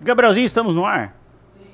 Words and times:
Gabrielzinho, 0.00 0.46
estamos 0.46 0.74
no 0.74 0.84
ar? 0.84 1.16
Sim. 1.58 1.66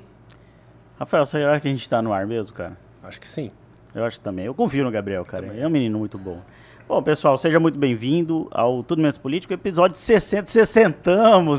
Rafael, 0.98 1.26
será 1.26 1.60
que 1.60 1.69
a 1.69 1.71
gente 1.71 1.82
está 1.82 2.00
no 2.00 2.13
ar 2.13 2.27
mesmo, 2.27 2.54
cara? 2.54 2.77
Acho 3.02 3.20
que 3.20 3.28
sim. 3.28 3.50
Eu 3.94 4.04
acho 4.04 4.21
também. 4.21 4.46
Eu 4.46 4.54
confio 4.54 4.82
no 4.82 4.90
Gabriel, 4.90 5.24
cara. 5.24 5.46
Também. 5.46 5.62
É 5.62 5.66
um 5.66 5.71
menino 5.71 5.98
muito 5.98 6.18
bom. 6.18 6.40
Bom, 6.88 7.02
pessoal, 7.02 7.37
seja 7.38 7.60
muito 7.60 7.79
bem-vindo 7.79 8.48
ao 8.50 8.82
Tudo 8.82 9.00
Menos 9.00 9.18
Político, 9.18 9.52
episódio 9.52 9.96
60. 9.96 10.46
60 10.50 11.12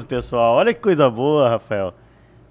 pessoal. 0.08 0.56
Olha 0.56 0.74
que 0.74 0.80
coisa 0.80 1.10
boa, 1.10 1.50
Rafael. 1.50 1.94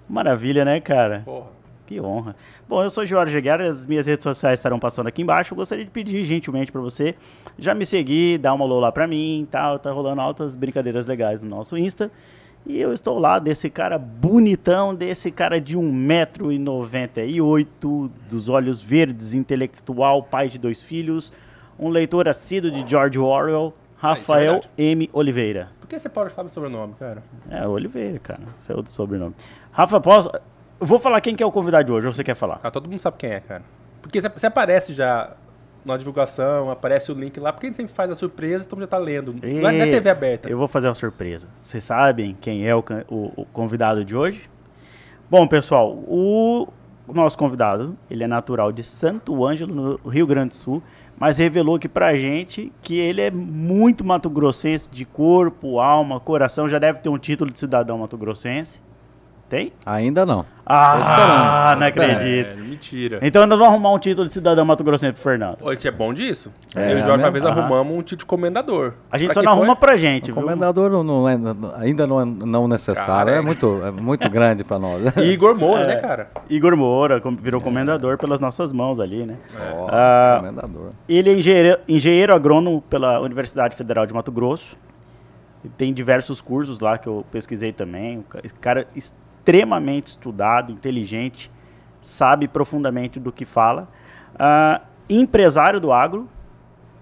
Maravilha, 0.08 0.64
né, 0.64 0.80
cara? 0.80 1.22
Porra. 1.24 1.54
Que 1.86 2.00
honra. 2.00 2.34
Bom, 2.66 2.82
eu 2.82 2.88
sou 2.88 3.04
Jorge 3.04 3.38
Guerra, 3.40 3.66
as 3.66 3.86
minhas 3.86 4.06
redes 4.06 4.24
sociais 4.24 4.58
estarão 4.58 4.78
passando 4.78 5.06
aqui 5.06 5.20
embaixo. 5.20 5.52
Eu 5.52 5.56
gostaria 5.56 5.84
de 5.84 5.90
pedir 5.90 6.24
gentilmente 6.24 6.72
para 6.72 6.80
você 6.80 7.14
já 7.58 7.74
me 7.74 7.84
seguir, 7.84 8.38
dar 8.38 8.54
uma 8.54 8.64
alô 8.64 8.80
lá 8.80 8.90
para 8.90 9.06
mim, 9.06 9.46
tal, 9.50 9.78
tá 9.78 9.90
rolando 9.90 10.20
altas 10.22 10.56
brincadeiras 10.56 11.06
legais 11.06 11.42
no 11.42 11.50
nosso 11.50 11.76
Insta. 11.76 12.10
E 12.66 12.80
eu 12.80 12.94
estou 12.94 13.18
lá 13.18 13.38
desse 13.38 13.68
cara 13.68 13.98
bonitão, 13.98 14.94
desse 14.94 15.30
cara 15.30 15.60
de 15.60 15.76
1,98m, 15.76 18.10
dos 18.28 18.48
olhos 18.48 18.80
verdes, 18.80 19.34
intelectual, 19.34 20.22
pai 20.22 20.48
de 20.48 20.58
dois 20.58 20.82
filhos, 20.82 21.30
um 21.78 21.90
leitor 21.90 22.26
assíduo 22.26 22.70
de 22.70 22.88
George 22.88 23.18
Orwell, 23.18 23.74
Rafael 23.98 24.62
ah, 24.64 24.68
é 24.78 24.82
M. 24.82 25.10
Oliveira. 25.12 25.68
Por 25.78 25.86
que 25.88 25.98
você 25.98 26.08
pode 26.08 26.30
falar 26.30 26.48
do 26.48 26.54
sobrenome, 26.54 26.94
cara? 26.98 27.22
É, 27.50 27.66
Oliveira, 27.66 28.18
cara. 28.18 28.40
Esse 28.56 28.72
é 28.72 28.74
o 28.74 28.82
sobrenome. 28.86 29.34
Rafa, 29.70 30.00
posso... 30.00 30.30
Eu 30.80 30.86
vou 30.86 30.98
falar 30.98 31.20
quem 31.20 31.36
que 31.36 31.42
é 31.42 31.46
o 31.46 31.52
convidado 31.52 31.84
de 31.84 31.92
hoje, 31.92 32.06
ou 32.06 32.14
você 32.14 32.24
quer 32.24 32.34
falar? 32.34 32.60
Ah, 32.62 32.70
todo 32.70 32.88
mundo 32.88 32.98
sabe 32.98 33.18
quem 33.18 33.28
é, 33.30 33.40
cara. 33.40 33.62
Porque 34.00 34.18
você 34.20 34.46
aparece 34.46 34.94
já 34.94 35.34
na 35.84 35.96
divulgação, 35.96 36.70
aparece 36.70 37.12
o 37.12 37.14
link 37.14 37.38
lá, 37.38 37.52
porque 37.52 37.66
ele 37.66 37.74
sempre 37.74 37.92
faz 37.92 38.10
a 38.10 38.14
surpresa, 38.14 38.64
então 38.64 38.78
já 38.80 38.86
tá 38.86 38.96
lendo. 38.96 39.34
E... 39.42 39.60
Não 39.60 39.68
é 39.68 39.86
TV 39.86 40.08
aberta. 40.08 40.48
Eu 40.48 40.56
vou 40.56 40.66
fazer 40.68 40.88
uma 40.88 40.94
surpresa. 40.94 41.46
Vocês 41.60 41.84
sabem 41.84 42.36
quem 42.40 42.66
é 42.66 42.74
o, 42.74 42.82
o, 43.08 43.32
o, 43.42 43.44
convidado 43.46 44.04
de 44.04 44.16
hoje? 44.16 44.48
Bom, 45.30 45.46
pessoal, 45.46 45.92
o 45.92 46.68
nosso 47.12 47.36
convidado, 47.36 47.96
ele 48.10 48.24
é 48.24 48.26
natural 48.26 48.72
de 48.72 48.82
Santo 48.82 49.44
Ângelo, 49.44 49.74
no 49.74 50.08
Rio 50.08 50.26
Grande 50.26 50.50
do 50.50 50.54
Sul, 50.54 50.82
mas 51.18 51.38
revelou 51.38 51.76
aqui 51.76 51.88
pra 51.88 52.14
gente 52.14 52.72
que 52.82 52.98
ele 52.98 53.20
é 53.20 53.30
muito 53.30 54.04
mato-grossense 54.04 54.88
de 54.90 55.04
corpo, 55.04 55.78
alma, 55.78 56.18
coração, 56.18 56.68
já 56.68 56.78
deve 56.78 57.00
ter 57.00 57.08
um 57.08 57.18
título 57.18 57.50
de 57.50 57.58
cidadão 57.58 57.98
mato-grossense. 57.98 58.80
Tem? 59.48 59.72
Ainda 59.84 60.24
não. 60.24 60.46
Ah, 60.66 61.76
não 61.78 61.86
acredito. 61.86 62.48
É, 62.48 62.54
mentira. 62.56 63.18
Então 63.20 63.46
nós 63.46 63.58
vamos 63.58 63.74
arrumar 63.74 63.92
um 63.92 63.98
título 63.98 64.26
de 64.26 64.32
cidadão 64.32 64.64
Mato 64.64 64.82
Grossense 64.82 65.12
pro 65.12 65.22
Fernando. 65.22 65.58
Pô, 65.58 65.68
a 65.68 65.72
gente 65.72 65.86
é 65.86 65.90
bom 65.90 66.14
disso. 66.14 66.50
É, 66.74 66.92
Eu 66.92 66.98
e 66.98 67.02
o 67.02 67.04
Jorge, 67.04 67.22
uma 67.22 67.30
vez, 67.30 67.44
arrumamos 67.44 67.94
um 67.94 67.98
título 67.98 68.20
de 68.20 68.24
comendador. 68.24 68.94
A 69.10 69.18
gente 69.18 69.28
pra 69.28 69.34
só 69.34 69.42
não 69.42 69.52
arruma 69.52 69.76
pra 69.76 69.96
gente, 69.96 70.32
o 70.32 70.34
viu? 70.34 70.42
Comendador 70.42 70.90
não, 70.90 71.04
não 71.04 71.28
é, 71.28 71.36
ainda 71.76 72.06
não 72.06 72.20
é 72.20 72.24
não 72.24 72.66
necessário. 72.66 73.06
Cara, 73.06 73.30
é, 73.32 73.40
muito, 73.42 73.82
é 73.84 73.90
muito 73.90 74.28
grande 74.30 74.64
pra 74.64 74.78
nós. 74.78 75.02
E 75.24 75.30
Igor 75.30 75.54
Moura, 75.54 75.86
né, 75.86 75.96
cara? 75.96 76.30
Igor 76.48 76.76
Moura 76.76 77.20
virou 77.40 77.60
comendador 77.60 78.16
pelas 78.16 78.40
nossas 78.40 78.72
mãos 78.72 78.98
ali, 78.98 79.26
né? 79.26 79.36
Oh, 79.76 79.86
ah, 79.90 80.36
comendador. 80.40 80.90
Ele 81.08 81.30
é 81.30 81.34
engenheiro, 81.34 81.78
engenheiro 81.86 82.34
agrônomo 82.34 82.82
pela 82.82 83.20
Universidade 83.20 83.76
Federal 83.76 84.06
de 84.06 84.14
Mato 84.14 84.32
Grosso. 84.32 84.76
Tem 85.78 85.92
diversos 85.94 86.40
cursos 86.40 86.80
lá 86.80 86.98
que 86.98 87.08
eu 87.08 87.24
pesquisei 87.30 87.72
também. 87.72 88.18
O 88.18 88.24
cara 88.60 88.86
extremamente 89.44 90.06
estudado, 90.06 90.72
inteligente, 90.72 91.52
sabe 92.00 92.48
profundamente 92.48 93.20
do 93.20 93.30
que 93.30 93.44
fala, 93.44 93.88
uh, 94.34 94.82
empresário 95.08 95.78
do 95.78 95.92
agro 95.92 96.26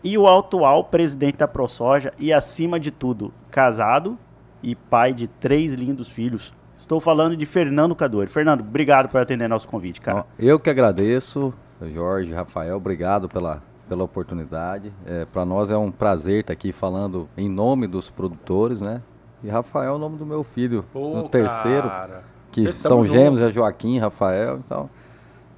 e 0.03 0.19
o 0.19 0.27
atual 0.27 0.83
presidente 0.85 1.39
da 1.39 1.47
ProSoja 1.47 2.13
e, 2.19 2.33
acima 2.33 2.81
de 2.81 2.91
tudo, 2.91 3.33
casado 3.49 4.19
e 4.61 4.75
pai 4.75 5.13
de 5.13 5.29
três 5.29 5.75
lindos 5.75 6.09
filhos. 6.09 6.53
Estou 6.77 6.99
falando 6.99 7.37
de 7.37 7.47
Fernando 7.47 7.95
Cadori. 7.95 8.29
Fernando, 8.29 8.61
obrigado 8.61 9.09
por 9.09 9.21
atender 9.21 9.49
nosso 9.49 9.69
convite, 9.69 10.01
cara. 10.01 10.27
Eu 10.37 10.59
que 10.59 10.69
agradeço, 10.69 11.55
Jorge, 11.95 12.33
Rafael, 12.33 12.77
obrigado 12.77 13.29
pela, 13.29 13.63
pela 13.89 14.03
oportunidade. 14.03 14.93
É, 15.07 15.25
Para 15.27 15.45
nós 15.45 15.71
é 15.71 15.77
um 15.77 15.93
prazer 15.93 16.41
estar 16.41 16.53
aqui 16.53 16.73
falando 16.73 17.29
em 17.37 17.49
nome 17.49 17.87
dos 17.87 18.11
produtores, 18.11 18.81
né? 18.81 19.01
E 19.45 19.51
Rafael 19.51 19.93
é 19.93 19.97
o 19.97 19.99
nome 19.99 20.17
do 20.17 20.27
meu 20.27 20.43
filho, 20.43 20.85
Pô, 20.93 21.17
no 21.17 21.29
terceiro. 21.29 21.89
Cara 21.89 22.32
que 22.53 22.73
são 22.73 23.05
gêmeos, 23.05 23.41
é 23.41 23.51
Joaquim, 23.51 23.99
Rafael, 23.99 24.59
então 24.59 24.89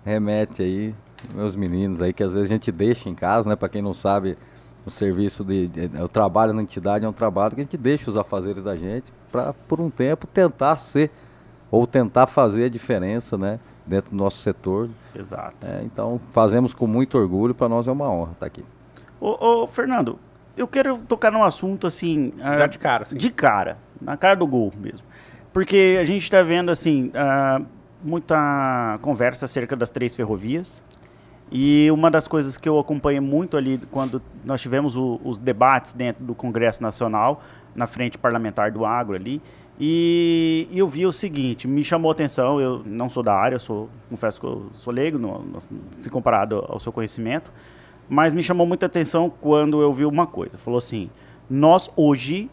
remete 0.05 0.63
aí 0.63 0.95
meus 1.35 1.57
meninos 1.57 2.01
aí 2.01 2.13
que 2.13 2.23
às 2.23 2.33
vezes 2.33 2.51
a 2.51 2.55
gente 2.55 2.71
deixa 2.71 3.09
em 3.09 3.15
casa, 3.15 3.49
né? 3.49 3.57
Para 3.57 3.69
quem 3.69 3.83
não 3.83 3.95
sabe, 3.95 4.37
o 4.85 4.91
serviço 4.91 5.45
de, 5.45 5.69
de, 5.69 6.03
o 6.03 6.09
trabalho 6.09 6.53
na 6.53 6.63
entidade 6.63 7.05
é 7.05 7.09
um 7.09 7.13
trabalho 7.13 7.55
que 7.55 7.61
a 7.61 7.65
gente 7.65 7.77
deixa 7.77 8.11
os 8.11 8.17
afazeres 8.17 8.65
da 8.65 8.77
gente 8.77 9.13
para 9.33 9.53
por 9.53 9.81
um 9.81 9.91
tempo 9.91 10.27
tentar 10.27 10.77
ser 10.77 11.11
ou 11.71 11.87
tentar 11.87 12.27
fazer 12.27 12.65
a 12.65 12.69
diferença, 12.69 13.37
né? 13.37 13.59
Dentro 13.87 14.11
do 14.11 14.17
nosso 14.17 14.39
setor. 14.39 14.89
Exato. 15.15 15.55
É, 15.63 15.83
então 15.85 16.21
fazemos 16.31 16.73
com 16.73 16.87
muito 16.87 17.19
orgulho, 17.19 17.55
para 17.55 17.69
nós 17.69 17.87
é 17.87 17.93
uma 17.93 18.09
honra 18.09 18.33
estar 18.33 18.47
aqui. 18.47 18.65
Ô, 19.21 19.63
ô, 19.63 19.67
Fernando, 19.67 20.19
eu 20.57 20.69
quero 20.69 20.99
tocar 20.99 21.31
num 21.31 21.43
assunto 21.43 21.87
assim. 21.87 22.33
Já 22.39 22.67
de 22.67 22.79
cara, 22.79 23.05
sim. 23.05 23.17
De 23.17 23.31
cara, 23.31 23.79
na 24.01 24.17
cara 24.17 24.37
do 24.37 24.47
gol 24.47 24.73
mesmo. 24.79 25.07
Porque 25.55 25.97
a 26.01 26.05
gente 26.05 26.25
está 26.25 26.43
vendo, 26.43 26.69
assim, 26.69 27.13
uh, 27.15 27.65
muita 28.03 28.99
conversa 29.01 29.45
acerca 29.45 29.77
das 29.77 29.89
três 29.89 30.13
ferrovias. 30.13 30.83
E 31.49 31.89
uma 31.93 32.11
das 32.11 32.27
coisas 32.27 32.59
que 32.59 32.69
eu 32.69 32.77
acompanhei 32.77 33.21
muito 33.21 33.57
ali, 33.57 33.81
quando 33.89 34.21
nós 34.45 34.61
tivemos 34.61 34.97
o, 34.97 35.21
os 35.23 35.39
debates 35.39 35.93
dentro 35.93 36.25
do 36.25 36.35
Congresso 36.35 36.83
Nacional, 36.83 37.41
na 37.73 37.87
frente 37.87 38.19
parlamentar 38.19 38.73
do 38.73 38.85
agro 38.85 39.15
ali, 39.15 39.41
e, 39.79 40.69
eu 40.73 40.89
vi 40.89 41.07
o 41.07 41.13
seguinte, 41.13 41.69
me 41.69 41.85
chamou 41.85 42.09
a 42.11 42.13
atenção, 42.13 42.61
eu 42.61 42.83
não 42.85 43.09
sou 43.09 43.23
da 43.23 43.35
área, 43.35 43.57
sou, 43.61 43.89
confesso 44.11 44.41
que 44.41 44.47
eu 44.47 44.71
sou 44.73 44.93
leigo, 44.93 45.19
no, 45.19 45.39
no, 45.39 45.61
se 45.61 46.11
comparado 46.11 46.65
ao 46.69 46.81
seu 46.81 46.91
conhecimento, 46.91 47.53
mas 48.09 48.35
me 48.35 48.43
chamou 48.43 48.67
muita 48.67 48.87
atenção 48.87 49.31
quando 49.41 49.81
eu 49.81 49.93
vi 49.93 50.05
uma 50.05 50.27
coisa. 50.27 50.59
Falou 50.59 50.79
assim, 50.79 51.09
nós 51.49 51.89
hoje 51.95 52.51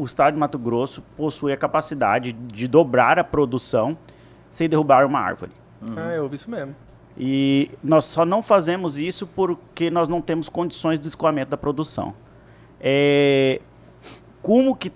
o 0.00 0.04
estado 0.04 0.34
de 0.34 0.40
Mato 0.40 0.58
Grosso 0.58 1.02
possui 1.16 1.52
a 1.52 1.56
capacidade 1.56 2.32
de 2.32 2.66
dobrar 2.66 3.18
a 3.18 3.24
produção 3.24 3.96
sem 4.50 4.68
derrubar 4.68 5.06
uma 5.06 5.20
árvore. 5.20 5.52
Uhum. 5.82 5.94
Ah, 5.96 6.14
eu 6.14 6.24
ouvi 6.24 6.36
isso 6.36 6.50
mesmo. 6.50 6.74
E 7.16 7.70
nós 7.82 8.06
só 8.06 8.24
não 8.24 8.42
fazemos 8.42 8.96
isso 8.96 9.26
porque 9.26 9.90
nós 9.90 10.08
não 10.08 10.20
temos 10.22 10.48
condições 10.48 10.98
do 10.98 11.06
escoamento 11.06 11.50
da 11.50 11.56
produção. 11.56 12.14
É, 12.80 13.60
como 14.40 14.74
que 14.74 14.90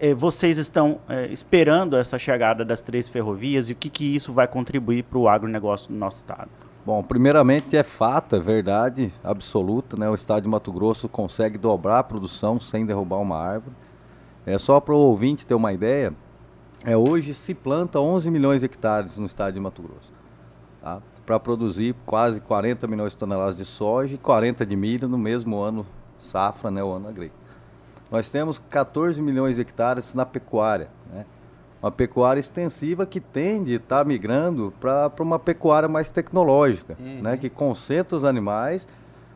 é, 0.00 0.12
vocês 0.12 0.58
estão 0.58 0.98
é, 1.08 1.26
esperando 1.26 1.96
essa 1.96 2.18
chegada 2.18 2.64
das 2.64 2.80
três 2.80 3.08
ferrovias 3.08 3.70
e 3.70 3.72
o 3.72 3.76
que, 3.76 3.88
que 3.88 4.16
isso 4.16 4.32
vai 4.32 4.48
contribuir 4.48 5.04
para 5.04 5.18
o 5.18 5.28
agronegócio 5.28 5.92
do 5.92 5.96
nosso 5.96 6.16
estado? 6.16 6.50
Bom, 6.84 7.02
primeiramente 7.02 7.76
é 7.76 7.82
fato, 7.82 8.34
é 8.34 8.40
verdade 8.40 9.12
absoluta, 9.22 9.96
né? 9.96 10.08
O 10.08 10.14
estado 10.14 10.42
de 10.42 10.48
Mato 10.48 10.72
Grosso 10.72 11.08
consegue 11.08 11.58
dobrar 11.58 11.98
a 11.98 12.02
produção 12.02 12.58
sem 12.58 12.86
derrubar 12.86 13.18
uma 13.18 13.36
árvore. 13.36 13.76
É 14.48 14.58
só 14.58 14.80
para 14.80 14.94
o 14.94 14.98
ouvinte 14.98 15.46
ter 15.46 15.54
uma 15.54 15.72
ideia, 15.72 16.14
é, 16.82 16.96
hoje 16.96 17.34
se 17.34 17.52
planta 17.52 18.00
11 18.00 18.30
milhões 18.30 18.60
de 18.60 18.66
hectares 18.66 19.18
no 19.18 19.26
estado 19.26 19.52
de 19.52 19.60
Mato 19.60 19.82
Grosso, 19.82 20.10
tá? 20.80 21.02
para 21.26 21.38
produzir 21.38 21.94
quase 22.06 22.40
40 22.40 22.86
milhões 22.86 23.12
de 23.12 23.18
toneladas 23.18 23.54
de 23.54 23.66
soja 23.66 24.14
e 24.14 24.18
40 24.18 24.64
de 24.64 24.74
milho 24.74 25.06
no 25.06 25.18
mesmo 25.18 25.58
ano 25.58 25.84
safra, 26.18 26.70
né, 26.70 26.82
o 26.82 26.90
ano 26.90 27.08
agrícola. 27.08 27.38
Nós 28.10 28.30
temos 28.30 28.58
14 28.70 29.20
milhões 29.20 29.56
de 29.56 29.60
hectares 29.60 30.14
na 30.14 30.24
pecuária, 30.24 30.88
né? 31.12 31.26
uma 31.82 31.90
pecuária 31.90 32.40
extensiva 32.40 33.04
que 33.04 33.20
tende 33.20 33.74
a 33.74 33.76
estar 33.76 33.98
tá 33.98 34.04
migrando 34.04 34.72
para 34.80 35.12
uma 35.20 35.38
pecuária 35.38 35.90
mais 35.90 36.10
tecnológica, 36.10 36.96
uhum. 36.98 37.20
né, 37.20 37.36
que 37.36 37.50
concentra 37.50 38.16
os 38.16 38.24
animais, 38.24 38.88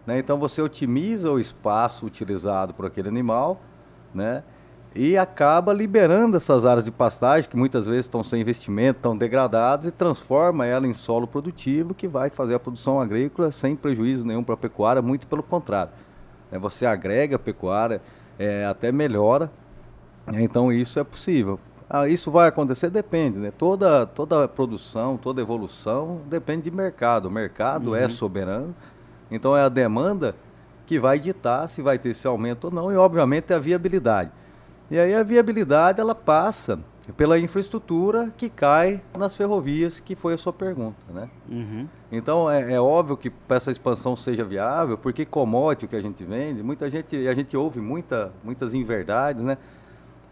né, 0.06 0.18
então 0.18 0.38
você 0.38 0.62
otimiza 0.62 1.30
o 1.30 1.38
espaço 1.38 2.06
utilizado 2.06 2.72
por 2.72 2.86
aquele 2.86 3.08
animal, 3.08 3.60
né, 4.14 4.42
e 4.94 5.16
acaba 5.16 5.72
liberando 5.72 6.36
essas 6.36 6.64
áreas 6.64 6.84
de 6.84 6.90
pastagem 6.90 7.48
que 7.48 7.56
muitas 7.56 7.86
vezes 7.86 8.04
estão 8.04 8.22
sem 8.22 8.40
investimento, 8.40 8.98
estão 8.98 9.16
degradadas 9.16 9.86
e 9.86 9.90
transforma 9.90 10.66
ela 10.66 10.86
em 10.86 10.92
solo 10.92 11.26
produtivo 11.26 11.94
que 11.94 12.06
vai 12.06 12.28
fazer 12.28 12.54
a 12.54 12.60
produção 12.60 13.00
agrícola 13.00 13.50
sem 13.52 13.74
prejuízo 13.74 14.26
nenhum 14.26 14.44
para 14.44 14.54
a 14.54 14.58
pecuária, 14.58 15.00
muito 15.00 15.26
pelo 15.26 15.42
contrário. 15.42 15.92
É, 16.50 16.58
você 16.58 16.84
agrega 16.84 17.36
a 17.36 17.38
pecuária, 17.38 18.02
é, 18.38 18.66
até 18.66 18.92
melhora, 18.92 19.50
né? 20.26 20.42
então 20.42 20.70
isso 20.70 20.98
é 20.98 21.04
possível. 21.04 21.58
Ah, 21.88 22.08
isso 22.08 22.30
vai 22.30 22.48
acontecer? 22.48 22.90
Depende, 22.90 23.38
né? 23.38 23.50
Toda, 23.50 24.06
toda 24.06 24.48
produção, 24.48 25.16
toda 25.16 25.42
evolução 25.42 26.22
depende 26.26 26.62
de 26.62 26.70
mercado. 26.70 27.26
O 27.26 27.30
mercado 27.30 27.94
é 27.94 28.00
uhum. 28.00 28.04
é 28.04 28.08
soberano, 28.08 28.74
então 29.30 29.56
é 29.56 29.62
a 29.62 29.68
demanda 29.68 30.34
que 30.86 30.98
vai 30.98 31.18
ditar 31.18 31.68
se 31.68 31.80
vai 31.80 31.98
ter 31.98 32.10
esse 32.10 32.26
aumento 32.26 32.64
ou 32.64 32.70
não 32.70 32.92
e, 32.92 32.96
obviamente, 32.96 33.52
a 33.52 33.58
viabilidade. 33.58 34.30
E 34.92 35.00
aí 35.00 35.14
a 35.14 35.22
viabilidade 35.22 36.02
ela 36.02 36.14
passa 36.14 36.78
pela 37.16 37.38
infraestrutura 37.38 38.30
que 38.36 38.50
cai 38.50 39.00
nas 39.16 39.34
ferrovias, 39.34 39.98
que 39.98 40.14
foi 40.14 40.34
a 40.34 40.36
sua 40.36 40.52
pergunta, 40.52 41.00
né? 41.08 41.30
Uhum. 41.48 41.88
Então 42.12 42.50
é, 42.50 42.74
é, 42.74 42.78
óbvio 42.78 43.16
que 43.16 43.30
para 43.30 43.56
essa 43.56 43.70
expansão 43.70 44.14
seja 44.14 44.44
viável, 44.44 44.98
porque 44.98 45.24
commodity 45.24 45.86
que 45.86 45.96
a 45.96 46.02
gente 46.02 46.22
vende, 46.22 46.62
muita 46.62 46.90
gente, 46.90 47.26
a 47.26 47.32
gente 47.32 47.56
ouve 47.56 47.80
muita, 47.80 48.34
muitas 48.44 48.74
inverdades, 48.74 49.42
né? 49.42 49.56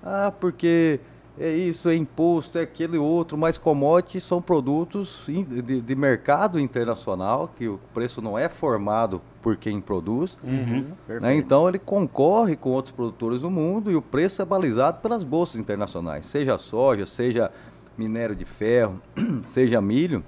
Ah, 0.03 0.31
porque 0.39 1.01
é 1.41 1.57
isso, 1.57 1.89
é 1.89 1.97
imposto, 1.97 2.59
é 2.59 2.63
aquele 2.63 2.99
outro, 2.99 3.39
mas 3.39 3.57
commodities 3.57 4.23
são 4.23 4.43
produtos 4.43 5.23
de, 5.27 5.81
de, 5.81 5.95
mercado 5.95 6.61
internacional, 6.61 7.51
que 7.57 7.67
o 7.67 7.81
preço 7.95 8.21
não 8.21 8.39
é 8.39 8.47
formado 8.47 9.23
por 9.41 9.57
quem 9.57 9.81
produz. 9.81 10.37
Uhum, 10.45 10.93
né? 11.19 11.35
Então 11.35 11.67
ele 11.67 11.79
concorre 11.79 12.57
com 12.57 12.69
outros 12.69 12.95
produtores 12.95 13.41
do 13.41 13.51
mundo 13.51 13.91
e 13.91 13.97
o 13.97 14.03
preço 14.03 14.43
é 14.43 14.45
balizado 14.45 15.01
pelas 15.01 15.25
bolsas 15.25 15.59
internacionais, 15.59 16.27
seja 16.27 16.59
soja, 16.59 17.07
seja 17.07 17.51
minério 17.97 18.37
de 18.37 18.45
ferro, 18.45 19.01
seja 19.43 19.81
milho. 19.81 20.23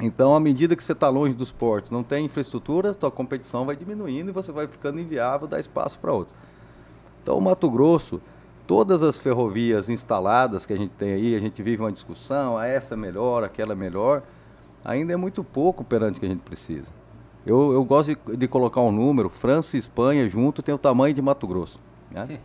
Então, 0.00 0.34
à 0.34 0.40
medida 0.40 0.74
que 0.74 0.82
você 0.82 0.92
está 0.92 1.08
longe 1.10 1.34
dos 1.34 1.52
portos, 1.52 1.92
não 1.92 2.02
tem 2.02 2.24
infraestrutura, 2.24 2.96
sua 2.98 3.10
competição 3.10 3.66
vai 3.66 3.76
diminuindo 3.76 4.30
e 4.30 4.32
você 4.32 4.50
vai 4.50 4.66
ficando 4.66 4.98
inviável, 4.98 5.46
dá 5.46 5.60
espaço 5.60 5.98
para 5.98 6.12
outro. 6.12 6.34
Então, 7.22 7.36
o 7.36 7.40
Mato 7.40 7.70
Grosso 7.70 8.20
todas 8.70 9.02
as 9.02 9.16
ferrovias 9.16 9.90
instaladas 9.90 10.64
que 10.64 10.72
a 10.72 10.76
gente 10.76 10.92
tem 10.92 11.12
aí, 11.12 11.34
a 11.34 11.40
gente 11.40 11.60
vive 11.60 11.82
uma 11.82 11.90
discussão, 11.90 12.56
ah, 12.56 12.68
essa 12.68 12.94
é 12.94 12.96
melhor, 12.96 13.42
aquela 13.42 13.72
é 13.72 13.74
melhor, 13.74 14.22
ainda 14.84 15.12
é 15.12 15.16
muito 15.16 15.42
pouco 15.42 15.82
perante 15.82 16.18
o 16.18 16.20
que 16.20 16.26
a 16.26 16.28
gente 16.28 16.42
precisa. 16.42 16.92
Eu, 17.44 17.72
eu 17.72 17.82
gosto 17.84 18.14
de, 18.14 18.36
de, 18.36 18.46
colocar 18.46 18.80
um 18.80 18.92
número, 18.92 19.28
França 19.28 19.76
e 19.76 19.80
Espanha 19.80 20.28
junto 20.28 20.62
tem 20.62 20.72
o 20.72 20.78
tamanho 20.78 21.12
de 21.12 21.20
Mato 21.20 21.48
Grosso. 21.48 21.80
Né? 22.14 22.38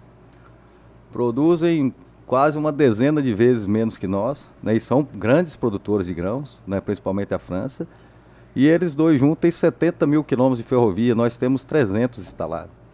Produzem 1.12 1.94
quase 2.26 2.58
uma 2.58 2.72
dezena 2.72 3.22
de 3.22 3.32
vezes 3.32 3.68
menos 3.68 3.96
que 3.96 4.08
nós, 4.08 4.52
né? 4.64 4.76
e 4.76 4.80
são 4.80 5.04
grandes 5.04 5.56
produtores 5.56 6.08
de 6.08 6.14
grãos, 6.16 6.60
né? 6.66 6.82
principalmente 6.82 7.36
a 7.36 7.38
França, 7.38 7.88
e 8.56 8.66
eles 8.66 8.96
dois 8.96 9.20
juntos 9.20 9.42
têm 9.42 9.52
70 9.52 10.08
mil 10.08 10.24
quilômetros 10.24 10.58
de 10.58 10.68
ferrovia, 10.68 11.14
nós 11.14 11.38
temos 11.38 11.64
300 11.64 12.18
instalados. 12.18 12.85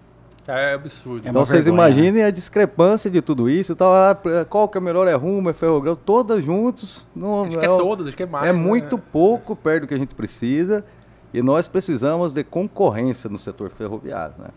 É 0.48 0.74
absurdo. 0.74 1.28
Então 1.28 1.46
vocês 1.46 1.66
vergonha, 1.66 1.88
imaginem 1.88 2.24
né? 2.24 2.26
a 2.26 2.32
discrepância 2.32 3.10
de 3.12 3.22
tudo 3.22 3.50
isso. 3.50 3.74
Então, 3.74 3.92
ah, 3.92 4.18
qual 4.50 4.68
que 4.68 4.78
é 4.78 4.82
melhor? 4.82 5.08
É 5.08 5.14
rumo, 5.14 5.50
é 5.50 5.54
ferrogrão, 5.54 5.96
todas 5.96 6.44
juntos. 6.44 7.06
Não, 7.16 7.44
acho 7.44 7.58
que 7.58 7.66
é, 7.66 7.70
é 7.70 7.78
todas, 7.78 8.08
acho 8.08 8.18
que 8.18 8.24
é 8.24 8.26
mais. 8.26 8.48
É 8.48 8.54
né? 8.54 8.60
muito 8.60 8.98
pouco 8.98 9.56
perto 9.56 9.82
do 9.82 9.88
que 9.88 9.94
a 9.94 9.98
gente 9.98 10.16
precisa. 10.16 10.84
E 11.34 11.42
nós 11.42 11.68
precisamos 11.68 12.34
de 12.34 12.44
concorrência 12.44 13.30
no 13.30 13.38
setor 13.38 13.70
ferroviário. 13.70 14.34
Né? 14.38 14.50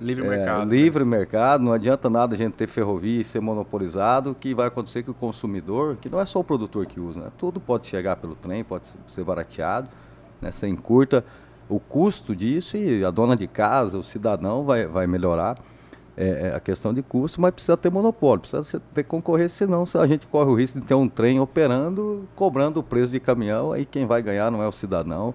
Livre 0.00 0.26
é, 0.26 0.28
mercado. 0.28 0.70
Livre 0.70 1.04
né? 1.04 1.10
mercado, 1.10 1.64
não 1.64 1.72
adianta 1.72 2.10
nada 2.10 2.34
a 2.34 2.38
gente 2.38 2.54
ter 2.54 2.66
ferrovia 2.66 3.20
e 3.20 3.24
ser 3.24 3.40
monopolizado, 3.40 4.36
que 4.38 4.54
vai 4.54 4.66
acontecer 4.66 5.02
que 5.02 5.10
o 5.10 5.14
consumidor, 5.14 5.96
que 5.96 6.08
não 6.08 6.20
é 6.20 6.26
só 6.26 6.40
o 6.40 6.44
produtor 6.44 6.84
que 6.86 7.00
usa, 7.00 7.20
né? 7.20 7.28
tudo 7.38 7.58
pode 7.58 7.86
chegar 7.86 8.16
pelo 8.16 8.34
trem, 8.34 8.62
pode 8.62 8.88
ser 9.06 9.24
barateado, 9.24 9.88
né? 10.40 10.52
sem 10.52 10.76
curta 10.76 11.24
o 11.68 11.78
custo 11.78 12.34
disso 12.34 12.76
e 12.76 13.04
a 13.04 13.10
dona 13.10 13.36
de 13.36 13.46
casa, 13.46 13.98
o 13.98 14.02
cidadão 14.02 14.64
vai, 14.64 14.86
vai 14.86 15.06
melhorar 15.06 15.58
é, 16.16 16.48
é, 16.48 16.54
a 16.56 16.60
questão 16.60 16.92
de 16.92 17.02
custo, 17.02 17.40
mas 17.40 17.52
precisa 17.52 17.76
ter 17.76 17.90
monopólio, 17.90 18.40
precisa 18.40 18.82
ter 18.92 19.04
concorrência, 19.04 19.66
senão 19.66 19.84
a 19.94 20.06
gente 20.06 20.26
corre 20.26 20.50
o 20.50 20.54
risco 20.54 20.80
de 20.80 20.86
ter 20.86 20.94
um 20.94 21.08
trem 21.08 21.38
operando, 21.38 22.28
cobrando 22.34 22.80
o 22.80 22.82
preço 22.82 23.12
de 23.12 23.20
caminhão, 23.20 23.72
aí 23.72 23.86
quem 23.86 24.04
vai 24.04 24.20
ganhar 24.20 24.50
não 24.50 24.62
é 24.62 24.66
o 24.66 24.72
cidadão, 24.72 25.32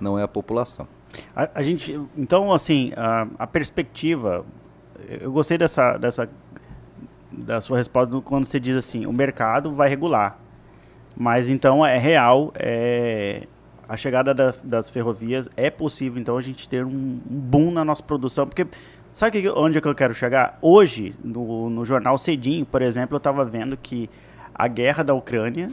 não 0.00 0.18
é 0.18 0.22
a 0.22 0.28
população. 0.28 0.88
A, 1.36 1.50
a 1.56 1.62
gente, 1.62 2.00
então, 2.16 2.52
assim, 2.52 2.92
a, 2.96 3.26
a, 3.38 3.46
perspectiva, 3.46 4.44
eu 5.06 5.30
gostei 5.30 5.58
dessa, 5.58 5.98
dessa 5.98 6.28
da 7.30 7.60
sua 7.60 7.78
resposta 7.78 8.20
quando 8.20 8.44
você 8.44 8.60
diz 8.60 8.76
assim, 8.76 9.06
o 9.06 9.12
mercado 9.12 9.72
vai 9.72 9.88
regular, 9.88 10.38
mas 11.16 11.50
então 11.50 11.84
é 11.84 11.98
real, 11.98 12.52
é, 12.54 13.46
a 13.88 13.96
chegada 13.96 14.32
da, 14.32 14.54
das 14.62 14.88
ferrovias 14.88 15.48
é 15.56 15.70
possível, 15.70 16.20
então, 16.20 16.36
a 16.36 16.42
gente 16.42 16.68
ter 16.68 16.84
um, 16.84 16.90
um 16.90 17.20
boom 17.28 17.70
na 17.70 17.84
nossa 17.84 18.02
produção, 18.02 18.46
porque 18.46 18.66
sabe 19.12 19.42
que, 19.42 19.48
onde 19.50 19.78
é 19.78 19.80
que 19.80 19.88
eu 19.88 19.94
quero 19.94 20.14
chegar? 20.14 20.58
Hoje, 20.62 21.14
no, 21.22 21.68
no 21.68 21.84
jornal 21.84 22.16
Cedinho, 22.18 22.64
por 22.64 22.82
exemplo, 22.82 23.14
eu 23.14 23.18
estava 23.18 23.44
vendo 23.44 23.76
que 23.76 24.08
a 24.54 24.68
guerra 24.68 25.02
da 25.02 25.14
Ucrânia 25.14 25.68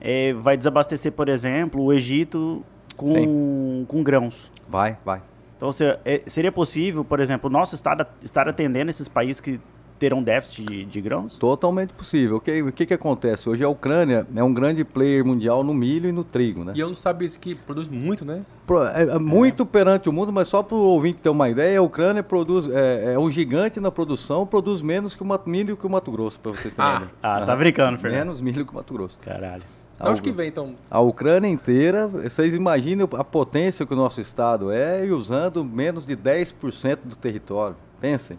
é, 0.00 0.32
vai 0.32 0.56
desabastecer, 0.56 1.12
por 1.12 1.28
exemplo, 1.28 1.82
o 1.82 1.92
Egito 1.92 2.64
com, 2.96 3.84
com 3.86 4.02
grãos. 4.02 4.50
Vai, 4.68 4.96
vai. 5.04 5.22
Então, 5.56 5.72
se, 5.72 5.84
é, 6.04 6.22
seria 6.26 6.52
possível, 6.52 7.04
por 7.04 7.20
exemplo, 7.20 7.48
o 7.48 7.52
nosso 7.52 7.74
estado 7.74 8.06
estar 8.22 8.48
atendendo 8.48 8.90
esses 8.90 9.08
países 9.08 9.40
que 9.40 9.60
terão 9.98 10.22
déficit 10.22 10.64
de, 10.64 10.84
de, 10.84 11.00
grãos? 11.00 11.36
Totalmente 11.36 11.92
possível. 11.92 12.36
O 12.36 12.40
que, 12.40 12.62
o 12.62 12.72
que, 12.72 12.86
que 12.86 12.94
acontece? 12.94 13.48
Hoje 13.48 13.64
a 13.64 13.68
Ucrânia 13.68 14.26
é 14.34 14.42
um 14.42 14.52
grande 14.52 14.84
player 14.84 15.24
mundial 15.24 15.64
no 15.64 15.74
milho 15.74 16.08
e 16.08 16.12
no 16.12 16.24
trigo, 16.24 16.64
né? 16.64 16.72
E 16.76 16.80
eu 16.80 16.88
não 16.88 16.94
sabia 16.94 17.26
isso 17.26 17.38
que 17.38 17.54
produz 17.54 17.88
muito, 17.88 18.24
né? 18.24 18.42
Pro, 18.66 18.84
é, 18.84 19.02
é 19.02 19.18
muito 19.18 19.62
é. 19.62 19.66
perante 19.66 20.08
o 20.08 20.12
mundo, 20.12 20.32
mas 20.32 20.48
só 20.48 20.62
para 20.62 20.76
o 20.76 20.80
ouvinte 20.80 21.18
ter 21.22 21.28
uma 21.28 21.48
ideia, 21.48 21.78
a 21.78 21.82
Ucrânia 21.82 22.22
produz, 22.22 22.68
é, 22.68 23.14
é, 23.14 23.18
um 23.18 23.30
gigante 23.30 23.80
na 23.80 23.90
produção, 23.90 24.46
produz 24.46 24.82
menos 24.82 25.14
que 25.14 25.22
o 25.22 25.40
milho 25.46 25.76
que 25.76 25.86
o 25.86 25.90
Mato 25.90 26.10
Grosso, 26.10 26.38
para 26.38 26.52
vocês 26.52 26.74
terem 26.74 26.90
ah, 26.90 26.96
ideia. 26.96 27.10
Ah, 27.22 27.40
você 27.40 27.46
tá 27.46 27.56
brincando, 27.56 27.98
Fernando. 27.98 28.20
Menos 28.20 28.40
milho 28.40 28.64
que 28.64 28.72
o 28.72 28.74
Mato 28.74 28.94
Grosso. 28.94 29.18
Caralho. 29.20 29.62
A 29.98 30.10
onde 30.10 30.22
que 30.22 30.30
vem, 30.30 30.48
então? 30.48 30.76
A 30.88 31.00
Ucrânia 31.00 31.48
inteira, 31.48 32.06
vocês 32.06 32.54
imaginem 32.54 33.08
a 33.18 33.24
potência 33.24 33.84
que 33.84 33.92
o 33.92 33.96
nosso 33.96 34.20
estado 34.20 34.70
é 34.70 35.04
e 35.04 35.10
usando 35.10 35.64
menos 35.64 36.06
de 36.06 36.16
10% 36.16 36.98
do 37.04 37.16
território. 37.16 37.74
Pensem, 38.00 38.38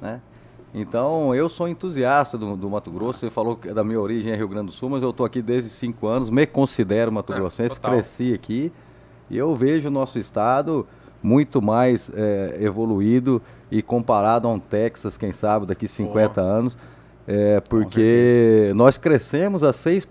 né? 0.00 0.22
Então, 0.74 1.34
eu 1.34 1.48
sou 1.48 1.66
entusiasta 1.66 2.36
do, 2.36 2.56
do, 2.56 2.68
Mato 2.68 2.90
Grosso. 2.90 3.20
Você 3.20 3.30
falou 3.30 3.56
que 3.56 3.72
da 3.72 3.82
minha 3.82 4.00
origem 4.00 4.32
é 4.32 4.36
Rio 4.36 4.48
Grande 4.48 4.66
do 4.66 4.72
Sul, 4.72 4.90
mas 4.90 5.02
eu 5.02 5.10
estou 5.10 5.24
aqui 5.24 5.40
desde 5.40 5.70
cinco 5.70 6.06
anos, 6.06 6.28
me 6.28 6.46
considero 6.46 7.10
Mato 7.10 7.32
é, 7.32 7.36
Grossense, 7.36 7.80
cresci 7.80 8.34
aqui 8.34 8.70
e 9.30 9.36
eu 9.36 9.54
vejo 9.54 9.88
o 9.88 9.90
nosso 9.90 10.18
estado 10.18 10.86
muito 11.22 11.60
mais 11.60 12.10
é, 12.14 12.58
evoluído 12.60 13.42
e 13.70 13.82
comparado 13.82 14.46
a 14.46 14.50
um 14.50 14.58
Texas, 14.58 15.16
quem 15.16 15.32
sabe, 15.32 15.66
daqui 15.66 15.88
50 15.88 16.40
oh. 16.40 16.44
anos. 16.44 16.76
É, 17.30 17.60
porque 17.60 18.72
nós 18.74 18.96
crescemos 18.96 19.62
a 19.62 19.70
6%, 19.70 20.06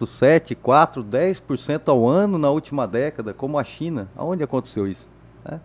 7%, 0.00 0.56
4%, 0.56 1.04
10% 1.04 1.88
ao 1.88 2.08
ano 2.08 2.38
na 2.38 2.50
última 2.50 2.88
década, 2.88 3.32
como 3.32 3.56
a 3.56 3.62
China. 3.62 4.08
Aonde 4.16 4.42
aconteceu 4.42 4.88
isso? 4.88 5.08
Né? 5.44 5.60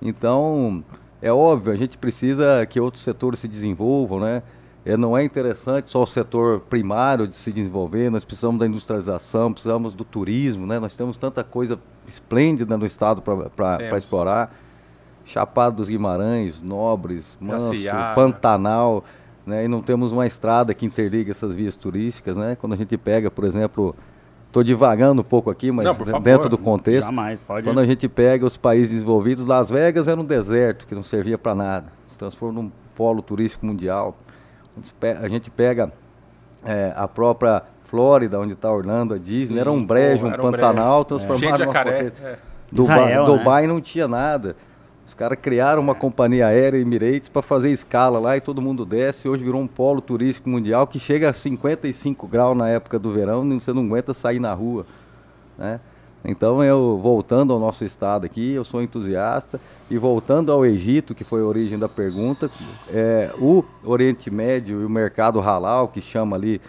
Então, 0.00 0.84
é 1.20 1.32
óbvio, 1.32 1.72
a 1.72 1.76
gente 1.76 1.96
precisa 1.96 2.66
que 2.66 2.78
outros 2.78 3.02
setores 3.02 3.40
se 3.40 3.48
desenvolvam, 3.48 4.20
né? 4.20 4.42
É, 4.84 4.96
não 4.96 5.18
é 5.18 5.24
interessante 5.24 5.90
só 5.90 6.02
o 6.02 6.06
setor 6.06 6.60
primário 6.60 7.26
de 7.26 7.34
se 7.34 7.52
desenvolver, 7.52 8.08
nós 8.08 8.24
precisamos 8.24 8.60
da 8.60 8.66
industrialização, 8.66 9.52
precisamos 9.52 9.94
do 9.94 10.04
turismo, 10.04 10.66
né? 10.66 10.78
Nós 10.78 10.94
temos 10.94 11.16
tanta 11.16 11.42
coisa 11.42 11.78
esplêndida 12.06 12.76
no 12.76 12.86
estado 12.86 13.20
para 13.20 13.98
explorar. 13.98 14.54
Chapada 15.24 15.74
dos 15.74 15.88
Guimarães, 15.88 16.62
Nobres, 16.62 17.36
Manso, 17.40 17.72
Pantanal, 18.14 19.02
né? 19.44 19.64
E 19.64 19.68
não 19.68 19.82
temos 19.82 20.12
uma 20.12 20.24
estrada 20.24 20.72
que 20.72 20.86
interliga 20.86 21.32
essas 21.32 21.52
vias 21.52 21.74
turísticas, 21.74 22.36
né? 22.36 22.54
Quando 22.54 22.74
a 22.74 22.76
gente 22.76 22.96
pega, 22.96 23.28
por 23.28 23.44
exemplo, 23.44 23.96
Estou 24.56 24.64
divagando 24.64 25.20
um 25.20 25.24
pouco 25.24 25.50
aqui, 25.50 25.70
mas 25.70 25.84
Não, 25.84 25.94
dentro 26.18 26.48
do 26.48 26.56
contexto. 26.56 27.04
Jamais, 27.04 27.38
pode. 27.40 27.66
Quando 27.66 27.78
a 27.78 27.84
gente 27.84 28.08
pega 28.08 28.46
os 28.46 28.56
países 28.56 28.88
desenvolvidos, 28.88 29.44
Las 29.44 29.68
Vegas 29.68 30.08
era 30.08 30.18
um 30.18 30.24
deserto 30.24 30.86
que 30.86 30.94
não 30.94 31.02
servia 31.02 31.36
para 31.36 31.54
nada. 31.54 31.92
Se 32.08 32.16
transformou 32.16 32.62
num 32.62 32.72
polo 32.94 33.20
turístico 33.20 33.66
mundial. 33.66 34.16
A 35.22 35.28
gente 35.28 35.50
pega 35.50 35.92
é, 36.64 36.90
a 36.96 37.06
própria 37.06 37.64
Flórida, 37.84 38.40
onde 38.40 38.54
está 38.54 38.72
Orlando, 38.72 39.12
a 39.12 39.18
Disney, 39.18 39.56
Sim, 39.56 39.60
era 39.60 39.70
um 39.70 39.84
brejo, 39.84 40.26
um 40.26 40.32
pantanal, 40.32 41.04
brejo. 41.04 41.18
transformado 41.26 41.62
é. 41.62 41.66
numa 41.66 41.80
é. 41.80 42.38
Dubai, 42.72 42.96
Israel, 42.96 43.24
Dubai 43.26 43.62
né? 43.62 43.68
não 43.68 43.80
tinha 43.82 44.08
nada. 44.08 44.56
Os 45.06 45.14
caras 45.14 45.38
criaram 45.40 45.80
uma 45.80 45.94
companhia 45.94 46.48
aérea 46.48 46.78
Emirates 46.78 47.28
para 47.28 47.40
fazer 47.40 47.70
escala 47.70 48.18
lá 48.18 48.36
e 48.36 48.40
todo 48.40 48.60
mundo 48.60 48.84
desce. 48.84 49.28
Hoje 49.28 49.44
virou 49.44 49.60
um 49.60 49.66
polo 49.68 50.00
turístico 50.00 50.48
mundial 50.48 50.84
que 50.84 50.98
chega 50.98 51.30
a 51.30 51.32
55 51.32 52.26
graus 52.26 52.56
na 52.56 52.68
época 52.68 52.98
do 52.98 53.12
verão 53.12 53.46
e 53.46 53.54
você 53.54 53.72
não 53.72 53.84
aguenta 53.84 54.12
sair 54.12 54.40
na 54.40 54.52
rua. 54.52 54.84
Né? 55.56 55.78
Então, 56.24 56.62
eu 56.62 56.98
voltando 57.00 57.52
ao 57.52 57.60
nosso 57.60 57.84
estado 57.84 58.26
aqui, 58.26 58.54
eu 58.54 58.64
sou 58.64 58.82
entusiasta. 58.82 59.60
E 59.88 59.96
voltando 59.96 60.50
ao 60.50 60.66
Egito, 60.66 61.14
que 61.14 61.22
foi 61.22 61.40
a 61.40 61.44
origem 61.44 61.78
da 61.78 61.88
pergunta, 61.88 62.50
é, 62.90 63.30
o 63.38 63.64
Oriente 63.84 64.28
Médio 64.28 64.82
e 64.82 64.84
o 64.84 64.90
mercado 64.90 65.38
halal, 65.38 65.86
que 65.86 66.00
chama 66.00 66.34
ali 66.34 66.60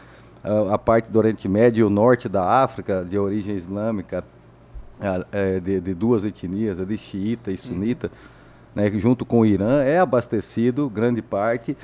a, 0.43 0.75
a 0.75 0.77
parte 0.77 1.09
do 1.09 1.17
Oriente 1.17 1.47
Médio 1.49 1.81
e 1.81 1.83
o 1.83 1.89
norte 1.89 2.29
da 2.29 2.47
África, 2.47 3.03
de 3.03 3.17
origem 3.17 3.55
islâmica, 3.55 4.23
é, 5.31 5.59
de, 5.59 5.79
de, 5.79 5.93
duas 5.93 6.25
etnias, 6.25 6.77
de 6.77 6.97
xiita 6.97 7.51
e 7.51 7.57
sunita, 7.57 8.07
uhum. 8.07 8.83
né, 8.83 8.89
junto 8.99 9.25
com 9.25 9.39
o 9.39 9.45
Irã, 9.45 9.83
é 9.83 9.99
abastecido, 9.99 10.89
grande 10.89 11.21
parte, 11.21 11.77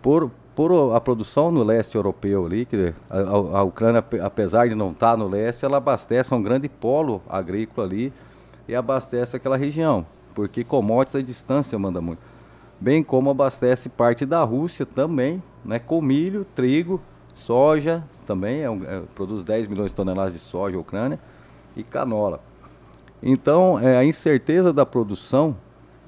por, 0.00 0.30
por 0.54 0.94
a 0.94 1.00
produção 1.00 1.50
no 1.50 1.62
leste 1.62 1.96
europeu 1.96 2.46
ali, 2.46 2.64
que 2.64 2.94
a, 3.08 3.18
a 3.18 3.62
Ucrânia, 3.62 4.04
apesar 4.22 4.68
de 4.68 4.74
não 4.74 4.92
estar 4.92 5.16
no 5.16 5.28
leste, 5.28 5.64
ela 5.64 5.78
abastece 5.78 6.34
um 6.34 6.42
grande 6.42 6.68
polo 6.68 7.22
agrícola 7.28 7.86
ali 7.86 8.12
e 8.68 8.74
abastece 8.74 9.36
aquela 9.36 9.56
região, 9.56 10.06
porque 10.34 10.62
commodities 10.62 11.16
a 11.16 11.22
distância 11.22 11.78
manda 11.78 12.00
muito. 12.00 12.20
Bem 12.80 13.02
como 13.04 13.30
abastece 13.30 13.88
parte 13.88 14.24
da 14.24 14.42
Rússia 14.42 14.86
também, 14.86 15.42
né, 15.64 15.78
com 15.78 16.00
milho, 16.00 16.46
trigo, 16.54 17.00
soja, 17.34 18.02
também 18.26 18.62
é 18.62 18.70
um, 18.70 18.82
é, 18.84 19.02
produz 19.14 19.44
10 19.44 19.68
milhões 19.68 19.90
de 19.90 19.96
toneladas 19.96 20.32
de 20.32 20.38
soja 20.38 20.76
a 20.76 20.80
Ucrânia, 20.80 21.18
e 21.76 21.82
canola. 21.82 22.40
Então, 23.22 23.78
é, 23.78 23.98
a 23.98 24.04
incerteza 24.04 24.72
da 24.72 24.86
produção 24.86 25.56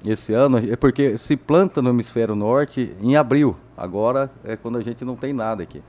esse 0.05 0.33
ano 0.33 0.57
é 0.57 0.75
porque 0.75 1.17
se 1.17 1.37
planta 1.37 1.81
no 1.81 1.89
hemisfério 1.89 2.35
norte 2.35 2.95
em 3.01 3.15
abril. 3.15 3.55
Agora 3.77 4.29
é 4.43 4.55
quando 4.55 4.77
a 4.77 4.81
gente 4.81 5.05
não 5.05 5.15
tem 5.15 5.31
nada 5.33 5.63
aqui. 5.63 5.81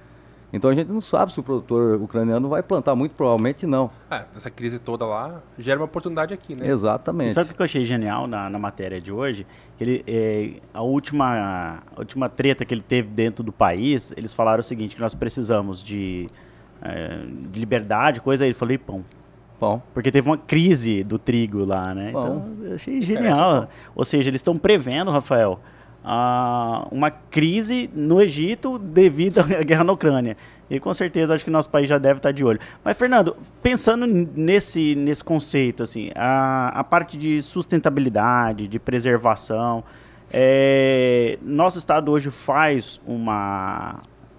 Então 0.52 0.70
a 0.70 0.74
gente 0.74 0.86
não 0.86 1.00
sabe 1.00 1.32
se 1.32 1.40
o 1.40 1.42
produtor 1.42 2.00
ucraniano 2.00 2.48
vai 2.48 2.62
plantar, 2.62 2.94
muito 2.94 3.16
provavelmente 3.16 3.66
não. 3.66 3.90
É, 4.08 4.24
essa 4.36 4.48
crise 4.48 4.78
toda 4.78 5.04
lá 5.04 5.42
gera 5.58 5.80
uma 5.80 5.86
oportunidade 5.86 6.32
aqui, 6.32 6.54
né? 6.54 6.68
Exatamente. 6.68 7.32
E 7.32 7.34
sabe 7.34 7.50
o 7.50 7.54
que 7.54 7.60
eu 7.60 7.64
achei 7.64 7.84
genial 7.84 8.28
na, 8.28 8.48
na 8.48 8.56
matéria 8.56 9.00
de 9.00 9.10
hoje? 9.10 9.44
Que 9.76 9.82
ele, 9.82 10.04
é, 10.06 10.60
a, 10.72 10.80
última, 10.80 11.82
a 11.96 11.98
última 11.98 12.28
treta 12.28 12.64
que 12.64 12.72
ele 12.72 12.84
teve 12.86 13.08
dentro 13.08 13.42
do 13.42 13.50
país, 13.50 14.12
eles 14.16 14.32
falaram 14.32 14.60
o 14.60 14.64
seguinte, 14.64 14.94
que 14.94 15.02
nós 15.02 15.12
precisamos 15.12 15.82
de, 15.82 16.28
é, 16.80 17.18
de 17.50 17.58
liberdade, 17.58 18.20
coisa, 18.20 18.44
aí 18.44 18.50
ele 18.50 18.54
falou, 18.54 18.72
e 18.72 18.78
pão. 18.78 19.04
Bom, 19.60 19.80
Porque 19.94 20.10
teve 20.10 20.28
uma 20.28 20.36
crise 20.36 21.04
do 21.04 21.18
trigo 21.18 21.64
lá, 21.64 21.94
né? 21.94 22.10
Bom. 22.12 22.24
Então, 22.24 22.66
eu 22.66 22.74
achei 22.74 23.00
genial. 23.02 23.68
Ou 23.94 24.04
seja, 24.04 24.28
eles 24.28 24.40
estão 24.40 24.58
prevendo, 24.58 25.10
Rafael, 25.10 25.60
ah, 26.04 26.86
uma 26.90 27.10
crise 27.10 27.88
no 27.94 28.20
Egito 28.20 28.78
devido 28.78 29.38
à 29.38 29.42
guerra 29.64 29.84
na 29.84 29.92
Ucrânia. 29.92 30.36
E 30.68 30.80
com 30.80 30.92
certeza 30.92 31.34
acho 31.34 31.44
que 31.44 31.50
nosso 31.50 31.70
país 31.70 31.88
já 31.88 31.98
deve 31.98 32.18
estar 32.18 32.32
de 32.32 32.44
olho. 32.44 32.58
Mas, 32.82 32.96
Fernando, 32.96 33.36
pensando 33.62 34.06
nesse, 34.06 34.94
nesse 34.94 35.22
conceito, 35.22 35.82
assim, 35.82 36.10
a, 36.14 36.68
a 36.68 36.84
parte 36.84 37.16
de 37.16 37.40
sustentabilidade, 37.42 38.66
de 38.66 38.78
preservação, 38.78 39.84
é, 40.32 41.38
nosso 41.42 41.78
estado 41.78 42.10
hoje 42.10 42.30
faz 42.30 43.00
uma, 43.06 43.98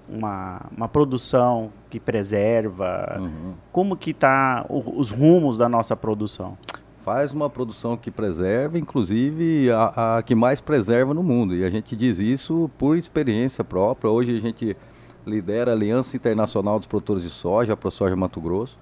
uma, 0.10 0.62
uma 0.76 0.88
produção 0.88 1.72
que 1.96 2.00
preserva. 2.00 3.18
Uhum. 3.20 3.54
Como 3.72 3.96
que 3.96 4.14
tá 4.14 4.66
o- 4.70 5.00
os 5.00 5.10
rumos 5.12 5.58
da 5.58 5.70
nossa 5.70 5.96
produção? 5.96 6.58
faz 7.06 7.32
uma 7.32 7.48
produção 7.48 7.96
que 7.96 8.10
preserva, 8.10 8.80
inclusive 8.80 9.70
a, 9.72 10.18
a 10.18 10.24
que 10.24 10.34
mais 10.34 10.60
preserva 10.60 11.14
no 11.14 11.22
mundo. 11.22 11.54
E 11.56 11.64
a 11.64 11.70
gente 11.70 11.96
diz 11.96 12.18
isso 12.18 12.68
por 12.80 12.98
experiência 12.98 13.64
própria. 13.64 14.10
Hoje 14.10 14.36
a 14.36 14.42
gente 14.42 14.76
lidera 15.24 15.70
a 15.70 15.76
Aliança 15.76 16.18
Internacional 16.18 16.80
dos 16.80 16.88
Produtores 16.88 17.22
de 17.22 17.30
Soja, 17.30 17.74
a 17.74 17.78
ProSoja 17.78 18.16
Mato 18.16 18.42
Grosso. 18.42 18.80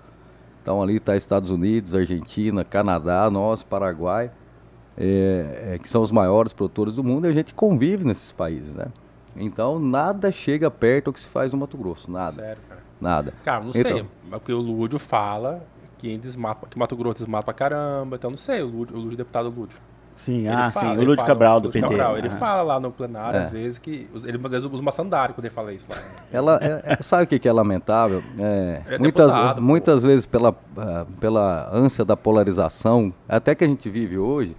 Então 0.61 0.81
ali 0.81 0.95
está 0.95 1.17
Estados 1.17 1.51
Unidos, 1.51 1.93
Argentina, 1.93 2.63
Canadá, 2.63 3.29
nós, 3.29 3.61
Paraguai, 3.61 4.31
é, 4.97 5.73
é, 5.73 5.77
que 5.77 5.89
são 5.89 6.01
os 6.01 6.09
maiores 6.11 6.53
produtores 6.53 6.95
do 6.95 7.03
mundo, 7.03 7.27
e 7.27 7.29
a 7.29 7.33
gente 7.33 7.53
convive 7.53 8.05
nesses 8.05 8.31
países, 8.31 8.73
né? 8.73 8.85
Então 9.35 9.77
nada 9.79 10.31
chega 10.31 10.71
perto 10.71 11.05
do 11.05 11.13
que 11.13 11.19
se 11.19 11.27
faz 11.27 11.51
no 11.51 11.57
Mato 11.59 11.75
Grosso, 11.77 12.09
nada, 12.09 12.31
Sério, 12.31 12.61
cara. 12.69 12.82
Nada. 13.03 13.33
Cara, 13.43 13.59
não 13.61 13.69
Então. 13.75 13.81
sei. 13.91 14.05
É 14.31 14.35
o 14.35 14.39
que 14.39 14.51
o 14.53 14.59
Lúdio 14.59 14.97
fala 14.97 15.63
que 15.99 16.17
desmata, 16.17 16.65
que 16.67 16.77
Mato 16.79 16.95
Grosso 16.95 17.19
desmata 17.19 17.45
pra 17.45 17.53
caramba. 17.53 18.15
Então 18.15 18.29
não 18.31 18.37
sei, 18.37 18.61
o 18.61 18.67
Lúdio, 18.67 18.95
o 18.95 18.99
Lúdio 18.99 19.17
deputado 19.17 19.49
Lúdio. 19.49 19.77
Sim, 20.15 20.39
Ele 20.41 20.49
ah, 20.49 20.69
fala- 20.71 20.93
sim, 20.95 21.01
o 21.01 21.05
Lúdio 21.05 21.25
Cabral 21.25 21.59
do 21.59 21.69
PT. 21.71 21.87
Cabral, 21.87 22.17
ele 22.19 22.27
Aham. 22.27 22.37
fala 22.37 22.61
lá 22.61 22.79
no 22.79 22.91
plenário, 22.91 23.39
É. 23.39 23.43
às 23.45 23.51
vezes, 23.51 23.79
que 23.79 24.07
os- 24.13 24.23
ele 24.25 24.37
às 24.43 24.51
vezes 24.51 24.67
usa 24.71 24.79
uma 24.79 24.91
sandália 24.91 25.33
quando 25.33 25.45
ele 25.45 25.53
fala 25.55 25.73
isso 25.73 25.87
lá. 25.89 25.97
Ela, 26.31 26.59
é- 26.61 26.93
é- 26.93 27.01
sabe 27.01 27.23
o 27.23 27.27
que, 27.27 27.39
que 27.39 27.47
é 27.47 27.51
lamentável? 27.51 28.21
É, 28.37 28.81
É 28.89 28.97
muitas, 28.99 29.25
deputado, 29.31 29.55
pô. 29.55 29.61
muitas 29.63 30.03
vezes 30.03 30.25
pela, 30.27 30.55
ah, 30.77 31.05
pela 31.19 31.67
ânsia 31.73 32.05
da 32.05 32.15
polarização, 32.15 33.11
até 33.27 33.55
que 33.55 33.63
a 33.63 33.67
gente 33.67 33.89
vive 33.89 34.17
hoje, 34.19 34.55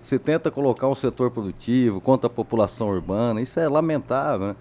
se 0.00 0.18
tenta 0.18 0.50
colocar 0.50 0.88
um 0.88 0.94
setor 0.96 1.30
produtivo 1.30 2.00
contra 2.00 2.26
a 2.26 2.30
população 2.30 2.88
urbana, 2.88 3.40
isso 3.40 3.60
é 3.60 3.68
lamentável. 3.68 4.48
Né? 4.48 4.56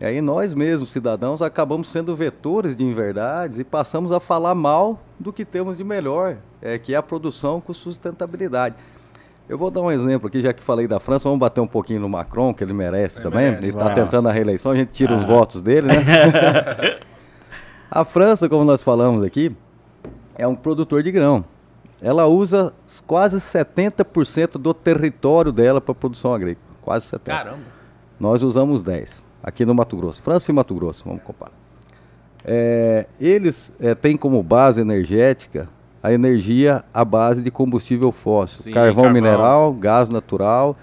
E 0.00 0.04
aí 0.04 0.20
nós 0.20 0.54
mesmos, 0.54 0.90
cidadãos, 0.90 1.42
acabamos 1.42 1.88
sendo 1.88 2.14
vetores 2.14 2.76
de 2.76 2.84
inverdades 2.84 3.58
e 3.58 3.64
passamos 3.64 4.12
a 4.12 4.20
falar 4.20 4.54
mal 4.54 5.00
do 5.18 5.32
que 5.32 5.44
temos 5.44 5.76
de 5.76 5.82
melhor, 5.82 6.36
é, 6.62 6.78
que 6.78 6.94
é 6.94 6.96
a 6.96 7.02
produção 7.02 7.60
com 7.60 7.74
sustentabilidade. 7.74 8.76
Eu 9.48 9.58
vou 9.58 9.72
dar 9.72 9.80
um 9.80 9.90
exemplo 9.90 10.28
aqui, 10.28 10.40
já 10.40 10.52
que 10.52 10.62
falei 10.62 10.86
da 10.86 11.00
França, 11.00 11.24
vamos 11.24 11.40
bater 11.40 11.60
um 11.60 11.66
pouquinho 11.66 12.00
no 12.00 12.08
Macron, 12.08 12.54
que 12.54 12.62
ele 12.62 12.72
merece 12.72 13.18
Ele 13.18 13.24
também. 13.24 13.46
merece, 13.46 13.62
ele 13.64 13.72
está 13.72 13.92
tentando 13.92 14.28
a 14.28 14.32
reeleição, 14.32 14.70
a 14.70 14.76
gente 14.76 14.92
tira 14.92 15.16
os 15.16 15.24
votos 15.24 15.60
dele, 15.60 15.88
né? 15.88 15.94
a 17.90 18.04
França, 18.04 18.48
como 18.48 18.64
nós 18.64 18.82
falamos 18.82 19.24
aqui, 19.24 19.56
é 20.36 20.46
um 20.46 20.54
produtor 20.54 21.02
de 21.02 21.10
grão. 21.10 21.44
Ela 22.00 22.26
usa 22.26 22.72
quase 23.04 23.38
70% 23.38 24.58
do 24.58 24.72
território 24.72 25.50
dela 25.50 25.80
para 25.80 25.92
produção 25.92 26.32
agrícola. 26.32 26.68
Quase 26.82 27.06
70%. 27.06 27.20
Caramba. 27.24 27.58
Nós 28.20 28.44
usamos 28.44 28.80
10 28.82 29.26
aqui 29.48 29.64
no 29.64 29.74
Mato 29.74 29.96
Grosso. 29.96 30.22
França 30.22 30.50
e 30.50 30.54
Mato 30.54 30.74
Grosso, 30.74 31.04
vamos 31.04 31.22
comparar. 31.22 31.52
É, 32.44 33.06
eles 33.20 33.72
é, 33.80 33.94
têm 33.94 34.16
como 34.16 34.42
base 34.42 34.80
energética 34.80 35.68
a 36.02 36.12
energia 36.12 36.84
à 36.94 37.04
base 37.04 37.42
de 37.42 37.50
combustível 37.50 38.12
fóssil, 38.12 38.62
Sim, 38.62 38.72
carvão, 38.72 39.04
carvão. 39.04 39.12
mineral, 39.12 39.72
gás 39.72 40.08
natural 40.08 40.76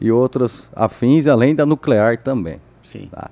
e 0.00 0.12
outros 0.12 0.68
afins, 0.74 1.26
além 1.26 1.54
da 1.54 1.66
nuclear 1.66 2.16
também. 2.18 2.60
Sim. 2.82 3.08
Tá. 3.10 3.30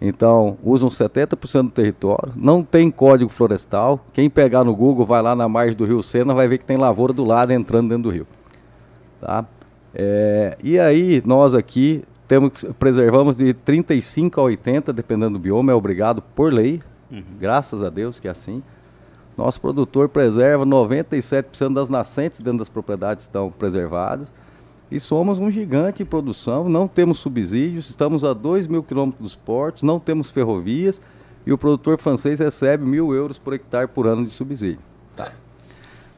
Então, 0.00 0.58
usam 0.62 0.88
70% 0.88 1.62
do 1.64 1.70
território, 1.70 2.32
não 2.36 2.62
tem 2.62 2.90
código 2.90 3.30
florestal. 3.30 4.04
Quem 4.12 4.28
pegar 4.28 4.64
no 4.64 4.74
Google, 4.74 5.06
vai 5.06 5.22
lá 5.22 5.34
na 5.34 5.48
margem 5.48 5.76
do 5.76 5.84
Rio 5.84 6.02
Sena, 6.02 6.34
vai 6.34 6.48
ver 6.48 6.58
que 6.58 6.64
tem 6.64 6.76
lavoura 6.76 7.12
do 7.12 7.24
lado 7.24 7.52
entrando 7.52 7.88
dentro 7.88 8.04
do 8.04 8.10
rio. 8.10 8.26
Tá? 9.20 9.46
É, 9.94 10.56
e 10.62 10.78
aí, 10.78 11.22
nós 11.24 11.54
aqui 11.54 12.04
temos, 12.26 12.64
preservamos 12.78 13.36
de 13.36 13.54
35 13.54 14.40
a 14.40 14.44
80, 14.44 14.92
dependendo 14.92 15.38
do 15.38 15.38
bioma, 15.38 15.72
é 15.72 15.74
obrigado 15.74 16.20
por 16.20 16.52
lei, 16.52 16.82
graças 17.38 17.82
a 17.82 17.90
Deus 17.90 18.18
que 18.18 18.28
é 18.28 18.30
assim. 18.30 18.62
Nosso 19.36 19.60
produtor 19.60 20.08
preserva 20.08 20.64
97% 20.64 21.74
das 21.74 21.88
nascentes 21.88 22.40
dentro 22.40 22.60
das 22.60 22.68
propriedades 22.68 23.24
estão 23.24 23.50
preservadas. 23.50 24.32
E 24.90 24.98
somos 25.00 25.38
um 25.38 25.50
gigante 25.50 26.02
em 26.02 26.06
produção, 26.06 26.68
não 26.68 26.86
temos 26.86 27.18
subsídios, 27.18 27.90
estamos 27.90 28.24
a 28.24 28.32
2 28.32 28.68
mil 28.68 28.82
quilômetros 28.82 29.20
dos 29.20 29.36
portos, 29.36 29.82
não 29.82 29.98
temos 29.98 30.30
ferrovias 30.30 31.00
e 31.44 31.52
o 31.52 31.58
produtor 31.58 31.98
francês 31.98 32.38
recebe 32.38 32.84
mil 32.84 33.12
euros 33.12 33.36
por 33.36 33.52
hectare 33.52 33.88
por 33.88 34.06
ano 34.06 34.24
de 34.24 34.30
subsídio. 34.30 34.78
Tá. 35.14 35.32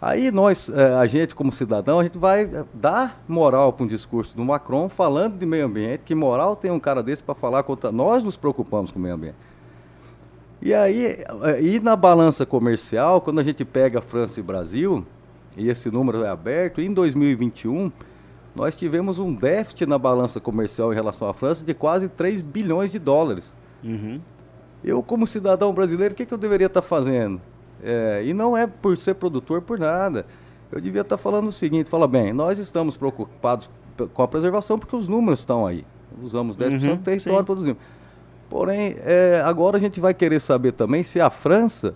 Aí 0.00 0.30
nós, 0.30 0.68
eh, 0.68 0.94
a 0.94 1.06
gente 1.06 1.34
como 1.34 1.50
cidadão, 1.50 1.98
a 1.98 2.04
gente 2.04 2.16
vai 2.16 2.44
eh, 2.44 2.64
dar 2.72 3.20
moral 3.26 3.72
para 3.72 3.84
um 3.84 3.88
discurso 3.88 4.36
do 4.36 4.44
Macron 4.44 4.88
falando 4.88 5.36
de 5.36 5.44
meio 5.44 5.66
ambiente, 5.66 6.02
que 6.04 6.14
moral 6.14 6.54
tem 6.54 6.70
um 6.70 6.78
cara 6.78 7.02
desse 7.02 7.20
para 7.22 7.34
falar 7.34 7.64
contra 7.64 7.90
nós 7.90 8.22
nos 8.22 8.36
preocupamos 8.36 8.92
com 8.92 8.98
o 9.00 9.02
meio 9.02 9.16
ambiente. 9.16 9.36
E 10.62 10.72
aí, 10.72 11.04
eh, 11.04 11.62
e 11.62 11.80
na 11.80 11.96
balança 11.96 12.46
comercial, 12.46 13.20
quando 13.20 13.40
a 13.40 13.42
gente 13.42 13.64
pega 13.64 14.00
França 14.00 14.38
e 14.38 14.42
Brasil, 14.42 15.04
e 15.56 15.68
esse 15.68 15.90
número 15.90 16.22
é 16.22 16.28
aberto, 16.28 16.80
em 16.80 16.92
2021, 16.92 17.90
nós 18.54 18.76
tivemos 18.76 19.18
um 19.18 19.34
déficit 19.34 19.84
na 19.86 19.98
balança 19.98 20.38
comercial 20.38 20.92
em 20.92 20.94
relação 20.94 21.28
à 21.28 21.34
França 21.34 21.64
de 21.64 21.74
quase 21.74 22.08
3 22.08 22.40
bilhões 22.40 22.92
de 22.92 23.00
dólares. 23.00 23.52
Uhum. 23.82 24.20
Eu, 24.84 25.02
como 25.02 25.26
cidadão 25.26 25.72
brasileiro, 25.72 26.14
o 26.14 26.16
que, 26.16 26.24
que 26.24 26.32
eu 26.32 26.38
deveria 26.38 26.68
estar 26.68 26.82
fazendo? 26.82 27.40
É, 27.82 28.22
e 28.24 28.32
não 28.34 28.56
é 28.56 28.66
por 28.66 28.96
ser 28.96 29.14
produtor, 29.14 29.62
por 29.62 29.78
nada. 29.78 30.26
Eu 30.70 30.80
devia 30.80 31.00
estar 31.02 31.16
falando 31.16 31.48
o 31.48 31.52
seguinte, 31.52 31.88
fala 31.88 32.06
bem, 32.06 32.32
nós 32.32 32.58
estamos 32.58 32.96
preocupados 32.96 33.68
com 34.12 34.22
a 34.22 34.28
preservação 34.28 34.78
porque 34.78 34.94
os 34.94 35.08
números 35.08 35.40
estão 35.40 35.66
aí. 35.66 35.84
Usamos 36.22 36.56
10% 36.56 36.72
Uhum, 36.88 36.96
do 36.96 37.02
território 37.02 37.38
sim. 37.38 37.44
produzimos. 37.44 37.78
Porém, 38.50 38.96
é, 39.04 39.42
agora 39.44 39.76
a 39.76 39.80
gente 39.80 40.00
vai 40.00 40.14
querer 40.14 40.40
saber 40.40 40.72
também 40.72 41.02
se 41.02 41.20
a 41.20 41.28
França, 41.30 41.94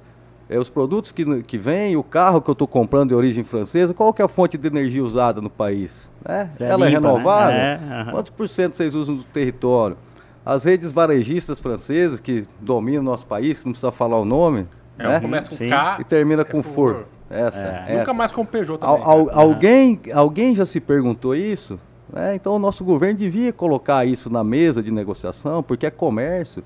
é, 0.48 0.58
os 0.58 0.68
produtos 0.68 1.10
que, 1.10 1.42
que 1.42 1.56
vêm, 1.56 1.96
o 1.96 2.02
carro 2.02 2.40
que 2.42 2.50
eu 2.50 2.52
estou 2.52 2.68
comprando 2.68 3.08
de 3.08 3.14
origem 3.14 3.42
francesa, 3.42 3.94
qual 3.94 4.12
que 4.12 4.20
é 4.20 4.24
a 4.24 4.28
fonte 4.28 4.58
de 4.58 4.66
energia 4.68 5.02
usada 5.02 5.40
no 5.40 5.48
país? 5.50 6.10
Né? 6.26 6.50
É 6.60 6.64
Ela 6.64 6.86
é 6.86 6.90
limpa, 6.90 7.00
né? 7.00 7.08
renovável? 7.08 7.56
É, 7.56 7.74
aham. 7.74 8.10
Quantos 8.12 8.30
por 8.30 8.48
cento 8.48 8.74
vocês 8.76 8.94
usam 8.94 9.16
do 9.16 9.24
território? 9.24 9.96
As 10.44 10.64
redes 10.64 10.92
varejistas 10.92 11.58
francesas 11.60 12.20
que 12.20 12.46
dominam 12.60 13.00
o 13.00 13.04
nosso 13.04 13.24
país, 13.26 13.58
que 13.58 13.64
não 13.64 13.72
precisa 13.72 13.92
falar 13.92 14.18
o 14.18 14.24
nome, 14.24 14.66
É, 15.08 15.12
né? 15.14 15.20
começa 15.20 15.50
com 15.50 15.56
Sim. 15.56 15.68
K 15.68 15.98
e 16.00 16.04
termina 16.04 16.42
é 16.42 16.44
com 16.44 16.62
por- 16.62 16.72
for. 16.74 17.06
Essa, 17.30 17.66
É. 17.66 17.84
essa. 17.88 17.98
Nunca 17.98 18.12
mais 18.12 18.30
com 18.32 18.44
Peugeot 18.44 18.78
Al- 18.84 18.98
também. 18.98 19.12
al- 19.18 19.26
cara. 19.26 19.40
alguém, 19.40 20.00
alguém 20.12 20.54
já 20.54 20.66
se 20.66 20.80
perguntou 20.80 21.34
isso? 21.34 21.78
Né? 22.12 22.34
Então 22.34 22.54
o 22.54 22.58
nosso 22.58 22.84
governo 22.84 23.18
devia 23.18 23.52
colocar 23.54 24.04
isso 24.04 24.28
na 24.28 24.44
mesa 24.44 24.82
de 24.82 24.90
negociação, 24.90 25.62
porque 25.62 25.86
é 25.86 25.90
comércio. 25.90 26.62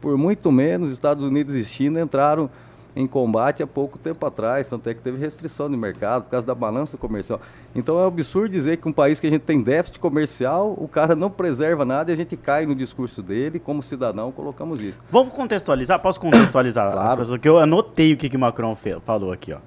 Por 0.00 0.16
muito 0.16 0.52
menos, 0.52 0.92
Estados 0.92 1.24
Unidos 1.24 1.54
e 1.56 1.64
China 1.64 2.00
entraram 2.00 2.48
em 2.96 3.06
combate 3.06 3.62
há 3.62 3.66
pouco 3.66 3.98
tempo 3.98 4.24
atrás, 4.26 4.66
tanto 4.66 4.88
é 4.88 4.94
que 4.94 5.02
teve 5.02 5.18
restrição 5.18 5.70
de 5.70 5.76
mercado 5.76 6.24
por 6.24 6.30
causa 6.30 6.46
da 6.46 6.54
balança 6.54 6.96
comercial. 6.96 7.38
Então 7.74 8.00
é 8.02 8.06
absurdo 8.06 8.48
dizer 8.48 8.78
que 8.78 8.88
um 8.88 8.92
país 8.92 9.20
que 9.20 9.26
a 9.26 9.30
gente 9.30 9.42
tem 9.42 9.60
déficit 9.62 9.98
comercial, 9.98 10.74
o 10.78 10.88
cara 10.88 11.14
não 11.14 11.30
preserva 11.30 11.84
nada 11.84 12.10
e 12.10 12.14
a 12.14 12.16
gente 12.16 12.34
cai 12.38 12.64
no 12.64 12.74
discurso 12.74 13.22
dele, 13.22 13.58
como 13.58 13.82
cidadão 13.82 14.32
colocamos 14.32 14.80
isso. 14.80 14.98
Vamos 15.10 15.34
contextualizar? 15.34 16.00
Posso 16.00 16.18
contextualizar 16.18 16.90
Claro. 16.90 17.08
as 17.08 17.14
pessoas? 17.16 17.40
Que 17.40 17.48
eu 17.48 17.58
anotei 17.58 18.14
o 18.14 18.16
que, 18.16 18.30
que 18.30 18.36
o 18.36 18.40
Macron 18.40 18.74
falou 19.04 19.30
aqui, 19.30 19.52
ó. 19.52 19.58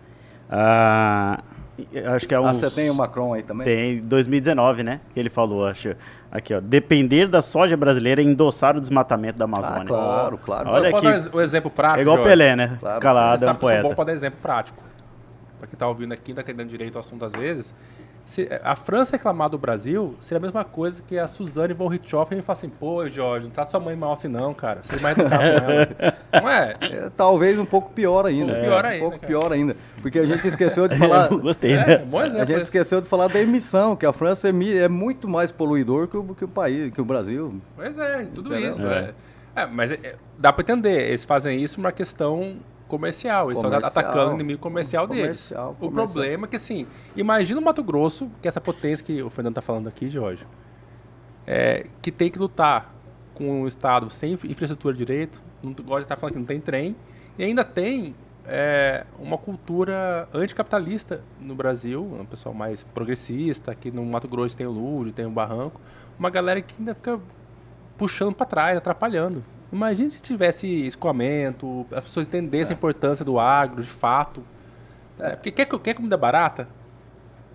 Ah, 0.49 1.43
acho 2.15 2.27
que 2.27 2.33
é 2.33 2.39
um. 2.39 2.47
Ah, 2.47 2.53
você 2.53 2.69
tem 2.71 2.89
o 2.89 2.95
Macron 2.95 3.33
aí 3.35 3.43
também? 3.43 3.65
Tem 3.65 4.01
2019, 4.01 4.81
né? 4.81 5.01
Que 5.13 5.19
ele 5.19 5.29
falou, 5.29 5.67
acho. 5.67 5.93
Aqui, 6.31 6.53
ó. 6.53 6.59
Depender 6.59 7.27
da 7.27 7.41
soja 7.41 7.75
brasileira 7.75 8.21
é 8.21 8.25
endossar 8.25 8.77
o 8.77 8.81
desmatamento 8.81 9.37
da 9.39 9.45
Amazônia. 9.45 9.81
Ah, 9.81 9.85
claro, 9.85 10.37
claro. 10.37 10.69
Olha 10.69 10.89
aqui. 10.89 11.01
dar 11.01 11.35
o 11.35 11.41
exemplo 11.41 11.71
prático. 11.71 11.99
É 11.99 12.01
igual 12.01 12.17
Jorge? 12.17 12.29
Pelé, 12.29 12.55
né? 12.55 12.77
Claro. 12.79 12.99
Calado, 13.01 13.39
Você 13.39 13.45
é 13.45 13.47
um 13.47 13.49
sabe 13.49 13.59
que 13.59 13.65
eu 13.65 13.81
sou 13.81 13.89
bom 13.89 13.95
para 13.95 14.05
dar 14.05 14.13
exemplo 14.13 14.39
prático. 14.41 14.83
Pra 15.57 15.67
quem 15.67 15.77
tá 15.77 15.87
ouvindo 15.87 16.13
aqui, 16.13 16.33
tá 16.33 16.41
entendendo 16.41 16.69
direito 16.69 16.95
o 16.95 16.99
assunto 16.99 17.25
às 17.25 17.33
vezes. 17.33 17.73
Se 18.29 18.47
a 18.63 18.75
França 18.75 19.13
reclamar 19.13 19.49
do 19.49 19.57
Brasil 19.57 20.13
seria 20.19 20.37
a 20.37 20.39
mesma 20.41 20.63
coisa 20.63 21.01
que 21.01 21.17
a 21.17 21.27
Suzane 21.27 21.73
von 21.73 21.87
Richthofen 21.87 22.39
falar 22.43 22.57
assim, 22.59 22.69
pô, 22.69 23.07
Jorge, 23.07 23.45
não 23.45 23.51
trata 23.51 23.71
sua 23.71 23.79
mãe 23.79 23.95
mal 23.95 24.13
assim 24.13 24.27
não, 24.27 24.53
cara. 24.53 24.81
Você 24.83 24.97
vai 24.97 25.13
educar 25.13 25.37
com 25.39 25.43
ela. 25.45 26.15
Não 26.41 26.47
é? 26.47 26.75
É, 26.79 27.09
talvez 27.17 27.57
um 27.57 27.65
pouco 27.65 27.91
pior 27.91 28.27
ainda. 28.27 28.53
Um 28.53 28.55
pouco 28.55 28.61
pior 28.67 28.85
É, 28.85 28.87
ainda, 28.89 28.97
Um 29.05 29.09
pouco 29.09 29.19
cara. 29.19 29.27
pior 29.27 29.51
ainda. 29.51 29.75
Porque 29.99 30.19
a 30.19 30.25
gente 30.27 30.47
esqueceu 30.47 30.87
de 30.87 30.95
falar. 30.99 31.31
Eu 31.31 31.39
gostei, 31.39 31.71
É, 31.73 31.85
né? 31.87 31.97
bom 31.97 32.21
exemplo. 32.21 32.41
A 32.41 32.45
gente 32.45 32.53
esse. 32.53 32.61
esqueceu 32.65 33.01
de 33.01 33.07
falar 33.07 33.29
da 33.29 33.39
emissão, 33.41 33.95
que 33.95 34.05
a 34.05 34.13
França 34.13 34.47
é 34.47 34.87
muito 34.87 35.27
mais 35.27 35.49
poluidor 35.51 36.07
que 36.07 36.15
o, 36.15 36.23
que 36.35 36.45
o 36.45 36.47
país, 36.47 36.93
que 36.93 37.01
o 37.01 37.05
Brasil. 37.05 37.59
Pois 37.75 37.97
é, 37.97 38.27
tudo 38.35 38.51
Entendeu? 38.53 38.69
isso. 38.69 38.85
É. 38.85 39.11
É. 39.55 39.61
É, 39.63 39.65
mas 39.65 39.91
é- 39.91 39.99
é, 40.03 40.15
dá 40.37 40.53
pra 40.53 40.61
entender, 40.61 41.07
eles 41.07 41.25
fazem 41.25 41.59
isso 41.63 41.79
uma 41.79 41.91
questão 41.91 42.57
comercial, 42.89 43.47
eles 43.47 43.57
estão 43.59 43.71
Comercial. 43.71 44.03
atacando 44.03 44.31
o 44.31 44.35
inimigo 44.35 44.59
comercial, 44.59 45.07
deles. 45.07 45.23
Comercial, 45.23 45.71
O 45.71 45.75
comercial. 45.75 46.07
problema 46.07 46.45
é 46.45 46.49
que, 46.49 46.55
assim, 46.57 46.85
imagina 47.15 47.59
o 47.61 47.63
Mato 47.63 47.81
Grosso, 47.83 48.29
que 48.41 48.47
é 48.47 48.49
essa 48.49 48.59
potência 48.59 49.05
que 49.05 49.21
o 49.23 49.29
Fernando 49.29 49.53
tá 49.55 49.61
falando 49.61 49.87
aqui, 49.87 50.09
Jorge, 50.09 50.45
é, 51.47 51.87
que 52.01 52.11
tem 52.11 52.29
que 52.29 52.37
lutar 52.37 52.93
com 53.33 53.61
o 53.63 53.67
Estado 53.67 54.09
sem 54.09 54.33
infra- 54.33 54.49
infraestrutura 54.51 54.93
direito, 54.95 55.41
não 55.63 55.71
gosta 55.73 55.99
de 55.99 56.01
estar 56.03 56.15
falando 56.17 56.33
que 56.33 56.39
não 56.39 56.45
tem 56.45 56.59
trem, 56.59 56.95
e 57.37 57.43
ainda 57.43 57.63
tem 57.63 58.13
é, 58.51 59.05
uma 59.19 59.37
cultura 59.37 60.27
anticapitalista 60.33 61.21
no 61.39 61.53
Brasil, 61.55 62.03
um 62.03 62.25
pessoal 62.25 62.53
mais 62.53 62.83
progressista, 62.83 63.71
aqui 63.71 63.91
no 63.91 64.03
Mato 64.05 64.27
Grosso 64.27 64.57
tem 64.57 64.65
o 64.67 64.71
Lúdio, 64.71 65.13
tem 65.13 65.25
o 65.25 65.29
Barranco, 65.29 65.79
uma 66.17 66.29
galera 66.29 66.59
que 66.61 66.73
ainda 66.79 66.93
fica 66.95 67.19
puxando 67.97 68.33
para 68.33 68.45
trás, 68.47 68.77
atrapalhando. 68.77 69.43
Imagina 69.71 70.09
se 70.09 70.19
tivesse 70.19 70.67
escoamento, 70.87 71.85
as 71.91 72.03
pessoas 72.03 72.25
entendessem 72.25 72.73
a 72.73 72.77
importância 72.77 73.23
do 73.23 73.39
agro, 73.39 73.81
de 73.83 73.89
fato. 73.89 74.43
É, 75.19 75.31
porque 75.31 75.51
quer, 75.51 75.65
quer 75.65 75.93
comida 75.93 76.17
barata? 76.17 76.67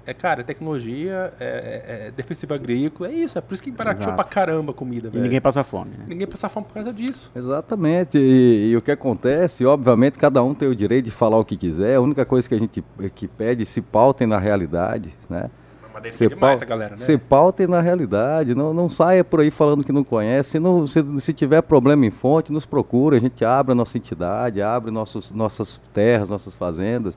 É, 0.07 0.13
cara, 0.13 0.43
é 0.43 0.45
tecnologia, 0.45 1.33
é, 1.41 1.45
é, 1.47 2.07
é 2.09 2.11
defensivo 2.11 2.53
agrícola, 2.53 3.09
é 3.09 3.15
isso. 3.15 3.39
É 3.39 3.41
por 3.41 3.55
isso 3.55 3.63
que 3.63 3.71
barateou 3.71 4.03
Exato. 4.03 4.17
pra 4.17 4.25
caramba 4.25 4.71
a 4.73 4.75
comida, 4.75 5.09
E 5.09 5.11
velho. 5.11 5.23
ninguém 5.23 5.41
passa 5.41 5.65
fome, 5.65 5.93
né? 5.97 6.05
Ninguém 6.07 6.27
passa 6.27 6.47
fome 6.49 6.67
por 6.67 6.75
causa 6.75 6.93
disso. 6.93 7.33
Exatamente. 7.35 8.19
E, 8.19 8.71
e 8.71 8.77
o 8.77 8.83
que 8.83 8.91
acontece, 8.91 9.65
obviamente, 9.65 10.19
cada 10.19 10.43
um 10.43 10.53
tem 10.53 10.69
o 10.69 10.75
direito 10.77 11.07
de 11.07 11.11
falar 11.11 11.39
o 11.39 11.45
que 11.45 11.57
quiser. 11.57 11.95
A 11.97 12.01
única 12.03 12.25
coisa 12.27 12.47
que 12.47 12.55
a 12.55 12.59
gente 12.59 12.85
que 13.15 13.27
pede 13.27 13.65
se 13.65 13.81
pautem 13.81 14.27
na 14.27 14.39
realidade, 14.39 15.15
né? 15.29 15.49
Mas 15.95 16.03
daí 16.03 16.13
Se, 16.13 16.19
fica 16.19 16.35
demais 16.35 16.57
essa 16.57 16.65
galera, 16.65 16.91
né? 16.91 16.99
se 16.99 17.17
pautem 17.17 17.69
na 17.69 17.81
realidade, 17.81 18.53
não, 18.53 18.75
não 18.75 18.91
saia 18.91 19.23
por 19.23 19.39
aí 19.41 19.51
falando 19.53 19.85
que 19.85 19.93
não 19.93 20.03
conhece. 20.03 20.51
Se, 20.51 20.59
não- 20.59 20.89
se, 20.89 21.03
se 21.21 21.33
tiver 21.33 21.63
problema 21.63 22.05
em 22.05 22.11
fonte, 22.11 22.53
nos 22.53 22.67
procura, 22.67 23.17
a 23.17 23.21
gente 23.21 23.45
abre 23.45 23.71
a 23.73 23.75
nossa 23.77 23.97
entidade, 23.97 24.61
abre 24.61 24.91
nossos, 24.91 25.31
nossas 25.31 25.81
terras, 25.93 26.29
nossas 26.29 26.53
fazendas. 26.53 27.15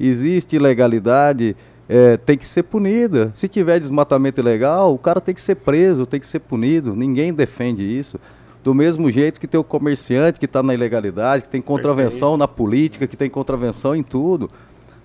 Existe 0.00 0.56
ilegalidade, 0.56 1.56
é, 1.88 2.16
tem 2.16 2.36
que 2.36 2.46
ser 2.46 2.64
punida. 2.64 3.30
Se 3.34 3.46
tiver 3.46 3.78
desmatamento 3.78 4.40
ilegal, 4.40 4.92
o 4.92 4.98
cara 4.98 5.20
tem 5.20 5.34
que 5.34 5.40
ser 5.40 5.54
preso, 5.54 6.04
tem 6.04 6.18
que 6.18 6.26
ser 6.26 6.40
punido. 6.40 6.96
Ninguém 6.96 7.32
defende 7.32 7.84
isso. 7.84 8.18
Do 8.64 8.74
mesmo 8.74 9.10
jeito 9.12 9.40
que 9.40 9.46
tem 9.46 9.60
o 9.60 9.64
comerciante 9.64 10.40
que 10.40 10.44
está 10.44 10.60
na 10.60 10.74
ilegalidade, 10.74 11.44
que 11.44 11.48
tem 11.48 11.62
contravenção 11.62 12.36
na 12.36 12.48
política, 12.48 13.06
que 13.06 13.16
tem 13.16 13.30
contravenção 13.30 13.94
em 13.94 14.02
tudo. 14.02 14.50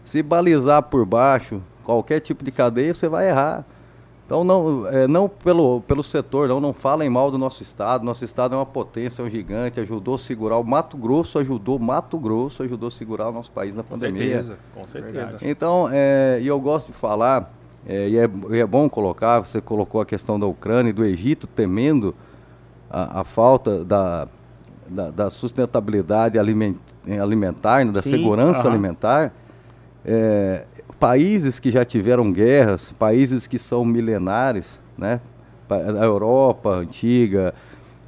Se 0.04 0.22
balizar 0.24 0.82
por 0.82 1.06
baixo 1.06 1.62
qualquer 1.84 2.20
tipo 2.20 2.44
de 2.44 2.52
cadeia, 2.52 2.94
você 2.94 3.08
vai 3.08 3.30
errar. 3.30 3.66
Então, 4.26 4.44
não, 4.44 4.88
é, 4.88 5.06
não 5.06 5.28
pelo, 5.28 5.82
pelo 5.82 6.02
setor, 6.02 6.48
não, 6.48 6.60
não 6.60 6.72
falem 6.74 7.10
mal 7.10 7.30
do 7.30 7.38
nosso 7.38 7.62
Estado. 7.62 8.06
Nosso 8.06 8.24
Estado 8.24 8.56
é 8.56 8.58
uma 8.58 8.66
potência, 8.66 9.22
é 9.22 9.26
um 9.26 9.30
gigante, 9.30 9.80
ajudou 9.80 10.16
a 10.16 10.18
segurar. 10.18 10.58
O 10.58 10.64
Mato 10.64 10.98
Grosso 10.98 11.38
ajudou, 11.40 11.78
Mato 11.78 12.18
Grosso 12.18 12.64
ajudou 12.64 12.88
a 12.88 12.92
segurar 12.92 13.30
o 13.30 13.32
nosso 13.34 13.52
país 13.52 13.76
na 13.76 13.84
Com 13.84 13.90
pandemia. 13.90 14.42
certeza, 14.42 14.58
com 14.74 14.88
certeza. 14.88 15.38
Então, 15.42 15.90
é, 15.92 16.40
e 16.42 16.48
eu 16.48 16.60
gosto 16.60 16.88
de 16.88 16.94
falar, 16.94 17.54
é, 17.86 18.08
e, 18.08 18.18
é, 18.18 18.30
e 18.52 18.60
é 18.60 18.66
bom 18.66 18.90
colocar, 18.90 19.42
você 19.42 19.60
colocou 19.60 20.00
a 20.00 20.06
questão 20.06 20.40
da 20.40 20.48
Ucrânia 20.48 20.92
e 20.92 20.94
do 20.94 21.04
Egito 21.04 21.46
temendo 21.46 22.16
a, 22.90 23.20
a 23.20 23.24
falta 23.26 23.84
da, 23.84 24.28
da, 24.88 25.12
da 25.12 25.30
sustentabilidade 25.30 26.40
aliment, 26.40 26.78
alimentar, 27.22 27.86
né, 27.86 27.92
da 27.92 28.02
Sim, 28.02 28.12
segurança 28.12 28.62
aham. 28.62 28.70
alimentar. 28.70 29.34
É, 30.06 30.66
países 31.04 31.60
que 31.60 31.70
já 31.70 31.84
tiveram 31.84 32.32
guerras, 32.32 32.94
países 32.94 33.46
que 33.46 33.60
são 33.60 33.84
milenares, 33.84 34.80
né? 34.98 35.20
A 35.70 36.06
Europa 36.06 36.70
antiga, 36.70 37.54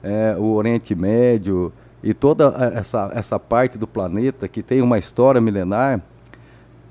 é, 0.01 0.33
o 0.39 0.53
Oriente 0.53 0.95
Médio 0.95 1.73
e 2.01 2.13
toda 2.13 2.55
essa, 2.73 3.11
essa 3.13 3.37
parte 3.37 3.77
do 3.77 3.85
planeta 3.85 4.47
que 4.47 4.63
tem 4.63 4.81
uma 4.81 4.97
história 4.97 5.41
milenar, 5.41 5.99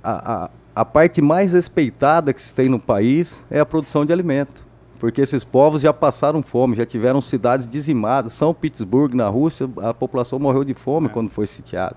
a, 0.02 0.34
a, 0.34 0.50
a 0.76 0.84
parte 0.84 1.22
mais 1.22 1.54
respeitada 1.54 2.34
que 2.34 2.42
se 2.42 2.54
tem 2.54 2.68
no 2.68 2.78
país 2.78 3.42
é 3.50 3.58
a 3.58 3.64
produção 3.64 4.04
de 4.04 4.12
alimento. 4.12 4.62
Porque 5.00 5.22
esses 5.22 5.42
povos 5.42 5.80
já 5.80 5.92
passaram 5.94 6.42
fome, 6.42 6.76
já 6.76 6.84
tiveram 6.84 7.22
cidades 7.22 7.66
dizimadas. 7.66 8.34
São 8.34 8.52
Petersburgo, 8.52 9.16
na 9.16 9.28
Rússia, 9.28 9.70
a 9.78 9.94
população 9.94 10.38
morreu 10.38 10.64
de 10.64 10.74
fome 10.74 11.08
quando 11.08 11.30
foi 11.30 11.46
sitiada. 11.46 11.96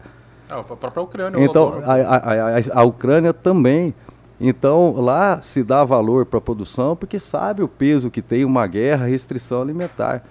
Ah, 0.49 0.59
a 0.59 0.63
própria 0.63 1.01
Ucrânia. 1.03 1.43
Então, 1.43 1.81
a, 1.85 1.93
a, 1.93 2.17
a, 2.17 2.81
a 2.81 2.83
Ucrânia 2.83 3.33
também. 3.33 3.93
Então, 4.39 4.93
lá 5.01 5.41
se 5.41 5.63
dá 5.63 5.83
valor 5.83 6.25
para 6.25 6.37
a 6.37 6.41
produção 6.41 6.95
porque 6.95 7.17
sabe 7.17 7.63
o 7.63 7.67
peso 7.67 8.11
que 8.11 8.21
tem 8.21 8.45
uma 8.45 8.67
guerra, 8.67 9.05
restrição 9.05 9.61
alimentar. 9.61 10.23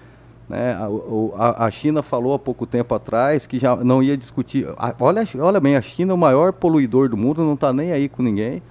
Né? 0.49 0.75
A, 0.75 0.87
a, 1.45 1.65
a 1.67 1.71
China 1.73 2.03
falou 2.05 2.33
há 2.33 2.39
pouco 2.39 2.67
tempo 2.67 2.95
atrás 2.95 3.47
que 3.47 3.59
já 3.59 3.75
não 3.77 4.01
ia 4.03 4.17
discutir. 4.17 4.69
a- 4.79 4.95
olha, 5.01 5.25
olha 5.41 5.59
bem, 5.61 5.75
a 5.77 5.81
China 5.81 6.13
é 6.13 6.15
o 6.15 6.19
maior 6.19 6.53
poluidor 6.53 7.09
do 7.09 7.17
mundo, 7.17 7.43
não 7.43 7.55
está 7.55 7.73
nem 7.73 7.91
aí 7.93 8.09
com 8.09 8.23
ninguém. 8.23 8.63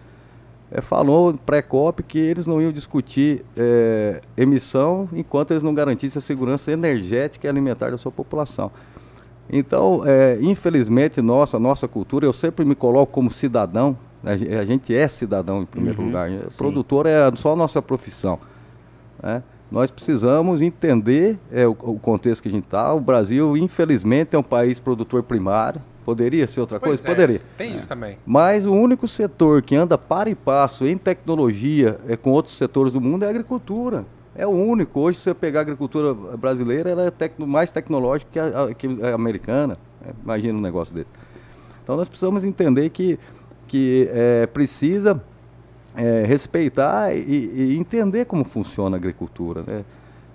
É, 0.72 0.82
falou 0.82 1.34
pré-COP 1.46 2.02
que 2.04 2.18
eles 2.18 2.48
não 2.48 2.62
iam 2.62 2.72
discutir 2.72 3.46
é, 3.58 4.22
emissão 4.38 5.08
enquanto 5.14 5.52
eles 5.52 5.62
não 5.64 5.74
garantissem 5.74 6.18
a 6.18 6.22
segurança 6.22 6.72
energética 6.72 7.46
e 7.46 7.50
alimentar 7.50 7.92
da 7.92 7.98
sua 7.98 8.12
população. 8.12 8.72
Então, 9.50 10.02
é, 10.06 10.38
infelizmente, 10.42 11.22
nossa, 11.22 11.60
nossa 11.60 11.88
cultura, 11.88 12.26
eu 12.26 12.34
sempre 12.34 12.66
me 12.66 12.74
coloco 12.76 13.12
como 13.12 13.30
cidadão, 13.30 13.96
né, 14.24 14.34
a 14.34 14.38
gen- 14.38 14.54
a 14.56 14.66
gente 14.66 14.94
é 14.96 15.08
cidadão 15.08 15.62
em 15.62 15.66
primeiro 15.66 16.00
Uhum, 16.02 16.08
lugar, 16.08 16.30
né? 16.30 16.40
sim. 16.50 16.58
produtor 16.58 17.06
é 17.06 17.32
só 17.36 17.54
a 17.54 17.56
nossa 17.56 17.82
profissão. 17.82 18.40
né? 19.22 19.44
Nós 19.72 19.90
precisamos 19.92 20.62
entender 20.62 21.38
é, 21.52 21.68
o, 21.68 21.72
o 21.72 22.00
contexto 22.00 22.42
que 22.42 22.48
a 22.48 22.52
gente 22.52 22.66
está. 22.66 22.94
O 22.94 23.00
Brasil, 23.00 23.56
infelizmente, 23.58 24.36
é 24.36 24.40
um 24.40 24.44
país 24.44 24.80
produtor 24.80 25.24
primário. 25.24 25.82
Poderia 26.06 26.46
ser 26.48 26.62
outra 26.62 26.80
Pois 26.80 27.02
coisa? 27.02 27.08
é, 27.08 27.12
Poderia. 27.12 27.42
Tem 27.58 27.76
isso 27.76 27.88
também. 27.88 28.18
Mas 28.26 28.66
o 28.68 28.72
único 28.74 29.08
setor 29.08 29.64
que 29.64 29.76
anda 29.76 29.98
para 29.98 30.30
e 30.30 30.36
passo 30.36 30.86
em 30.86 30.98
tecnologia 30.98 31.98
é, 32.08 32.16
com 32.16 32.30
outros 32.32 32.56
setores 32.58 32.94
do 32.94 33.02
mundo 33.02 33.24
é 33.24 33.28
a 33.28 33.30
agricultura. 33.32 34.06
É 34.36 34.46
o 34.46 34.50
único. 34.50 35.00
Hoje, 35.00 35.18
se 35.18 35.24
você 35.24 35.34
pegar 35.34 35.60
a 35.60 35.62
agricultura 35.62 36.14
brasileira, 36.14 36.90
ela 36.90 37.04
é 37.04 37.12
tecno- 37.12 37.48
mais 37.48 37.72
tecnológica 37.72 38.30
que 38.32 38.40
a, 38.40 38.74
que 38.74 39.04
a 39.04 39.16
americana. 39.16 39.78
É, 40.06 40.12
imagina 40.24 40.58
um 40.58 40.62
negócio 40.62 40.94
desse. 40.94 41.10
Então, 41.84 41.96
nós 41.96 42.10
precisamos 42.10 42.44
entender 42.44 42.90
que, 42.90 43.18
que 43.68 44.10
é, 44.12 44.46
precisa 44.48 45.24
é, 45.96 46.24
respeitar 46.26 47.16
e, 47.16 47.22
e 47.74 47.78
entender 47.78 48.26
como 48.26 48.44
funciona 48.44 48.98
a 48.98 49.00
agricultura. 49.00 49.64
Né? 49.66 49.86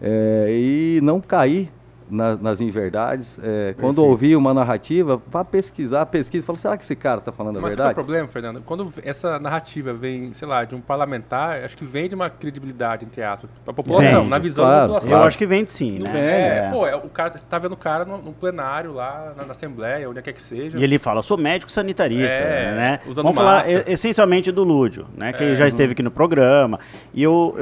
É, 0.01 0.47
e 0.51 1.01
não 1.03 1.21
cair 1.21 1.71
na- 2.11 2.37
nas 2.37 2.61
inverdades. 2.61 3.39
É, 3.43 3.75
quando 3.79 3.99
ouvir 4.05 4.37
uma 4.37 4.53
narrativa, 4.53 5.21
vá 5.31 5.45
pesquisar, 5.45 6.07
pesquisa. 6.07 6.45
Fala, 6.45 6.59
será 6.59 6.77
que 6.77 6.85
esse 6.85 6.97
cara 6.97 7.19
está 7.19 7.33
falando 7.33 7.59
a 7.59 7.61
Mas 7.63 7.75
sabe 7.75 7.77
qual 7.77 7.89
é 7.89 7.93
o 7.93 7.95
verdade? 7.95 7.95
problema, 7.95 8.29
Fernando? 8.29 8.63
Quando 8.65 8.93
essa 9.05 9.39
narrativa 9.39 9.93
vem, 9.93 10.33
sei 10.33 10.47
lá, 10.49 10.65
de 10.65 10.75
um 10.75 10.81
parlamentar, 10.81 11.63
acho 11.65 11.77
que 11.77 11.85
vem 11.85 12.09
de 12.09 12.15
uma 12.15 12.29
credibilidade, 12.29 13.05
entre 13.05 13.23
aspas, 13.23 13.49
pra 13.65 13.73
população, 13.73 14.19
Vende, 14.21 14.31
na 14.31 14.39
visão 14.39 14.65
claro, 14.65 14.81
da 14.81 14.95
população. 14.95 15.19
Eu 15.19 15.25
acho 15.25 15.39
que 15.39 15.47
vende 15.47 15.71
sim, 15.71 15.99
né? 15.99 16.11
É, 16.15 16.67
É. 16.67 16.71
pô, 16.71 16.87
é, 16.87 16.97
o 16.97 17.09
cara 17.09 17.31
tá 17.31 17.59
vendo 17.59 17.73
o 17.73 17.77
cara 17.77 18.05
no, 18.05 18.19
no 18.19 18.33
plenário 18.33 18.93
lá, 18.93 19.33
na, 19.37 19.45
na 19.45 19.53
Assembleia, 19.53 20.09
onde 20.11 20.21
quer 20.23 20.33
que 20.33 20.43
seja. 20.43 20.79
E 20.79 20.83
ele 20.85 20.99
fala, 20.99 21.23
sou 21.23 21.39
médico 21.39 21.71
sanitarista, 21.71 22.35
É, 22.35 22.75
né? 22.75 23.01
usando 23.07 23.25
Vamos 23.25 23.37
falar 23.37 23.57
máscara. 23.59 23.85
e- 23.89 23.93
essencialmente 23.93 24.51
do 24.51 24.65
Lúdio, 24.65 25.07
né? 25.17 25.33
Que 25.33 25.45
É. 25.45 25.55
já 25.55 25.69
esteve 25.69 25.93
aqui 25.93 26.03
no 26.03 26.11
programa. 26.11 26.81
E 27.15 27.23
eu, 27.23 27.55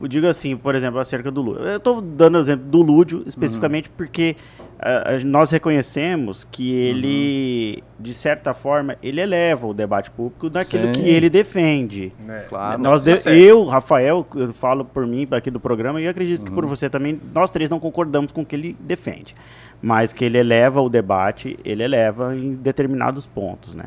eu 0.00 0.08
digo 0.08 0.26
assim, 0.26 0.56
por 0.56 0.74
exemplo, 0.74 0.98
acerca 1.00 1.30
do 1.30 1.42
Lúdio. 1.42 1.64
Eu 1.64 1.76
estou 1.76 2.00
dando 2.00 2.38
exemplo 2.38 2.64
do 2.66 2.80
Lúdio 2.82 3.22
especificamente 3.26 3.89
porque 3.96 4.36
ah, 4.78 5.18
nós 5.24 5.50
reconhecemos 5.50 6.44
que 6.50 6.72
ele, 6.72 7.82
de 7.98 8.14
certa 8.14 8.54
forma, 8.54 8.96
ele 9.02 9.20
eleva 9.20 9.66
o 9.66 9.74
debate 9.74 10.10
público 10.10 10.48
daquilo 10.48 10.86
Sim. 10.86 10.92
que 11.02 11.08
ele 11.08 11.28
defende. 11.28 12.12
né? 12.24 12.44
Claro. 12.48 12.80
Nós 12.82 13.02
de- 13.04 13.16
certo. 13.16 13.36
eu, 13.36 13.64
Rafael, 13.66 14.26
eu 14.34 14.52
falo 14.54 14.84
por 14.84 15.06
mim 15.06 15.26
aqui 15.30 15.50
do 15.50 15.60
programa 15.60 16.00
e 16.00 16.04
eu 16.04 16.10
acredito 16.10 16.40
Uhum. 16.40 16.46
que 16.46 16.52
por 16.52 16.64
você 16.66 16.88
também, 16.88 17.20
nós 17.34 17.50
três 17.50 17.68
não 17.68 17.78
concordamos 17.80 18.32
com 18.32 18.40
o 18.42 18.46
que 18.46 18.56
ele 18.56 18.76
defende. 18.80 19.34
Mas 19.82 20.12
que 20.12 20.24
ele 20.24 20.36
eleva 20.38 20.80
o 20.82 20.88
debate, 20.90 21.58
ele 21.64 21.82
eleva 21.82 22.36
em 22.36 22.54
determinados 22.54 23.24
pontos, 23.26 23.74
né? 23.74 23.86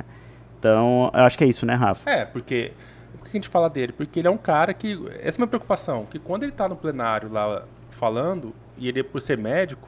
Então, 0.60 1.12
eu 1.14 1.20
acho 1.22 1.38
que 1.38 1.44
é 1.44 1.48
isso, 1.48 1.66
né, 1.66 1.74
Rafa? 1.76 2.10
É, 2.10 2.26
porque. 2.26 2.72
Por 3.20 3.30
que 3.30 3.38
a 3.38 3.40
gente 3.42 3.50
fala 3.50 3.70
dele? 3.70 3.92
Porque 3.94 4.20
ele 4.20 4.28
é 4.28 4.32
um 4.32 4.38
cara 4.38 4.74
que. 4.74 4.94
Essa 5.22 5.36
é 5.36 5.38
a 5.38 5.40
minha 5.40 5.48
preocupação. 5.48 6.06
Que 6.10 6.18
quando 6.18 6.44
ele 6.44 6.52
tá 6.52 6.68
no 6.68 6.76
plenário 6.76 7.32
lá 7.32 7.64
falando, 7.92 8.54
e 8.78 8.88
ele, 8.88 9.04
por 9.04 9.22
ser 9.22 9.38
médico, 9.38 9.88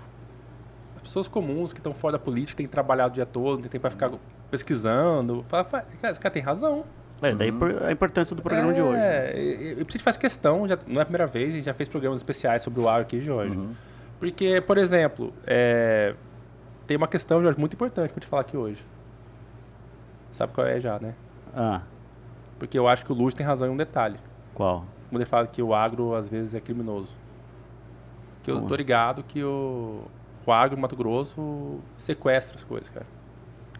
as 0.95 1.02
pessoas 1.02 1.28
comuns 1.28 1.74
que 1.74 1.80
estão 1.80 1.93
fora 1.93 2.13
da 2.13 2.19
política, 2.19 2.58
têm 2.58 2.67
trabalhado 2.67 3.12
o 3.12 3.13
dia 3.15 3.26
todo, 3.26 3.56
não 3.56 3.62
tem 3.63 3.71
tempo 3.71 3.82
pra 3.82 3.89
ficar 3.91 4.12
pesquisando. 4.50 5.45
Fala, 5.48 5.63
fala, 5.63 5.86
esse 5.91 6.19
cara 6.19 6.34
tem 6.34 6.41
razão. 6.41 6.84
É, 7.21 7.34
daí 7.34 7.52
a 7.88 7.91
importância 7.91 8.36
do 8.36 8.41
programa 8.41 8.74
de 8.74 8.82
hoje. 8.82 8.98
né? 8.98 9.30
É, 9.30 9.76
eu 9.78 9.86
preciso 9.86 10.04
faz 10.04 10.17
questão, 10.17 10.67
já, 10.67 10.78
não 10.86 11.00
é 11.00 11.02
a 11.02 11.06
primeira 11.06 11.26
vez, 11.26 11.50
a 11.50 11.58
gente 11.58 11.65
já 11.65 11.74
fez 11.74 11.88
programas 11.88 12.19
especiais 12.19 12.62
sobre 12.62 12.82
o 12.82 12.89
agro 12.89 13.04
aqui, 13.04 13.21
Jorge. 13.21 13.56
Uhum. 13.56 13.74
Porque, 14.19 14.60
por 14.62 14.78
exemplo, 14.78 15.34
é, 15.48 16.13
tem 16.86 16.98
uma 16.98 17.08
questão, 17.08 17.41
Jorge, 17.41 17.60
muito 17.60 17.74
importante 17.74 18.12
pra 18.12 18.19
te 18.21 18.28
falar 18.28 18.41
aqui 18.41 18.58
hoje. 18.58 18.84
Sabe 20.34 20.54
qual 20.54 20.67
é 20.67 20.80
já, 20.80 21.00
né? 21.00 21.15
Ah, 21.56 21.82
Porque 22.60 22.78
eu 22.78 22.88
acho 22.88 23.06
que 23.06 23.12
o 23.12 23.15
Lúcio 23.15 23.38
tem 23.38 23.45
razão 23.45 23.67
em 23.67 23.71
um 23.71 23.78
detalhe. 23.78 24.17
qual? 24.54 24.86
Quando 25.10 25.21
ele 25.21 25.30
fala 25.30 25.48
que 25.48 25.62
o 25.62 25.74
agro 25.74 26.13
às 26.15 26.28
vezes 26.28 26.54
é 26.56 26.60
criminoso. 26.60 27.15
Que 28.46 28.52
eu 28.52 28.58
Como? 28.58 28.68
tô 28.68 28.76
ligado 28.76 29.24
que 29.28 29.44
o, 29.44 30.02
o 30.46 30.52
agro, 30.52 30.80
Mato 30.80 30.96
Grosso, 30.96 31.80
sequestra 31.98 32.56
as 32.56 32.64
coisas, 32.64 32.90
cara. 32.90 33.08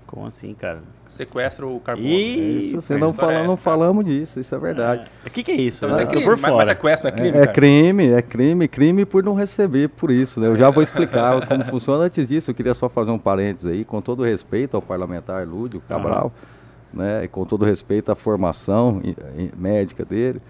Como 0.08 0.26
assim, 0.26 0.56
cara? 0.56 0.80
Sequestra 1.08 1.68
o 1.68 1.80
carbono. 1.80 2.08
Ih, 2.08 2.58
Isso, 2.74 2.82
você 2.82 2.98
não, 2.98 3.10
é 3.10 3.14
fala, 3.14 3.44
não 3.44 3.58
falamos 3.58 4.04
disso, 4.04 4.40
isso 4.40 4.56
é 4.56 4.58
verdade. 4.58 5.08
O 5.24 5.30
que, 5.30 5.44
que 5.44 5.52
é 5.52 5.56
isso? 5.56 5.86
Então, 5.86 5.90
mas 5.96 6.00
é 6.00 6.06
tô 6.06 6.10
crime, 6.10 6.26
por 6.26 6.32
mas, 6.32 6.42
mas 6.42 6.52
fora. 6.52 6.66
sequestro 6.66 7.10
não 7.10 7.14
é 7.14 7.18
crime, 7.18 7.38
É, 7.38 7.42
é 7.42 7.48
crime, 7.48 8.08
é 8.14 8.22
crime, 8.24 8.68
crime 8.68 9.06
por 9.06 9.24
não 9.24 9.36
receber 9.36 9.88
por 9.90 10.10
isso, 10.10 10.40
né? 10.40 10.48
Eu 10.48 10.56
já 10.56 10.72
vou 10.72 10.82
explicar 10.82 11.46
como 11.48 11.64
funciona. 11.66 12.06
Antes 12.06 12.28
disso, 12.28 12.50
eu 12.50 12.56
queria 12.56 12.74
só 12.74 12.90
fazer 12.90 13.12
um 13.12 13.20
parênteses 13.20 13.72
aí, 13.72 13.86
com 13.86 14.02
todo 14.02 14.24
respeito 14.24 14.76
ao 14.76 14.82
parlamentar 14.82 15.48
Lúdio 15.48 15.80
Cabral, 15.88 16.32
né? 16.92 17.24
E 17.24 17.28
com 17.28 17.46
todo 17.46 17.66
respeito 17.66 18.12
à 18.12 18.16
formação 18.16 19.00
médica 19.56 20.04
dele. 20.04 20.42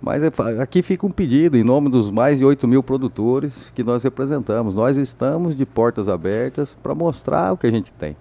Mas 0.00 0.22
é 0.22 0.30
aqui 0.60 0.82
fica 0.82 1.06
um 1.06 1.10
pedido 1.10 1.56
em 1.56 1.64
nome 1.64 1.88
dos 1.88 2.10
mais 2.10 2.38
de 2.38 2.44
8 2.44 2.66
mil 2.66 2.82
produtores 2.82 3.70
que 3.74 3.82
nós 3.82 4.02
representamos. 4.02 4.74
Nós 4.74 4.96
estamos 4.96 5.54
de 5.54 5.66
portas 5.66 6.08
abertas 6.08 6.76
para 6.82 6.94
mostrar 6.94 7.52
o 7.52 7.56
que 7.56 7.66
a 7.66 7.70
gente 7.70 7.92
tem. 7.92 8.16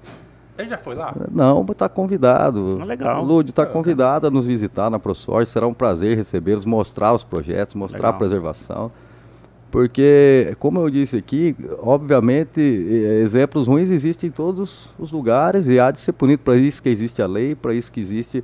Ele 0.57 0.67
já 0.67 0.77
foi 0.77 0.93
lá? 0.93 1.15
Não, 1.31 1.65
está 1.69 1.87
convidado. 1.87 2.79
Ah, 2.81 2.83
legal. 2.83 3.23
Lúdio 3.23 3.51
está 3.51 3.65
convidado 3.65 4.27
a 4.27 4.29
nos 4.29 4.45
visitar 4.45 4.89
na 4.89 4.99
ProSource. 4.99 5.53
Será 5.53 5.65
um 5.65 5.73
prazer 5.73 6.17
recebê-los, 6.17 6.65
mostrar 6.65 7.13
os 7.13 7.23
projetos, 7.23 7.75
mostrar 7.75 7.99
Legal. 7.99 8.13
a 8.13 8.17
preservação. 8.17 8.91
Porque, 9.71 10.53
como 10.59 10.81
eu 10.81 10.89
disse 10.89 11.15
aqui, 11.15 11.55
obviamente, 11.81 12.59
exemplos 12.59 13.67
ruins 13.67 13.89
existem 13.89 14.27
em 14.27 14.31
todos 14.31 14.89
os 14.99 15.13
lugares 15.13 15.69
e 15.69 15.79
há 15.79 15.91
de 15.91 16.01
ser 16.01 16.11
punido. 16.11 16.41
Para 16.43 16.57
isso 16.57 16.83
que 16.83 16.89
existe 16.89 17.21
a 17.21 17.27
lei, 17.27 17.55
para 17.55 17.73
isso 17.73 17.89
que 17.89 18.01
existe 18.01 18.43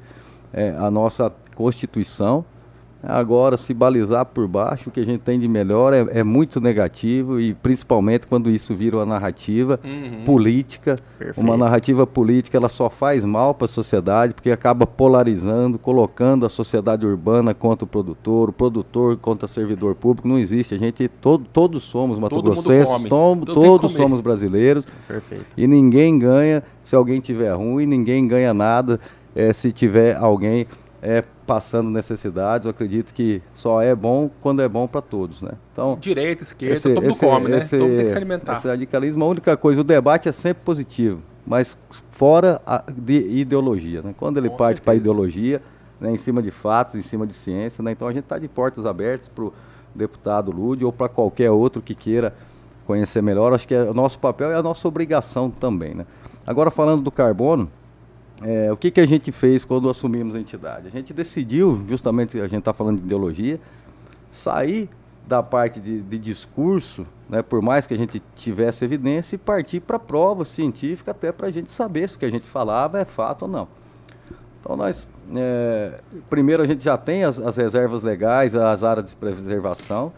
eh, 0.53 0.73
a 0.77 0.89
nossa 0.89 1.33
Constituição. 1.53 2.45
Agora, 3.07 3.57
se 3.57 3.73
balizar 3.73 4.25
por 4.25 4.47
baixo, 4.47 4.89
o 4.89 4.91
que 4.91 4.99
a 4.99 5.05
gente 5.05 5.21
tem 5.21 5.39
de 5.39 5.47
melhor 5.47 5.93
é, 5.93 6.05
é 6.19 6.23
muito 6.23 6.59
negativo 6.59 7.39
e 7.39 7.53
principalmente 7.53 8.27
quando 8.27 8.49
isso 8.49 8.73
vira 8.75 8.97
uma 8.97 9.05
narrativa 9.05 9.79
Uhum. 9.83 10.23
política. 10.25 10.99
Perfeito. 11.17 11.39
Uma 11.45 11.55
narrativa 11.57 12.05
política 12.07 12.57
ela 12.57 12.69
só 12.69 12.89
faz 12.89 13.23
mal 13.23 13.53
para 13.53 13.65
a 13.65 13.67
sociedade 13.67 14.33
porque 14.33 14.51
acaba 14.51 14.85
polarizando, 14.87 15.77
colocando 15.77 16.45
a 16.45 16.49
sociedade 16.49 17.05
urbana 17.05 17.53
contra 17.53 17.85
o 17.85 17.87
produtor, 17.87 18.49
o 18.49 18.53
produtor 18.53 19.17
contra 19.17 19.45
o 19.45 19.49
servidor 19.49 19.95
público. 19.95 20.27
Não 20.27 20.37
existe. 20.39 20.73
A 20.73 20.77
gente 20.77 21.07
todo, 21.07 21.45
todos 21.51 21.83
somos 21.83 22.17
mato-grossenses, 22.19 23.03
Todo 23.09 23.53
todos 23.53 23.91
somos 23.91 24.21
brasileiros 24.21 24.85
Perfeito. 25.07 25.45
e 25.57 25.67
ninguém 25.67 26.17
ganha 26.17 26.63
se 26.83 26.95
alguém 26.95 27.19
tiver 27.19 27.51
ruim, 27.53 27.85
ninguém 27.85 28.27
ganha 28.27 28.53
nada 28.53 28.99
eh, 29.35 29.51
se 29.53 29.71
tiver 29.71 30.15
alguém 30.15 30.67
eh, 31.01 31.23
passando 31.45 31.89
necessidades. 31.89 32.65
Eu 32.65 32.71
acredito 32.71 33.13
que 33.13 33.41
só 33.53 33.81
é 33.81 33.93
bom 33.95 34.29
quando 34.41 34.61
é 34.61 34.67
bom 34.67 34.87
para 34.87 35.01
todos, 35.01 35.41
né? 35.41 35.51
Então 35.73 35.97
Direita, 35.99 36.43
esquerda, 36.43 36.75
esse- 36.75 36.93
todo 36.93 37.03
mundo 37.03 37.17
come, 37.17 37.49
né? 37.49 37.57
esse- 37.59 37.77
todo 37.77 37.87
mundo 37.87 37.95
tem 37.97 38.05
que 38.05 38.11
se 38.11 38.17
alimentar. 38.17 38.53
Esse 38.55 38.67
radicalismo, 38.67 39.23
a 39.23 39.27
única 39.27 39.55
coisa, 39.57 39.81
o 39.81 39.83
debate 39.83 40.27
é 40.27 40.31
sempre 40.31 40.63
positivo, 40.63 41.21
mas 41.45 41.77
fora 42.11 42.61
a- 42.65 42.83
de 42.89 43.19
ideologia. 43.29 44.01
Né? 44.01 44.13
Quando 44.17 44.37
ele 44.37 44.49
Com 44.49 44.57
parte 44.57 44.81
para 44.81 44.95
ideologia, 44.95 45.61
né, 46.01 46.11
em 46.11 46.17
cima 46.17 46.41
de 46.41 46.51
fatos, 46.51 46.95
em 46.95 47.01
cima 47.01 47.25
de 47.27 47.33
ciência, 47.33 47.83
né? 47.83 47.91
então 47.91 48.07
a 48.07 48.11
gente 48.13 48.23
está 48.23 48.37
de 48.39 48.47
portas 48.47 48.85
abertas 48.85 49.27
para 49.29 49.45
o 49.45 49.53
deputado 49.93 50.51
Lúdio 50.51 50.87
ou 50.87 50.93
para 50.93 51.07
qualquer 51.07 51.51
outro 51.51 51.81
que 51.81 51.95
queira 51.95 52.33
conhecer 52.85 53.21
melhor. 53.21 53.53
Acho 53.53 53.67
que 53.67 53.73
é, 53.73 53.83
o 53.83 53.93
nosso 53.93 54.19
papel 54.19 54.51
é 54.51 54.55
a 54.55 54.63
nossa 54.63 54.87
obrigação 54.87 55.49
também. 55.49 55.93
Né? 55.93 56.05
Agora, 56.45 56.69
falando 56.69 57.01
do 57.01 57.11
carbono, 57.11 57.69
é, 58.41 58.71
o 58.71 58.77
que, 58.77 58.91
que 58.91 58.99
a 58.99 59.05
gente 59.05 59.31
fez 59.31 59.63
quando 59.63 59.89
assumimos 59.89 60.35
a 60.35 60.39
entidade? 60.39 60.87
A 60.87 60.91
gente 60.91 61.13
decidiu, 61.13 61.83
justamente 61.87 62.39
a 62.39 62.47
gente 62.47 62.59
está 62.59 62.73
falando 62.73 62.99
de 62.99 63.05
ideologia, 63.05 63.59
sair 64.31 64.89
da 65.27 65.41
parte 65.41 65.79
de, 65.79 66.01
de 66.01 66.19
discurso, 66.19 67.05
né, 67.29 67.41
por 67.41 67.61
mais 67.61 67.87
que 67.87 67.93
a 67.93 67.97
gente 67.97 68.21
tivesse 68.35 68.83
evidência, 68.83 69.35
e 69.35 69.39
partir 69.39 69.79
para 69.79 69.95
a 69.95 69.99
prova 69.99 70.45
científica, 70.45 71.11
até 71.11 71.31
para 71.31 71.47
a 71.47 71.51
gente 71.51 71.71
saber 71.71 72.07
se 72.09 72.15
o 72.15 72.19
que 72.19 72.25
a 72.25 72.29
gente 72.29 72.45
falava 72.45 72.99
é 72.99 73.05
fato 73.05 73.43
ou 73.43 73.47
não. 73.47 73.67
Então, 74.59 74.75
nós, 74.75 75.07
é, 75.35 75.95
primeiro, 76.29 76.61
a 76.61 76.65
gente 76.65 76.83
já 76.83 76.97
tem 76.97 77.23
as, 77.23 77.39
as 77.39 77.55
reservas 77.55 78.03
legais, 78.03 78.53
as 78.53 78.83
áreas 78.83 79.09
de 79.09 79.15
preservação, 79.15 80.11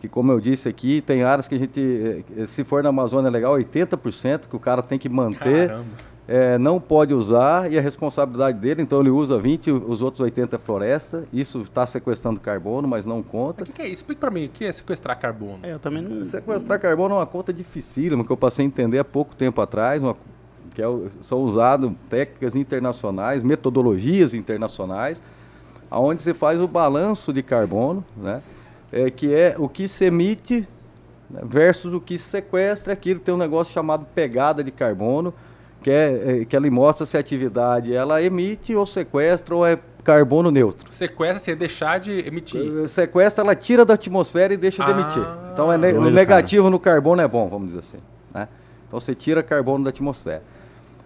que, 0.00 0.08
como 0.08 0.32
eu 0.32 0.40
disse 0.40 0.68
aqui, 0.68 1.00
tem 1.00 1.22
áreas 1.22 1.46
que 1.46 1.54
a 1.54 1.58
gente, 1.58 2.24
eh, 2.36 2.46
se 2.46 2.64
for 2.64 2.82
na 2.82 2.88
Amazônia 2.88 3.30
legal, 3.30 3.54
80% 3.54 4.48
que 4.48 4.56
o 4.56 4.58
cara 4.58 4.82
tem 4.82 4.98
que 4.98 5.08
manter 5.08 5.68
Caramba. 5.68 6.11
É, 6.28 6.56
não 6.56 6.80
pode 6.80 7.12
usar 7.12 7.70
e 7.70 7.76
a 7.76 7.80
responsabilidade 7.82 8.58
dele, 8.58 8.80
então 8.82 9.00
ele 9.00 9.10
usa 9.10 9.38
20, 9.38 9.70
os 9.72 10.02
outros 10.02 10.20
80 10.20 10.54
é 10.56 10.58
floresta. 10.58 11.24
Isso 11.32 11.62
está 11.62 11.84
sequestrando 11.84 12.38
carbono, 12.38 12.86
mas 12.86 13.04
não 13.04 13.22
conta. 13.22 13.62
O 13.62 13.66
que, 13.66 13.72
que 13.72 13.82
é 13.82 13.86
isso? 13.86 13.96
Explica 13.96 14.20
pra 14.20 14.30
mim, 14.30 14.46
o 14.46 14.48
que 14.48 14.64
é 14.64 14.70
sequestrar 14.72 15.18
carbono? 15.18 15.58
É, 15.62 15.72
eu 15.72 15.78
também 15.78 16.02
não. 16.02 16.24
Sequestrar 16.24 16.80
carbono 16.80 17.14
é 17.16 17.18
uma 17.18 17.26
conta 17.26 17.52
dificílima 17.52 18.24
que 18.24 18.30
eu 18.30 18.36
passei 18.36 18.64
a 18.64 18.66
entender 18.66 18.98
há 19.00 19.04
pouco 19.04 19.34
tempo 19.34 19.60
atrás, 19.60 20.02
uma- 20.02 20.16
que 20.74 20.82
é 20.82 20.86
são 21.20 21.40
usadas 21.40 21.90
técnicas 22.08 22.54
internacionais, 22.56 23.42
metodologias 23.42 24.32
internacionais, 24.32 25.20
aonde 25.90 26.22
você 26.22 26.32
faz 26.32 26.60
o 26.60 26.68
balanço 26.68 27.32
de 27.32 27.42
carbono, 27.42 28.02
né? 28.16 28.40
É, 28.90 29.10
que 29.10 29.34
é 29.34 29.56
o 29.58 29.68
que 29.68 29.88
se 29.88 30.04
emite 30.04 30.66
né, 31.28 31.40
versus 31.44 31.92
o 31.92 32.00
que 32.00 32.16
se 32.16 32.24
sequestra. 32.24 32.92
Aquilo 32.92 33.20
tem 33.20 33.34
um 33.34 33.38
negócio 33.38 33.72
chamado 33.72 34.06
pegada 34.14 34.62
de 34.62 34.70
carbono, 34.70 35.34
que, 35.82 35.90
é, 35.90 36.40
é, 36.42 36.44
que 36.44 36.54
ela 36.56 36.70
mostra 36.70 37.04
se 37.04 37.16
a 37.16 37.20
atividade 37.20 37.92
ela 37.94 38.22
emite 38.22 38.74
ou 38.74 38.86
sequestra 38.86 39.54
ou 39.54 39.66
é 39.66 39.78
carbono 40.04 40.50
neutro. 40.50 40.90
Sequestra 40.90 41.38
sem 41.38 41.56
deixar 41.56 42.00
de 42.00 42.12
emitir. 42.26 42.60
Eh, 42.84 42.88
Sequestra, 42.88 43.44
ela 43.44 43.54
tira 43.54 43.84
da 43.84 43.94
atmosfera 43.94 44.52
e 44.54 44.56
deixa 44.56 44.84
de 44.84 44.90
Ah. 44.90 44.94
emitir. 44.94 45.22
Então 45.52 45.72
é 45.72 45.76
ne- 45.78 45.92
o 45.92 46.10
negativo 46.10 46.68
no 46.70 46.78
carbono 46.78 47.20
é 47.22 47.28
bom, 47.28 47.48
vamos 47.48 47.68
dizer 47.68 47.80
assim. 47.80 47.98
né? 48.34 48.48
Então 48.88 48.98
você 49.00 49.14
tira 49.14 49.42
carbono 49.42 49.84
da 49.84 49.90
atmosfera. 49.90 50.42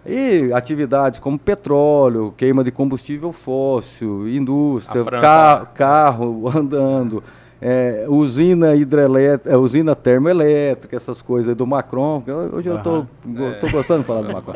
E 0.05 0.51
atividades 0.53 1.19
como 1.19 1.37
petróleo, 1.37 2.33
queima 2.37 2.63
de 2.63 2.71
combustível 2.71 3.31
fóssil, 3.33 4.27
indústria, 4.29 5.03
ca- 5.03 5.59
né? 5.61 5.67
carro 5.75 6.47
andando, 6.49 7.21
eh, 7.61 8.05
usina 8.07 8.75
hidrelétrica, 8.75 9.57
usina 9.57 9.95
termoelétrica, 9.95 10.95
essas 10.95 11.21
coisas 11.21 11.55
do 11.55 11.65
Macron. 11.65 12.23
Hoje 12.53 12.69
eu 12.69 12.77
go- 13.25 13.53
tô 13.59 13.69
gostando 13.71 14.01
de 14.01 14.05
falar 14.07 14.21
do 14.21 14.33
Macron. 14.33 14.53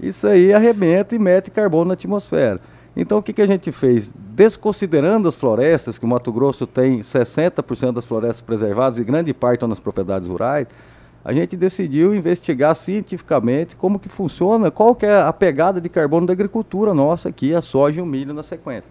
Isso 0.00 0.26
aí 0.26 0.52
arrebenta 0.52 1.14
e 1.14 1.18
mete 1.18 1.50
carbono 1.50 1.86
na 1.86 1.94
atmosfera. 1.94 2.60
Então 2.96 3.18
o 3.18 3.22
que, 3.22 3.32
que 3.32 3.42
a 3.42 3.46
gente 3.46 3.70
fez? 3.70 4.12
Desconsiderando 4.34 5.28
as 5.28 5.36
florestas, 5.36 5.98
que 5.98 6.04
o 6.04 6.08
Mato 6.08 6.32
Grosso 6.32 6.66
tem 6.66 7.00
60% 7.00 7.92
das 7.92 8.04
florestas 8.04 8.40
preservadas 8.40 8.98
e 8.98 9.04
grande 9.04 9.32
parte 9.34 9.54
estão 9.56 9.68
nas 9.68 9.78
propriedades 9.80 10.26
rurais, 10.28 10.66
a 11.24 11.32
gente 11.32 11.56
decidiu 11.56 12.14
investigar 12.14 12.74
cientificamente 12.74 13.76
como 13.76 13.98
que 13.98 14.08
funciona, 14.08 14.70
qual 14.70 14.94
que 14.94 15.04
é 15.04 15.20
a 15.20 15.32
pegada 15.32 15.80
de 15.80 15.88
carbono 15.88 16.26
da 16.26 16.32
agricultura 16.32 16.94
nossa 16.94 17.28
aqui, 17.28 17.54
a 17.54 17.60
soja 17.60 18.00
e 18.00 18.02
o 18.02 18.06
milho 18.06 18.32
na 18.32 18.42
sequência. 18.42 18.90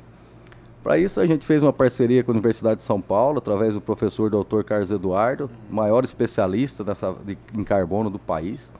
Para 0.83 0.97
isso, 0.97 1.19
a 1.19 1.27
gente 1.27 1.45
fez 1.45 1.63
uma 1.63 1.73
parceria 1.73 2.23
com 2.23 2.31
a 2.31 2.33
Universidade 2.33 2.77
de 2.77 2.83
São 2.83 3.01
Paulo, 3.01 3.39
através 3.39 3.73
do 3.73 3.81
professor 3.81 4.29
Dr. 4.29 4.61
Carlos 4.63 4.91
Eduardo, 4.91 5.49
maior 5.69 6.03
especialista 6.05 6.83
nessa, 6.83 7.13
de- 7.25 7.37
em 7.53 7.63
carbono 7.63 8.09
do 8.09 8.17
país. 8.19 8.71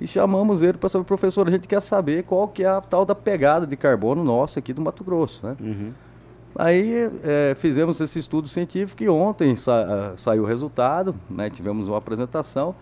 E 0.00 0.06
chamamos 0.06 0.60
ele 0.60 0.76
para 0.76 0.88
saber, 0.88 1.04
professor, 1.04 1.46
a 1.46 1.50
gente 1.50 1.68
quer 1.68 1.80
saber 1.80 2.24
qual 2.24 2.48
que 2.48 2.64
é 2.64 2.66
a 2.68 2.80
tal 2.80 3.04
da 3.04 3.14
pegada 3.14 3.66
de 3.66 3.76
carbono 3.76 4.24
nossa 4.24 4.58
aqui 4.58 4.72
do 4.72 4.82
Mato 4.82 5.04
Grosso. 5.04 5.46
Né? 5.46 5.56
Uhum. 5.60 5.92
Aí 6.58 7.10
eh, 7.22 7.54
fizemos 7.58 8.00
esse 8.00 8.18
estudo 8.18 8.48
científico 8.48 9.02
e 9.02 9.08
ontem 9.08 9.54
sa- 9.56 10.12
ah, 10.12 10.16
saiu 10.16 10.42
o 10.42 10.46
resultado, 10.46 11.14
né? 11.30 11.48
tivemos 11.48 11.86
uma 11.86 11.98
apresentação, 11.98 12.74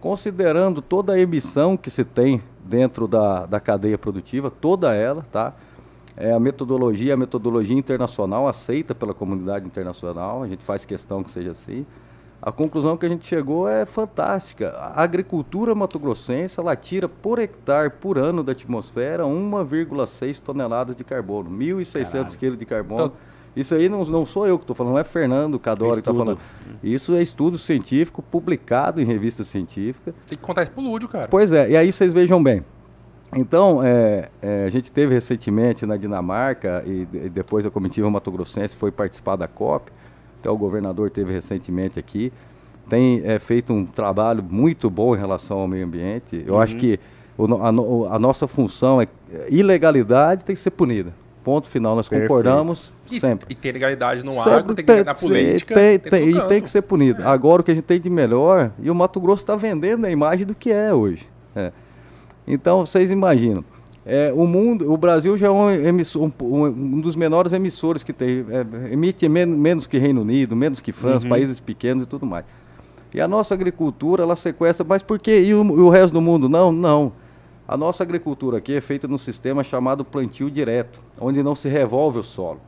considerando 0.00 0.82
toda 0.82 1.12
a 1.12 1.20
emissão 1.20 1.76
que 1.76 1.88
se 1.90 2.04
tem 2.04 2.42
dentro 2.64 3.06
da, 3.06 3.46
da 3.46 3.60
cadeia 3.60 3.96
produtiva, 3.96 4.50
toda 4.50 4.94
ela, 4.94 5.22
tá? 5.30 5.52
É 6.16 6.32
a 6.32 6.38
metodologia, 6.40 7.14
a 7.14 7.16
metodologia 7.16 7.76
internacional 7.76 8.46
aceita 8.46 8.94
pela 8.94 9.14
comunidade 9.14 9.66
internacional, 9.66 10.42
a 10.42 10.48
gente 10.48 10.62
faz 10.62 10.84
questão 10.84 11.22
que 11.22 11.30
seja 11.30 11.50
assim. 11.52 11.86
A 12.40 12.50
conclusão 12.50 12.96
que 12.96 13.06
a 13.06 13.08
gente 13.08 13.24
chegou 13.24 13.68
é 13.68 13.86
fantástica. 13.86 14.70
A 14.70 15.00
agricultura 15.02 15.74
mato-grossense, 15.76 16.58
ela 16.58 16.74
tira 16.74 17.08
por 17.08 17.38
hectare 17.38 17.88
por 17.88 18.18
ano 18.18 18.42
da 18.42 18.50
atmosfera 18.52 19.24
1,6 19.24 20.40
toneladas 20.40 20.96
de 20.96 21.04
carbono, 21.04 21.48
1.600 21.50 22.10
Caralho. 22.12 22.36
quilos 22.38 22.58
de 22.58 22.66
carbono. 22.66 23.04
Então- 23.04 23.16
Isso 23.54 23.74
aí 23.74 23.86
não, 23.88 24.02
não 24.06 24.24
sou 24.26 24.46
eu 24.46 24.58
que 24.58 24.64
estou 24.64 24.74
falando, 24.74 24.94
não 24.94 24.98
é 24.98 25.04
Fernando 25.04 25.58
Cadori 25.58 25.92
que 25.92 25.98
está 25.98 26.10
Estudo. 26.10 26.24
falando. 26.24 26.38
Isso 26.82 27.14
é 27.14 27.22
estudo 27.22 27.58
científico 27.58 28.22
publicado 28.22 28.98
em 29.00 29.04
revista 29.04 29.44
científica. 29.44 30.14
Você 30.22 30.30
tem 30.30 30.38
que 30.38 30.44
contar 30.44 30.62
isso 30.62 30.72
pro 30.72 30.82
Lúdio, 30.82 31.06
cara. 31.08 31.28
Pois 31.28 31.52
é, 31.52 31.70
e 31.70 31.76
aí 31.76 31.92
vocês 31.92 32.12
vejam 32.14 32.42
bem. 32.42 32.62
Então, 33.34 33.82
é, 33.82 34.28
é, 34.42 34.64
a 34.66 34.70
gente 34.70 34.92
teve 34.92 35.14
recentemente 35.14 35.86
na 35.86 35.96
Dinamarca, 35.96 36.82
e, 36.86 37.08
e, 37.12 37.28
depois 37.30 37.64
a 37.64 37.70
comitiva 37.70 38.10
Mato 38.10 38.30
Grossense 38.30 38.76
foi 38.76 38.90
participar 38.90 39.36
da 39.36 39.48
COP, 39.48 39.90
até 40.38 40.50
o 40.50 40.56
governador 40.56 41.10
teve 41.10 41.32
recentemente 41.32 41.98
aqui, 41.98 42.32
tem 42.88 43.22
é, 43.24 43.38
feito 43.38 43.72
um 43.72 43.86
trabalho 43.86 44.42
muito 44.42 44.90
bom 44.90 45.14
em 45.14 45.18
relação 45.18 45.58
ao 45.60 45.68
meio 45.68 45.86
ambiente. 45.86 46.44
Eu 46.46 46.54
uhum. 46.54 46.60
acho 46.60 46.76
que 46.76 47.00
o, 47.38 47.46
a, 47.54 47.68
a, 48.16 48.18
nossa 48.18 48.46
função 48.46 49.00
é 49.00 49.06
ilegalidade 49.48 50.44
tem 50.44 50.54
que 50.54 50.60
ser 50.60 50.72
punida. 50.72 51.14
Ponto 51.42 51.66
final, 51.66 51.96
nós 51.96 52.08
Perfeito. 52.08 52.28
concordamos 52.28 52.92
e, 53.10 53.18
sempre. 53.18 53.46
E 53.50 53.54
tem 53.54 53.72
legalidade 53.72 54.24
no 54.24 54.32
sempre 54.32 54.52
agro, 54.52 54.74
tem 54.74 54.84
que 54.84 54.92
ter 54.92 55.04
na 55.04 55.14
política. 55.14 55.74
Tem, 55.74 55.98
tem, 55.98 56.10
tem 56.10 56.30
e 56.30 56.48
tem 56.48 56.60
que 56.60 56.70
ser 56.70 56.82
punido. 56.82 57.22
É. 57.22 57.26
Agora 57.26 57.62
o 57.62 57.64
que 57.64 57.70
a 57.70 57.74
gente 57.74 57.84
tem 57.84 58.00
de 58.00 58.10
melhor, 58.10 58.70
e 58.78 58.90
o 58.90 58.94
Mato 58.94 59.20
Grosso 59.20 59.42
está 59.42 59.56
vendendo 59.56 60.04
a 60.04 60.10
imagem 60.10 60.46
do 60.46 60.54
que 60.54 60.70
é 60.70 60.92
hoje. 60.94 61.26
É. 61.56 61.72
Então, 62.46 62.84
vocês 62.84 63.10
imaginam. 63.10 63.64
É, 64.04 64.32
o 64.34 64.46
mundo, 64.46 64.92
o 64.92 64.96
Brasil 64.96 65.36
já 65.36 65.46
é 65.46 65.50
um, 65.50 65.70
emissor, 65.70 66.30
um, 66.42 66.64
um 66.64 67.00
dos 67.00 67.14
menores 67.14 67.52
emissores 67.52 68.02
que 68.02 68.12
tem, 68.12 68.44
é, 68.50 68.92
emite 68.92 69.28
men 69.28 69.46
menos 69.46 69.86
que 69.86 69.96
Reino 69.96 70.22
Unido, 70.22 70.56
menos 70.56 70.80
que 70.80 70.90
França, 70.90 71.24
uhum. 71.24 71.30
países 71.30 71.60
pequenos 71.60 72.02
e 72.02 72.06
tudo 72.06 72.26
mais. 72.26 72.44
E 73.14 73.20
a 73.20 73.28
nossa 73.28 73.54
agricultura, 73.54 74.24
ela 74.24 74.34
sequestra, 74.34 74.84
mas 74.88 75.02
por 75.02 75.20
quê? 75.20 75.42
E 75.42 75.54
o, 75.54 75.62
e 75.62 75.80
o 75.80 75.88
resto 75.88 76.14
do 76.14 76.20
mundo? 76.20 76.48
Não, 76.48 76.72
não. 76.72 77.12
A 77.68 77.76
nossa 77.76 78.02
agricultura 78.02 78.58
aqui 78.58 78.74
é 78.74 78.80
feita 78.80 79.06
num 79.06 79.18
sistema 79.18 79.62
chamado 79.62 80.04
plantio 80.04 80.50
direto, 80.50 81.00
onde 81.20 81.42
não 81.42 81.54
se 81.54 81.68
revolve 81.68 82.18
o 82.18 82.22
solo. 82.24 82.60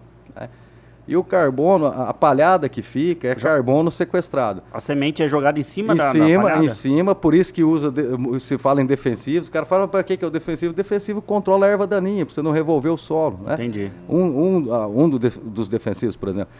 E 1.06 1.16
o 1.16 1.22
carbono, 1.22 1.86
a 1.86 2.14
palhada 2.14 2.68
que 2.68 2.80
fica 2.80 3.28
é 3.28 3.34
carbono 3.34 3.90
sequestrado. 3.90 4.62
A 4.72 4.80
semente 4.80 5.22
é 5.22 5.28
jogada 5.28 5.60
em 5.60 5.62
cima 5.62 5.92
em 5.92 5.96
da, 5.96 6.12
cima, 6.12 6.28
da 6.28 6.40
palhada? 6.40 6.64
Em 6.64 6.68
cima, 6.70 7.14
por 7.14 7.34
isso 7.34 7.52
que 7.52 7.62
usa, 7.62 7.92
se 8.40 8.56
fala 8.56 8.80
em 8.80 8.86
defensivos. 8.86 9.48
O 9.48 9.50
cara 9.50 9.66
fala, 9.66 9.86
para 9.86 10.02
que, 10.02 10.16
que 10.16 10.24
é 10.24 10.28
o 10.28 10.30
defensivo? 10.30 10.72
O 10.72 10.76
defensivo 10.76 11.20
controla 11.20 11.66
a 11.66 11.68
erva 11.68 11.86
daninha, 11.86 12.24
para 12.24 12.34
você 12.34 12.40
não 12.40 12.52
revolver 12.52 12.90
o 12.90 12.96
solo. 12.96 13.40
Né? 13.44 13.54
Entendi. 13.54 13.92
Um, 14.08 14.22
um, 14.22 14.68
uh, 14.70 15.04
um 15.04 15.10
dos 15.10 15.68
defensivos, 15.68 16.16
por 16.16 16.30
exemplo. 16.30 16.52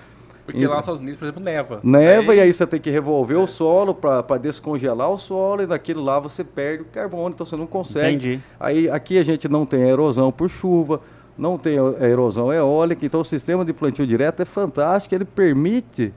Porque 0.44 0.66
lá 0.66 0.74
nos 0.74 0.80
Estados 0.80 1.00
Unidos, 1.00 1.18
por 1.18 1.24
exemplo, 1.24 1.42
neva. 1.42 1.80
Neva, 1.82 2.32
aí... 2.32 2.38
e 2.38 2.40
aí 2.42 2.52
você 2.52 2.66
tem 2.66 2.78
que 2.78 2.90
revolver 2.90 3.38
é. 3.38 3.40
o 3.40 3.46
solo 3.46 3.94
para 3.94 4.36
descongelar 4.36 5.10
o 5.10 5.16
solo, 5.16 5.62
e 5.62 5.66
naquilo 5.66 6.02
lá 6.02 6.18
você 6.18 6.44
perde 6.44 6.82
o 6.82 6.86
carbono, 6.86 7.30
então 7.34 7.46
você 7.46 7.56
não 7.56 7.66
consegue. 7.66 8.08
Entendi. 8.08 8.40
Aí 8.60 8.90
aqui 8.90 9.18
a 9.18 9.22
gente 9.22 9.48
não 9.48 9.64
tem 9.64 9.80
erosão 9.80 10.30
por 10.30 10.50
chuva, 10.50 11.00
não 11.36 11.58
tem 11.58 11.76
erosão 12.00 12.52
eólica, 12.52 13.04
então 13.04 13.20
o 13.20 13.24
sistema 13.24 13.64
de 13.64 13.72
plantio 13.72 14.06
direto 14.06 14.40
é 14.40 14.44
fantástico, 14.44 15.14
ele 15.14 15.24
permite 15.24 16.12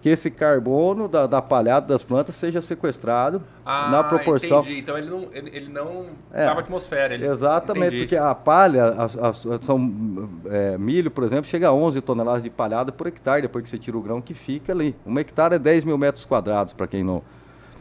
que 0.00 0.08
esse 0.08 0.30
carbono 0.30 1.08
da, 1.08 1.26
da 1.26 1.42
palhada 1.42 1.86
das 1.86 2.04
plantas 2.04 2.36
seja 2.36 2.60
sequestrado 2.60 3.42
ah, 3.64 3.88
na 3.90 4.04
proporção. 4.04 4.60
Entendi. 4.60 4.78
Então 4.78 4.96
ele 4.96 5.10
não, 5.10 5.28
ele, 5.32 5.50
ele 5.52 5.68
não 5.68 6.06
é, 6.32 6.46
para 6.46 6.54
a 6.54 6.60
atmosfera. 6.60 7.14
Ele... 7.14 7.26
Exatamente, 7.26 7.86
entendi. 7.88 8.02
porque 8.02 8.16
a 8.16 8.34
palha, 8.34 8.84
a, 8.84 9.04
a, 9.04 9.32
são, 9.60 10.28
é, 10.46 10.78
milho, 10.78 11.10
por 11.10 11.24
exemplo, 11.24 11.50
chega 11.50 11.68
a 11.68 11.72
11 11.72 12.00
toneladas 12.00 12.42
de 12.42 12.50
palhada 12.50 12.92
por 12.92 13.06
hectare 13.06 13.42
depois 13.42 13.64
que 13.64 13.70
você 13.70 13.78
tira 13.78 13.96
o 13.96 14.00
grão 14.00 14.20
que 14.20 14.34
fica 14.34 14.72
ali. 14.72 14.94
Um 15.04 15.18
hectare 15.18 15.54
é 15.54 15.58
10 15.58 15.84
mil 15.84 15.98
metros 15.98 16.24
quadrados, 16.24 16.72
para 16.72 16.86
quem 16.86 17.02
não, 17.02 17.22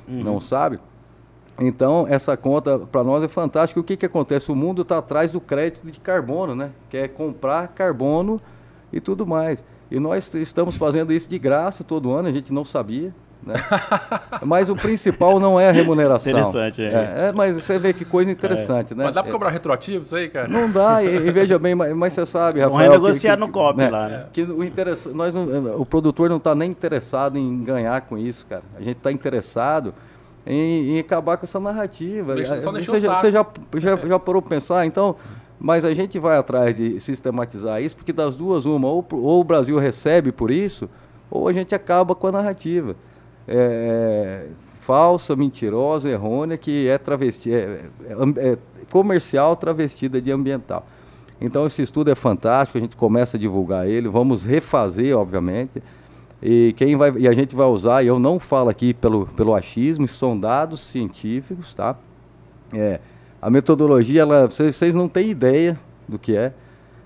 uhum. 0.07 0.23
não 0.23 0.39
sabe. 0.39 0.79
Então, 1.59 2.05
essa 2.07 2.37
conta 2.37 2.79
para 2.79 3.03
nós 3.03 3.23
é 3.23 3.27
fantástica. 3.27 3.79
O 3.79 3.83
que, 3.83 3.97
que 3.97 4.05
acontece? 4.05 4.51
O 4.51 4.55
mundo 4.55 4.83
está 4.83 4.99
atrás 4.99 5.31
do 5.31 5.41
crédito 5.41 5.85
de 5.89 5.99
carbono, 5.99 6.55
né? 6.55 6.71
Que 6.89 6.97
é 6.97 7.07
comprar 7.07 7.67
carbono 7.69 8.39
e 8.93 8.99
tudo 8.99 9.25
mais. 9.25 9.63
E 9.89 9.99
nós 9.99 10.33
estamos 10.35 10.75
fazendo 10.75 11.11
isso 11.11 11.29
de 11.29 11.39
graça 11.39 11.83
todo 11.83 12.11
ano, 12.11 12.27
a 12.27 12.31
gente 12.31 12.53
não 12.53 12.63
sabia. 12.63 13.13
Né? 13.41 13.53
mas 14.43 14.67
o 14.67 14.75
principal 14.75 15.39
não 15.39 15.59
é 15.59 15.69
a 15.69 15.71
remuneração. 15.71 16.31
Interessante, 16.31 16.81
é. 16.81 16.85
é. 16.85 17.29
é 17.29 17.31
mas 17.31 17.55
você 17.55 17.79
vê 17.79 17.93
que 17.93 18.03
coisa 18.03 18.29
interessante, 18.29 18.93
é. 18.93 18.95
né? 18.95 19.05
Mas 19.05 19.13
dá 19.13 19.23
para 19.23 19.31
cobrar 19.31 19.49
retroativo 19.49 20.03
isso 20.03 20.15
aí, 20.15 20.27
cara? 20.27 20.47
Não 20.47 20.69
dá, 20.69 21.01
e, 21.03 21.07
e 21.07 21.31
veja 21.31 21.57
bem, 21.57 21.73
mas, 21.73 21.95
mas, 21.95 22.13
você 22.13 22.25
sabe, 22.25 22.59
Rafael... 22.59 22.91
Renegociar 22.91 23.37
que, 23.37 23.41
que, 23.41 23.47
no 23.47 23.53
COP 23.53 23.77
né, 23.77 23.89
lá, 23.89 24.09
né? 24.09 24.25
Que 24.33 24.41
o, 24.41 24.63
interessa, 24.63 25.11
nós 25.11 25.35
o 25.35 25.85
produtor 25.85 26.29
não 26.29 26.37
está 26.37 26.53
nem 26.53 26.69
interessado 26.69 27.37
em 27.37 27.63
ganhar 27.63 28.01
com 28.01 28.17
isso, 28.17 28.45
cara. 28.47 28.63
A 28.75 28.81
gente 28.81 28.97
está 28.97 29.11
interessado 29.11 29.93
em, 30.47 30.95
em, 30.95 30.99
acabar 30.99 31.37
com 31.37 31.45
essa 31.45 31.59
narrativa. 31.59 32.35
Deixa, 32.35 32.59
só 32.59 32.71
você, 32.71 32.99
já, 32.99 33.15
você 33.15 33.31
já, 33.31 33.45
já, 33.75 33.95
já 33.97 34.19
parou 34.19 34.41
para 34.41 34.49
pensar? 34.49 34.85
Então... 34.85 35.15
Mas 35.59 35.83
a 35.83 35.91
gente 35.91 36.19
vai 36.19 36.37
atrás 36.37 36.77
de 36.77 36.99
sistematizar 36.99 37.81
isso, 37.81 37.95
porque 37.95 38.13
das 38.13 38.35
duas, 38.35 38.67
uma, 38.67 38.87
ou, 38.87 39.03
ou 39.11 39.41
o 39.41 39.43
Brasil 39.43 39.79
recebe 39.79 40.31
por 40.31 40.51
isso, 40.51 40.87
ou 41.31 41.47
a 41.47 41.51
gente 41.51 41.73
acaba 41.73 42.13
com 42.13 42.27
a 42.27 42.31
narrativa. 42.31 42.95
É, 43.47 44.45
é, 44.45 44.47
falsa, 44.81 45.35
mentirosa, 45.35 46.09
errônea, 46.09 46.57
que 46.57 46.87
é 46.87 46.97
travesti, 46.97 47.53
é, 47.53 47.81
é, 48.05 48.51
é, 48.51 48.57
comercial 48.91 49.55
travestida 49.55 50.21
de 50.21 50.31
ambiental. 50.31 50.85
Então 51.41 51.65
esse 51.65 51.81
estudo 51.81 52.09
é 52.09 52.15
fantástico, 52.15 52.77
a 52.77 52.81
gente 52.81 52.95
começa 52.95 53.35
a 53.35 53.39
divulgar 53.39 53.87
ele, 53.87 54.07
vamos 54.07 54.43
refazer, 54.43 55.15
obviamente, 55.17 55.83
e 56.41 56.73
quem 56.77 56.95
vai 56.95 57.11
e 57.17 57.27
a 57.27 57.33
gente 57.33 57.55
vai 57.55 57.67
usar, 57.67 58.03
e 58.03 58.07
eu 58.07 58.19
não 58.19 58.39
falo 58.39 58.69
aqui 58.69 58.93
pelo 58.93 59.25
pelo 59.27 59.55
achismo, 59.55 60.07
são 60.07 60.39
dados 60.39 60.79
científicos, 60.79 61.73
tá? 61.73 61.95
É, 62.73 62.99
a 63.41 63.49
metodologia, 63.49 64.21
ela, 64.21 64.47
vocês 64.47 64.93
não 64.93 65.07
têm 65.07 65.29
ideia 65.29 65.79
do 66.07 66.17
que 66.17 66.35
é. 66.35 66.53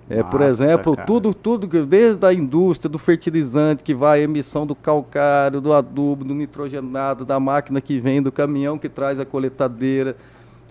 É, 0.09 0.17
Nossa, 0.17 0.29
por 0.29 0.41
exemplo, 0.41 0.95
cara. 0.95 1.07
tudo, 1.07 1.33
tudo, 1.33 1.85
desde 1.85 2.25
a 2.25 2.33
indústria 2.33 2.89
do 2.89 2.99
fertilizante 2.99 3.81
que 3.81 3.93
vai, 3.93 4.19
a 4.19 4.23
emissão 4.23 4.67
do 4.67 4.75
calcário, 4.75 5.61
do 5.61 5.71
adubo, 5.71 6.25
do 6.25 6.33
nitrogenado, 6.33 7.23
da 7.23 7.39
máquina 7.39 7.79
que 7.79 7.99
vem, 7.99 8.21
do 8.21 8.31
caminhão 8.31 8.77
que 8.77 8.89
traz 8.89 9.21
a 9.21 9.25
coletadeira, 9.25 10.17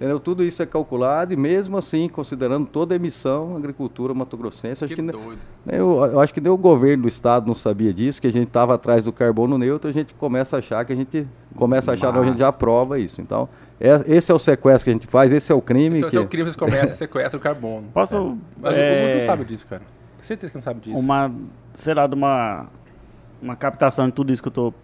entendeu? 0.00 0.18
Tudo 0.18 0.42
isso 0.42 0.62
é 0.62 0.66
calculado 0.66 1.34
e 1.34 1.36
mesmo 1.36 1.76
assim, 1.76 2.08
considerando 2.08 2.66
toda 2.66 2.94
a 2.94 2.96
emissão, 2.96 3.54
a 3.54 3.58
agricultura 3.58 4.14
matogrossense, 4.14 4.82
acho 4.82 4.94
que, 4.94 5.02
que 5.02 5.16
eu, 5.68 6.04
eu, 6.06 6.20
acho 6.20 6.32
que 6.32 6.40
nem 6.40 6.50
o 6.50 6.56
governo 6.56 7.02
do 7.02 7.08
estado 7.08 7.46
não 7.46 7.54
sabia 7.54 7.92
disso, 7.92 8.18
que 8.18 8.26
a 8.26 8.32
gente 8.32 8.46
estava 8.46 8.74
atrás 8.74 9.04
do 9.04 9.12
carbono 9.12 9.58
neutro, 9.58 9.90
a 9.90 9.92
gente 9.92 10.14
começa 10.14 10.56
a 10.56 10.58
achar 10.60 10.82
que 10.86 10.92
a 10.94 10.96
gente 10.96 11.28
começa 11.54 11.90
a 11.90 11.94
achar, 11.94 12.10
não, 12.14 12.22
a 12.22 12.24
gente 12.24 12.38
já 12.38 12.48
aprova 12.48 12.98
isso. 12.98 13.20
Então, 13.20 13.46
é, 13.78 14.02
esse 14.06 14.32
é 14.32 14.34
o 14.34 14.38
sequestro 14.38 14.84
que 14.84 14.90
a 14.90 14.92
gente 14.94 15.06
faz, 15.06 15.34
esse 15.34 15.52
é 15.52 15.54
o 15.54 15.60
crime. 15.60 15.98
Então, 15.98 16.08
que... 16.08 16.16
esse 16.16 16.16
é 16.16 16.20
o 16.20 16.28
crime 16.28 16.50
que 16.50 16.56
começa, 16.56 16.94
sequestra 16.94 17.36
o 17.36 17.40
carbono. 17.40 17.88
Posso. 17.92 18.16
É. 18.16 18.36
Mas 18.62 18.76
é... 18.78 18.92
o 18.92 19.06
mundo 19.06 19.18
não 19.18 19.26
sabe 19.26 19.44
disso, 19.44 19.66
cara. 19.66 19.82
Tenho 20.16 20.26
certeza 20.26 20.50
que 20.50 20.56
não 20.56 20.62
sabe 20.62 20.80
disso. 20.80 20.98
Uma, 20.98 21.30
sei 21.74 21.92
lá, 21.92 22.06
de 22.06 22.14
uma, 22.14 22.68
uma 23.42 23.54
captação 23.54 24.06
de 24.06 24.12
tudo 24.12 24.32
isso 24.32 24.40
que 24.40 24.48
eu 24.48 24.52
tô. 24.52 24.74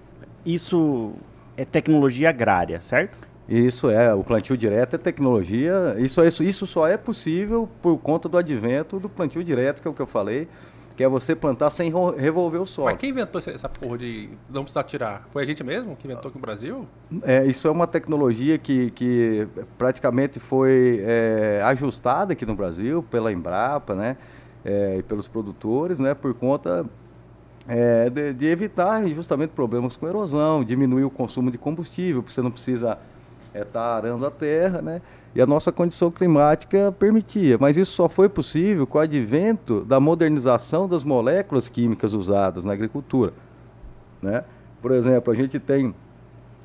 Isso 0.44 1.14
é 1.56 1.64
tecnologia 1.64 2.28
agrária, 2.28 2.80
certo? 2.82 3.18
Isso 3.48 3.88
é, 3.88 4.12
o 4.12 4.24
plantio 4.24 4.56
direto 4.56 4.94
é 4.94 4.98
tecnologia. 4.98 5.94
Isso, 5.98 6.22
isso, 6.24 6.42
isso 6.42 6.66
só 6.66 6.86
é 6.86 6.96
possível 6.96 7.68
por 7.80 7.96
conta 7.98 8.28
do 8.28 8.36
advento 8.36 8.98
do 8.98 9.08
plantio 9.08 9.44
direto, 9.44 9.80
que 9.80 9.88
é 9.88 9.90
o 9.90 9.94
que 9.94 10.02
eu 10.02 10.06
falei 10.06 10.48
que 10.96 11.04
é 11.04 11.08
você 11.08 11.36
plantar 11.36 11.70
sem 11.70 11.92
revolver 12.16 12.60
o 12.60 12.64
solo. 12.64 12.86
Mas 12.86 12.96
quem 12.96 13.10
inventou 13.10 13.38
essa 13.38 13.68
porra 13.68 13.98
de 13.98 14.30
não 14.48 14.62
precisar 14.62 14.82
tirar? 14.84 15.26
Foi 15.30 15.42
a 15.42 15.46
gente 15.46 15.62
mesmo 15.62 15.94
que 15.94 16.06
inventou 16.06 16.30
aqui 16.30 16.38
no 16.38 16.42
Brasil? 16.42 16.88
É, 17.22 17.44
isso 17.44 17.68
é 17.68 17.70
uma 17.70 17.86
tecnologia 17.86 18.56
que, 18.56 18.90
que 18.92 19.46
praticamente 19.76 20.40
foi 20.40 21.02
é, 21.04 21.60
ajustada 21.66 22.32
aqui 22.32 22.46
no 22.46 22.54
Brasil 22.54 23.02
pela 23.02 23.30
Embrapa, 23.30 23.94
né? 23.94 24.16
É, 24.64 24.96
e 24.98 25.02
pelos 25.02 25.28
produtores, 25.28 25.98
né? 25.98 26.14
Por 26.14 26.32
conta 26.32 26.86
é, 27.68 28.08
de, 28.08 28.32
de, 28.32 28.46
evitar 28.46 29.06
justamente 29.08 29.50
problemas 29.50 29.96
com 29.96 30.08
erosão, 30.08 30.64
diminuir 30.64 31.04
o 31.04 31.10
consumo 31.10 31.50
de 31.50 31.58
combustível, 31.58 32.22
porque 32.22 32.34
você 32.34 32.42
não 32.42 32.50
precisa 32.50 32.98
é, 33.56 33.64
tá 33.64 33.96
arando 33.96 34.26
a 34.26 34.30
terra, 34.30 34.82
né? 34.82 35.00
e 35.36 35.40
a 35.40 35.46
nossa 35.46 35.70
condição 35.70 36.10
climática 36.10 36.90
permitia. 36.98 37.58
Mas 37.60 37.76
isso 37.76 37.92
só 37.92 38.08
foi 38.08 38.26
possível 38.26 38.86
com 38.86 38.96
o 38.96 39.00
advento 39.02 39.84
da 39.84 40.00
modernização 40.00 40.88
das 40.88 41.04
moléculas 41.04 41.68
químicas 41.68 42.14
usadas 42.14 42.64
na 42.64 42.72
agricultura. 42.72 43.34
Né? 44.22 44.42
Por 44.80 44.92
exemplo, 44.92 45.30
a 45.30 45.36
gente 45.36 45.58
tem 45.58 45.94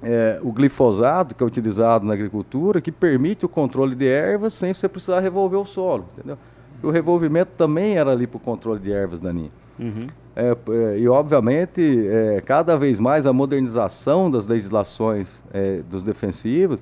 é, 0.02 0.40
o 0.42 0.54
glifosato, 0.54 1.36
que 1.36 1.44
é 1.44 1.46
utilizado 1.46 2.06
na 2.06 2.14
agricultura, 2.14 2.80
que 2.80 2.94
permite 2.94 3.46
o 3.46 3.50
controle 3.50 3.94
de 3.94 4.08
ervas 4.08 4.54
sem 4.54 4.74
você 4.74 4.88
precisar 4.88 5.20
revolver 5.20 5.60
o 5.60 5.66
solo. 5.66 6.06
Entendeu? 6.18 6.38
O 6.82 6.90
revolvimento 6.90 7.52
também 7.58 7.98
era 7.98 8.12
ali 8.12 8.26
para 8.26 8.38
o 8.38 8.40
controle 8.40 8.80
de 8.80 8.92
ervas 8.92 9.20
daninhas. 9.20 9.52
Uhum. 9.78 10.08
É, 10.36 10.56
é, 10.70 11.00
e, 11.00 11.08
obviamente, 11.10 12.08
é, 12.08 12.42
cada 12.42 12.78
vez 12.78 13.00
mais 13.00 13.26
a 13.26 13.34
modernização 13.34 14.32
das 14.32 14.48
legislações 14.48 15.42
é, 15.54 15.82
dos 15.90 16.04
defensivos 16.04 16.82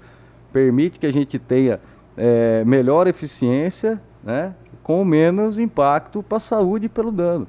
permite 0.53 0.99
que 0.99 1.05
a 1.07 1.11
gente 1.11 1.39
tenha 1.39 1.79
é, 2.15 2.63
melhor 2.65 3.07
eficiência, 3.07 3.99
né, 4.23 4.53
com 4.83 5.03
menos 5.03 5.57
impacto 5.57 6.21
para 6.21 6.37
a 6.37 6.39
saúde 6.39 6.85
e 6.85 6.89
pelo 6.89 7.11
dano. 7.11 7.47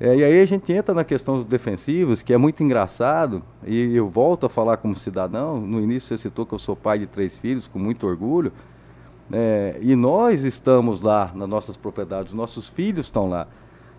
É, 0.00 0.16
e 0.16 0.22
aí 0.22 0.40
a 0.40 0.46
gente 0.46 0.72
entra 0.72 0.94
na 0.94 1.02
questão 1.02 1.36
dos 1.36 1.44
defensivos, 1.44 2.22
que 2.22 2.32
é 2.32 2.36
muito 2.36 2.62
engraçado, 2.62 3.42
e 3.66 3.96
eu 3.96 4.08
volto 4.08 4.46
a 4.46 4.48
falar 4.48 4.76
como 4.76 4.94
cidadão, 4.94 5.60
no 5.60 5.80
início 5.80 6.08
você 6.08 6.22
citou 6.22 6.46
que 6.46 6.54
eu 6.54 6.58
sou 6.58 6.76
pai 6.76 7.00
de 7.00 7.06
três 7.06 7.36
filhos, 7.36 7.66
com 7.66 7.78
muito 7.78 8.06
orgulho, 8.06 8.52
e 9.82 9.96
nós 9.96 10.44
estamos 10.44 11.02
lá 11.02 11.32
nas 11.34 11.48
nossas 11.48 11.76
propriedades, 11.76 12.32
nossos 12.32 12.68
filhos 12.68 13.06
estão 13.06 13.28
lá. 13.28 13.48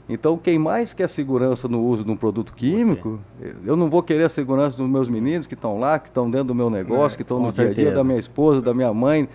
Então, 0.10 0.38
quem 0.38 0.58
mais 0.58 0.92
quer 0.92 1.08
segurança 1.08 1.68
no 1.68 1.82
uso 1.84 2.04
de 2.04 2.10
um 2.10 2.16
produto 2.16 2.52
químico, 2.54 3.20
Você. 3.40 3.54
eu 3.64 3.76
não 3.76 3.90
vou 3.90 4.02
querer 4.02 4.24
a 4.24 4.30
segurança 4.30 4.76
dos 4.76 4.88
meus 4.90 5.08
meninos 5.08 5.46
que 5.46 5.54
estão 5.54 5.80
lá, 5.80 6.00
que 6.00 6.10
estão 6.10 6.30
dentro 6.30 6.48
do 6.48 6.56
meu 6.56 6.70
negócio, 6.70 7.16
é, 7.16 7.18
que 7.18 7.22
estão 7.22 7.40
no 7.40 7.52
certeza. 7.52 7.76
dia 7.76 7.84
a 7.84 7.88
dia 7.90 7.96
da 7.96 8.04
minha 8.04 8.18
esposa, 8.18 8.62
da 8.62 8.74
minha 8.74 8.92
mãe. 8.94 9.30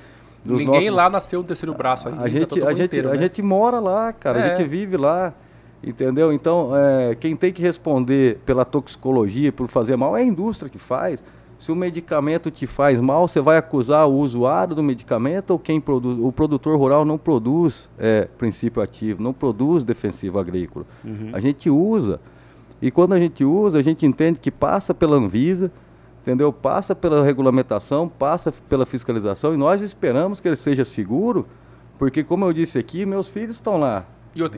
dos 0.44 0.58
Ninguém 0.58 0.80
nossos- 0.90 0.96
lá 0.96 1.08
nasceu 1.08 1.40
no 1.40 1.46
terceiro 1.46 1.72
braço 1.72 2.06
ainda. 2.08 2.22
a 2.22 2.28
gente, 2.28 2.62
a 2.62 2.74
gente, 2.74 2.84
inteiro, 2.84 3.08
a 3.08 3.12
né? 3.14 3.18
gente 3.18 3.40
mora 3.40 3.80
lá, 3.80 4.12
cara, 4.12 4.38
a 4.42 4.46
É. 4.48 4.54
gente 4.54 4.68
vive 4.68 4.94
lá, 4.98 5.32
entendeu? 5.82 6.30
Então, 6.34 6.70
é, 6.76 7.14
quem 7.14 7.34
tem 7.34 7.50
que 7.50 7.62
responder 7.62 8.40
pela 8.44 8.62
toxicologia, 8.62 9.50
por 9.50 9.68
fazer 9.68 9.96
mal, 9.96 10.14
é 10.14 10.20
a 10.20 10.24
indústria 10.24 10.68
que 10.68 10.76
faz. 10.76 11.24
Se 11.58 11.72
o 11.72 11.76
medicamento 11.76 12.50
te 12.50 12.66
faz 12.66 13.00
mal, 13.00 13.26
você 13.26 13.40
vai 13.40 13.56
acusar 13.56 14.06
o 14.08 14.14
usuário 14.18 14.74
do 14.74 14.82
medicamento 14.82 15.50
ou 15.52 15.58
quem 15.58 15.80
produz? 15.80 16.18
O 16.20 16.30
produtor 16.32 16.76
rural 16.78 17.04
não 17.04 17.16
produz 17.16 17.88
é, 17.98 18.28
princípio 18.36 18.82
ativo, 18.82 19.22
não 19.22 19.32
produz 19.32 19.84
defensivo 19.84 20.38
agrícola. 20.38 20.84
A 21.32 21.40
gente 21.40 21.70
usa. 21.70 22.20
E 22.82 22.90
quando 22.90 23.14
a 23.14 23.18
gente 23.18 23.44
usa, 23.44 23.78
a 23.78 23.82
gente 23.82 24.04
entende 24.04 24.38
que 24.40 24.50
passa 24.50 24.92
pela 24.92 25.16
Anvisa, 25.16 25.70
entendeu? 26.22 26.52
Passa 26.52 26.94
pela 26.94 27.22
regulamentação, 27.24 28.08
passa 28.08 28.52
pela 28.68 28.84
fiscalização 28.84 29.54
e 29.54 29.56
nós 29.56 29.80
esperamos 29.80 30.40
que 30.40 30.48
ele 30.48 30.56
seja 30.56 30.84
seguro, 30.84 31.46
porque 31.98 32.22
como 32.24 32.44
eu 32.44 32.52
disse 32.52 32.78
aqui, 32.78 33.06
meus 33.06 33.28
filhos 33.28 33.56
estão 33.56 33.78
lá. 33.78 34.04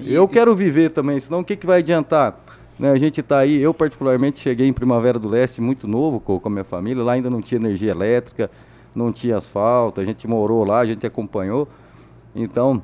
E 0.01 0.11
e- 0.11 0.15
eu 0.15 0.27
quero 0.27 0.57
viver 0.57 0.91
também, 0.91 1.21
senão 1.21 1.41
o 1.41 1.45
que, 1.45 1.55
que 1.55 1.67
vai 1.67 1.79
adiantar? 1.81 2.41
Né, 2.79 2.91
a 2.91 2.99
gente 2.99 3.21
está 3.21 3.39
aí, 3.39 3.61
eu 3.61 3.73
particularmente 3.73 4.39
cheguei 4.39 4.69
em 4.69 4.73
Primavera 4.73 5.19
do 5.19 5.29
Leste 5.29 5.61
muito 5.61 5.89
novo 5.89 6.21
com, 6.21 6.39
com 6.39 6.49
a 6.49 6.53
minha 6.53 6.65
família, 6.65 7.03
lá 7.03 7.13
ainda 7.13 7.31
não 7.31 7.41
tinha 7.41 7.59
energia 7.59 7.91
elétrica, 7.91 8.51
não 8.95 9.13
tinha 9.13 9.37
asfalto, 9.37 10.01
a 10.01 10.05
gente 10.05 10.27
morou 10.29 10.65
lá, 10.65 10.81
a 10.81 10.87
gente 10.87 11.07
acompanhou. 11.07 11.69
Então, 12.35 12.83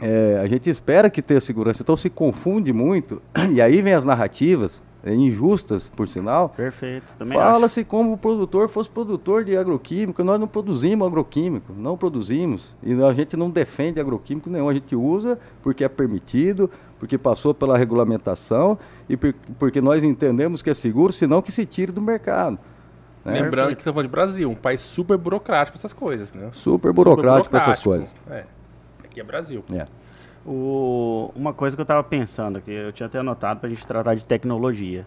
é, 0.00 0.40
a 0.42 0.46
gente 0.46 0.68
espera 0.68 1.08
que 1.08 1.22
tenha 1.22 1.40
segurança. 1.40 1.82
Então 1.82 1.96
se 1.96 2.10
confunde 2.10 2.72
muito, 2.72 3.22
e 3.52 3.60
aí 3.60 3.80
vem 3.82 3.94
as 3.94 4.04
narrativas, 4.04 4.82
injustas, 5.06 5.90
por 5.90 6.08
sinal, 6.08 6.48
Perfeito, 6.50 7.14
também. 7.18 7.36
Fala-se 7.36 7.84
como 7.84 8.12
o 8.14 8.16
produtor 8.16 8.68
fosse 8.68 8.88
produtor 8.88 9.44
de 9.44 9.56
agroquímico. 9.56 10.24
Nós 10.24 10.40
não 10.40 10.46
produzimos 10.48 11.06
agroquímico, 11.06 11.72
não 11.76 11.96
produzimos. 11.96 12.74
E 12.82 12.92
a 13.02 13.12
gente 13.12 13.36
não 13.36 13.50
defende 13.50 14.00
agroquímico 14.00 14.48
nenhum. 14.48 14.68
A 14.68 14.74
gente 14.74 14.96
usa 14.96 15.38
porque 15.62 15.84
é 15.84 15.88
permitido, 15.88 16.70
porque 16.98 17.18
passou 17.18 17.52
pela 17.52 17.76
regulamentação 17.76 18.78
e 19.08 19.16
por- 19.16 19.34
porque 19.58 19.80
nós 19.80 20.02
entendemos 20.02 20.62
que 20.62 20.70
é 20.70 20.74
seguro, 20.74 21.12
senão 21.12 21.42
que 21.42 21.52
se 21.52 21.66
tire 21.66 21.92
do 21.92 22.00
mercado. 22.00 22.58
né? 23.24 23.40
Lembrando 23.40 23.68
que 23.74 23.80
estamos 23.80 23.94
falando 23.94 24.06
de 24.08 24.12
Brasil, 24.12 24.50
um 24.50 24.54
país 24.54 24.80
super 24.82 25.16
burocrático 25.16 25.78
para 25.78 25.80
essas 25.86 25.92
coisas, 25.94 26.32
né? 26.32 26.50
Super 26.52 26.92
burocrático 26.92 27.50
para 27.50 27.60
essas 27.62 27.80
coisas. 27.80 28.14
É. 28.30 28.44
Aqui 29.02 29.18
é 29.20 29.24
Brasil. 29.24 29.64
É. 29.72 29.86
O- 30.46 31.30
uma 31.34 31.52
coisa 31.54 31.74
que 31.76 31.80
eu 31.82 31.86
tava 31.86 32.02
pensando 32.04 32.58
aqui, 32.58 32.70
eu 32.70 32.92
tinha 32.92 33.06
até 33.06 33.18
anotado 33.18 33.60
pra 33.60 33.68
gente 33.68 33.86
tratar 33.86 34.14
de 34.14 34.26
tecnologia. 34.26 35.06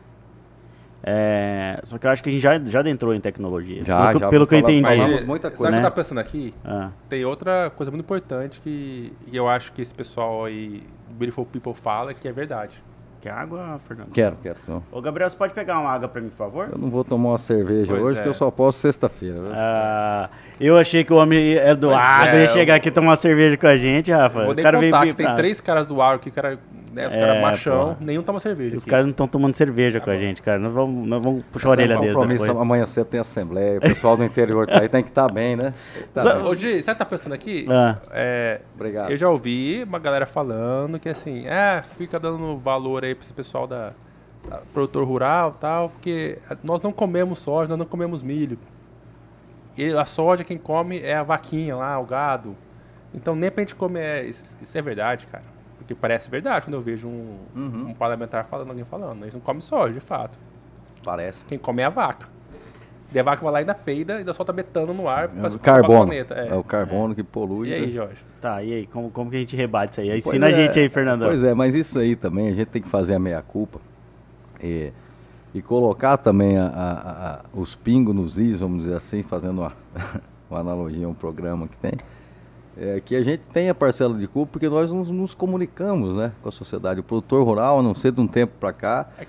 É, 1.04 1.80
só 1.84 1.98
que 1.98 2.08
eu 2.08 2.12
acho 2.12 2.24
que 2.24 2.30
a 2.30 2.32
gente 2.32 2.42
já, 2.42 2.60
já 2.60 2.80
adentrou 2.80 3.14
em 3.14 3.22
tecnologia. 3.22 3.84
Já, 3.84 4.08
pelo 4.08 4.14
que, 4.14 4.20
já, 4.20 4.30
pelo 4.30 4.48
que 4.48 4.56
eu 4.56 4.60
entendi. 4.60 4.82
falamos 4.84 5.24
muita 5.24 5.48
sabe 5.50 5.58
coisa, 5.58 5.64
o 5.64 5.68
que 5.68 5.72
né? 5.74 5.78
eu 5.78 5.84
tava 5.84 5.96
pensando 5.96 6.18
aqui? 6.18 6.54
Ah, 6.66 6.90
Tem 7.08 7.24
outra 7.24 7.70
coisa 7.70 7.92
muito 7.92 8.04
importante 8.04 8.60
que, 8.62 9.14
que 9.30 9.36
eu 9.38 9.48
acho 9.48 9.72
que 9.74 9.82
esse 9.82 9.94
pessoal 9.94 10.46
aí, 10.46 10.84
Beautiful 11.12 11.46
People, 11.46 11.74
fala 11.76 12.14
que 12.16 12.28
é 12.28 12.32
verdade. 12.32 12.84
quer 13.22 13.30
água, 13.32 13.80
Fernando? 13.88 14.10
Quero, 14.12 14.38
quero. 14.42 14.58
Senão. 14.64 14.84
Ô, 14.92 15.00
Gabriel, 15.00 15.30
você 15.30 15.38
pode 15.38 15.54
pegar 15.54 15.80
uma 15.80 15.90
água 15.92 16.08
pra 16.10 16.20
mim, 16.20 16.30
por 16.30 16.36
favor? 16.38 16.70
Eu 16.72 16.78
não 16.80 16.90
vou 16.90 17.04
tomar 17.04 17.30
uma 17.30 17.38
cerveja 17.38 17.92
Pois 17.94 18.02
hoje, 18.04 18.14
é. 18.14 18.16
porque 18.16 18.30
eu 18.30 18.34
só 18.34 18.50
posso 18.50 18.80
sexta-feira. 18.80 19.40
né? 19.40 19.52
Ah, 19.54 20.30
eu 20.60 20.78
achei 20.78 21.04
que 21.04 21.14
o 21.14 21.18
homem 21.18 21.56
é 21.56 21.76
do 21.76 21.88
Pois 21.88 22.00
agro, 22.00 22.38
é, 22.38 22.42
ia 22.42 22.48
chegar 22.48 22.74
eu- 22.74 22.78
aqui 22.78 22.92
tomar 22.92 23.10
uma 23.10 23.16
cerveja 23.16 23.58
com 23.58 23.68
a 23.68 23.78
gente, 23.78 24.12
Rafa. 24.12 24.44
Vou 24.44 24.54
o 24.54 24.56
cara 24.56 24.78
veio 24.80 24.92
contar 24.92 25.04
bem 25.06 25.12
que 25.12 25.18
tem 25.18 25.36
três 25.36 25.60
caras 25.62 25.86
do 25.86 26.02
agro 26.02 26.20
que 26.20 26.32
cara, 26.32 26.58
né, 26.94 27.08
os 27.08 27.16
É, 27.16 27.20
caras 27.20 27.42
machão, 27.42 27.80
porra. 27.80 27.98
nenhum 28.02 28.24
toma 28.24 28.40
cerveja. 28.40 28.76
Os 28.78 28.84
aqui. 28.84 28.90
caras 28.90 29.06
não 29.06 29.12
estão 29.12 29.28
tomando 29.28 29.56
cerveja 29.56 30.00
com 30.00 30.10
a 30.10 30.14
bom. 30.14 30.20
gente, 30.20 30.42
cara. 30.42 30.58
Nós 30.60 30.72
vamos, 30.72 31.08
nós 31.08 31.22
vamos 31.24 31.44
puxar 31.52 31.68
a 31.68 31.72
orelha 31.72 31.94
é 31.94 31.98
um 31.98 32.02
deles 32.02 32.18
depois. 32.42 32.50
Amanhã 32.50 32.86
cedo 32.86 33.06
tem 33.06 33.20
assembleia, 33.20 33.78
o 33.78 33.82
pessoal 33.82 34.18
do 34.18 34.24
interior 34.24 34.66
tá 34.68 34.82
aí, 34.82 34.90
tem 34.90 35.04
que 35.04 35.10
estar 35.10 35.32
bem, 35.32 35.56
né? 35.56 35.74
Tá 36.14 36.22
Sa- 36.22 36.34
bem. 36.36 36.46
Ô, 36.46 36.56
Gi, 36.56 36.82
sabe 36.82 36.82
o 36.82 36.84
que 36.84 36.96
tá 37.00 37.06
pensando 37.06 37.34
aqui? 37.34 37.66
Ah. 37.70 37.98
É, 38.12 38.62
Obrigado. 38.76 39.12
Eu 39.12 39.18
já 39.18 39.30
ouvi 39.30 39.84
uma 39.88 40.00
galera 40.00 40.26
falando 40.26 41.00
que 41.00 41.10
assim, 41.10 41.46
é, 41.46 41.82
fica 41.84 42.20
dando 42.20 42.58
valor 42.58 43.04
aí 43.04 43.14
pra 43.14 43.24
esse 43.24 43.34
pessoal 43.34 43.68
da, 43.68 43.92
da 44.50 44.58
produtor 44.74 45.04
rural 45.06 45.54
e 45.56 45.62
tal, 45.62 45.90
porque 45.90 46.40
nós 46.64 46.82
não 46.82 46.92
comemos 46.92 47.38
soja, 47.40 47.70
nós 47.70 47.78
não 47.78 47.86
comemos 47.86 48.24
milho. 48.24 48.58
E 49.78 49.92
a 49.94 50.06
soja 50.06 50.44
quem 50.44 50.58
come 50.58 51.00
é 51.00 51.16
a 51.16 51.24
vaquinha 51.24 51.76
lá, 51.76 52.00
o 52.00 52.06
gado. 52.06 52.56
Então 53.14 53.36
nem 53.36 53.50
pra 53.52 53.62
gente 53.62 53.76
comer, 53.76 54.02
é- 54.02 54.26
isso, 54.26 54.44
isso 54.62 54.78
é 54.78 54.82
verdade, 54.82 55.28
cara. 55.28 55.44
Porque 55.78 55.94
parece 55.96 56.30
verdade 56.30 56.66
quando 56.66 56.74
eu 56.74 56.82
vejo 56.82 57.08
um, 57.08 57.38
Uhum. 57.56 57.88
um 57.90 57.94
parlamentar 57.94 58.46
falando, 58.46 58.70
alguém 58.70 58.84
falando. 58.84 59.24
Eles 59.24 59.34
não 59.34 59.42
comem 59.42 59.62
soja, 59.62 59.94
de 59.94 60.00
fato. 60.00 60.38
Parece. 61.04 61.46
Quem 61.46 61.58
come 61.58 61.82
é 61.82 61.86
a 61.86 61.90
vaca. 61.90 62.28
E 63.14 63.18
a 63.18 63.24
vaca 63.24 63.42
vai 63.42 63.52
lá 63.54 63.60
e 63.60 63.62
ainda 63.62 63.74
peida 63.74 64.16
e 64.16 64.18
ainda 64.18 64.34
solta 64.34 64.52
metano 64.52 64.94
no 64.94 65.08
ar 65.08 65.30
É 65.34 65.48
o 65.48 65.58
carbono. 65.60 66.06
planeta. 66.08 66.34
É. 66.34 66.50
É. 66.50 66.56
o 66.56 66.64
carbono 66.64 67.16
que 67.16 67.24
polui. 67.24 67.70
E 67.70 67.74
aí, 67.74 67.86
né? 67.86 67.92
Jorge? 67.92 68.18
Tá, 68.42 68.62
e 68.62 68.74
aí, 68.74 68.86
como, 68.88 69.10
como 69.10 69.30
que 69.32 69.38
a 69.38 69.40
gente 69.40 69.56
rebate 69.56 69.92
isso 69.94 70.02
aí? 70.02 70.10
Pois 70.10 70.26
Ensina 70.26 70.48
a 70.48 70.50
é, 70.50 70.54
gente 70.54 70.78
aí, 70.78 70.90
Fernando. 70.90 71.24
Pois 71.26 71.42
é, 71.42 71.54
mas 71.54 71.74
isso 71.74 71.98
aí 72.00 72.18
também 72.18 72.50
a 72.50 72.54
gente 72.54 72.66
tem 72.68 72.82
que 72.82 72.90
fazer 72.90 73.16
a 73.16 73.20
meia-culpa 73.20 73.80
e, 74.62 74.92
e 75.54 75.62
colocar 75.62 76.18
também 76.18 76.58
a- 76.58 76.68
a- 76.68 77.30
a- 77.34 77.40
os 77.54 77.74
pingos 77.76 78.16
nos 78.16 78.38
is, 78.38 78.60
vamos 78.60 78.84
dizer 78.84 78.96
assim, 78.96 79.24
fazendo 79.24 79.62
uma, 79.62 79.74
uma 80.50 80.60
analogia 80.60 81.06
a 81.06 81.10
um 81.10 81.14
programa 81.14 81.68
que 81.68 81.78
tem. 81.78 81.94
É, 82.80 83.02
que 83.04 83.16
a 83.16 83.24
gente 83.24 83.42
tem 83.52 83.70
a 83.72 83.74
parcela 83.74 84.14
de 84.16 84.28
culpa 84.28 84.52
porque 84.52 84.70
nós 84.70 84.92
nos, 84.92 85.10
nos 85.10 85.34
comunicamos 85.34 86.16
né, 86.16 86.32
com 86.44 86.50
a 86.50 86.52
sociedade. 86.52 87.00
O 87.00 87.04
produtor 87.04 87.44
rural, 87.44 87.80
a 87.80 87.82
não 87.82 87.96
ser 87.96 88.12
de 88.12 88.22
um 88.22 88.28
tempo 88.28 88.54
para 88.60 88.72
cá, 88.72 89.08
É 89.18 89.26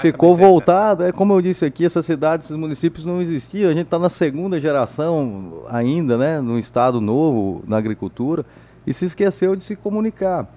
ficou 0.00 0.36
né? 0.36 0.44
voltado. 0.44 1.04
É 1.04 1.12
como 1.12 1.32
eu 1.32 1.40
disse 1.40 1.64
aqui, 1.64 1.84
essas 1.84 2.04
cidades, 2.04 2.46
esses 2.46 2.56
municípios 2.56 3.06
não 3.06 3.22
existiam. 3.22 3.70
A 3.70 3.72
gente 3.72 3.84
está 3.84 4.00
na 4.00 4.08
segunda 4.08 4.60
geração 4.60 5.62
ainda, 5.68 6.18
né, 6.18 6.40
num 6.40 6.58
estado 6.58 7.00
novo 7.00 7.62
na 7.68 7.76
agricultura 7.76 8.44
e 8.84 8.92
se 8.92 9.04
esqueceu 9.04 9.54
de 9.54 9.62
se 9.62 9.76
comunicar. 9.76 10.48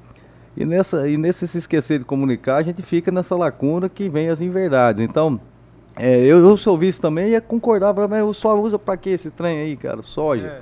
E 0.55 0.65
nessa 0.65 1.07
e 1.07 1.17
nesse 1.17 1.47
se 1.47 1.57
esquecer 1.57 1.99
de 1.99 2.05
comunicar, 2.05 2.57
a 2.57 2.63
gente 2.63 2.81
fica 2.81 3.11
nessa 3.11 3.35
lacuna 3.35 3.87
que 3.87 4.09
vem 4.09 4.29
as 4.29 4.41
inverdades. 4.41 5.01
Então, 5.01 5.39
é, 5.95 6.19
eu, 6.19 6.39
eu 6.39 6.57
se 6.57 6.67
ouvisse 6.67 6.99
também 6.99 7.29
ia 7.29 7.41
concordar, 7.41 7.93
mas 7.93 8.19
eu 8.19 8.33
só 8.33 8.59
usa 8.59 8.77
para 8.77 8.97
que 8.97 9.09
esse 9.09 9.31
trem 9.31 9.59
aí, 9.59 9.77
cara? 9.77 10.01
Soja. 10.01 10.47
É. 10.47 10.61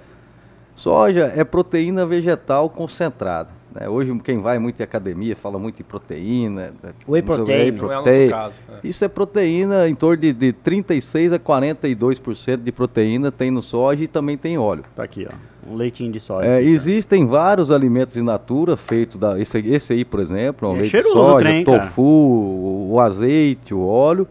Soja 0.76 1.34
é 1.36 1.44
proteína 1.44 2.06
vegetal 2.06 2.70
concentrada. 2.70 3.50
né? 3.74 3.90
Hoje 3.90 4.18
quem 4.24 4.40
vai 4.40 4.58
muito 4.60 4.80
em 4.80 4.84
academia 4.84 5.36
fala 5.36 5.60
muito 5.60 5.82
em 5.82 5.84
proteína. 5.84 6.74
Whey 7.08 7.22
o 7.22 7.24
quê, 7.24 7.34
protein. 7.34 7.72
Não 7.72 7.84
é 7.84 7.88
o 7.88 7.90
nosso 7.90 8.04
protein. 8.04 8.30
caso. 8.30 8.62
é. 8.70 8.88
Isso 8.88 9.04
é 9.04 9.08
proteína 9.08 9.90
em 9.90 9.96
torno 9.96 10.18
de, 10.18 10.32
de 10.32 10.54
36 10.54 11.34
a 11.34 11.40
42% 11.40 12.58
de 12.58 12.72
proteína 12.72 13.32
tem 13.32 13.52
no 13.52 13.62
soja 13.62 14.04
e 14.04 14.08
também 14.08 14.38
tem 14.38 14.58
óleo. 14.58 14.84
Tá 14.96 15.04
aqui, 15.04 15.28
ó. 15.30 15.49
Um 15.70 15.76
leitinho 15.76 16.12
de 16.12 16.20
soja. 16.20 16.46
É, 16.48 16.50
cara. 16.58 16.62
existem 16.64 17.26
vários 17.28 17.70
alimentos 17.70 18.18
in 18.18 18.24
natura 18.24 18.76
feitos 18.76 19.18
da 19.18 19.40
esse, 19.40 19.60
esse 19.60 19.94
aí, 19.94 20.04
por 20.04 20.20
exemplo, 20.20 20.68
é 20.68 20.72
um 20.72 20.76
É 20.76 20.80
leite 20.80 20.86
de 20.86 20.92
cheiroso 21.04 21.20
o 21.20 21.26
soja, 21.26 21.38
trem, 21.38 21.64
tofu, 21.64 22.02
o, 22.02 22.90
o 22.94 23.00
azeite, 23.00 23.74
o 23.74 23.86
óleo, 23.86 24.28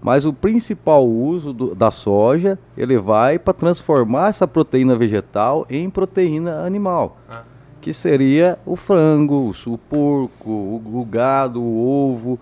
mas 0.00 0.24
o 0.24 0.32
principal 0.32 1.06
uso 1.06 1.52
do- 1.52 1.74
da 1.74 1.90
soja, 1.90 2.58
ele 2.76 2.96
vai 2.96 3.38
para 3.38 3.52
transformar 3.52 4.28
essa 4.30 4.46
proteína 4.48 4.96
vegetal 4.96 5.66
em 5.68 5.90
proteína 5.90 6.64
animal, 6.64 7.18
Ah. 7.28 7.42
que 7.80 7.92
seria 7.92 8.58
o 8.64 8.74
frango, 8.76 9.52
o, 9.66 9.70
o 9.72 9.78
porco, 9.78 10.50
o, 10.50 10.82
o 11.00 11.04
gado, 11.04 11.60
o 11.60 12.12
ovo, 12.12 12.38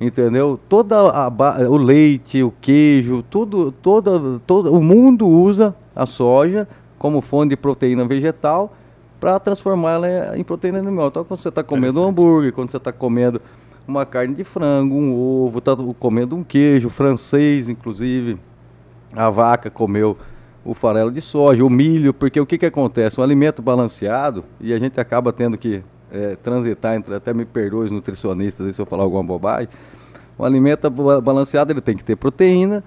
entendeu? 0.00 0.58
Toda 0.68 0.96
a 1.00 1.28
o 1.68 1.76
leite, 1.76 2.42
o 2.42 2.52
queijo, 2.60 3.24
tudo, 3.28 3.72
toda, 3.72 4.38
todo 4.46 4.72
o 4.72 4.82
mundo 4.82 5.26
usa 5.26 5.74
a 5.96 6.06
soja 6.06 6.68
como 6.98 7.20
fonte 7.20 7.50
de 7.50 7.56
proteína 7.56 8.04
vegetal 8.04 8.74
para 9.20 9.38
transformá-la 9.38 10.36
em 10.36 10.44
proteína 10.44 10.78
animal. 10.78 11.08
Então, 11.08 11.24
quando 11.24 11.40
você 11.40 11.48
está 11.48 11.62
comendo 11.62 12.00
um 12.02 12.08
hambúrguer, 12.08 12.52
quando 12.52 12.70
você 12.70 12.76
está 12.76 12.92
comendo 12.92 13.40
uma 13.86 14.04
carne 14.04 14.34
de 14.34 14.44
frango, 14.44 14.94
um 14.94 15.14
ovo, 15.14 15.58
está 15.58 15.74
comendo 15.98 16.36
um 16.36 16.44
queijo 16.44 16.88
francês, 16.88 17.68
inclusive, 17.68 18.38
a 19.16 19.30
vaca 19.30 19.70
comeu 19.70 20.16
o 20.64 20.74
farelo 20.74 21.10
de 21.10 21.20
soja, 21.22 21.64
o 21.64 21.70
milho, 21.70 22.12
porque 22.12 22.38
o 22.38 22.44
que, 22.44 22.58
que 22.58 22.66
acontece? 22.66 23.18
Um 23.18 23.24
alimento 23.24 23.62
balanceado, 23.62 24.44
e 24.60 24.72
a 24.74 24.78
gente 24.78 25.00
acaba 25.00 25.32
tendo 25.32 25.56
que 25.56 25.82
eh, 26.12 26.36
transitar 26.42 26.94
entre, 26.94 27.14
até 27.14 27.32
me 27.32 27.46
perdoe 27.46 27.86
os 27.86 27.90
nutricionistas 27.90 28.76
se 28.76 28.82
eu 28.82 28.84
falar 28.84 29.04
alguma 29.04 29.22
bobagem, 29.22 29.68
um 30.38 30.44
alimento 30.44 30.90
ba- 30.90 31.20
balanceado 31.20 31.72
ele 31.72 31.80
tem 31.80 31.96
que 31.96 32.04
ter 32.04 32.16
proteína, 32.16 32.84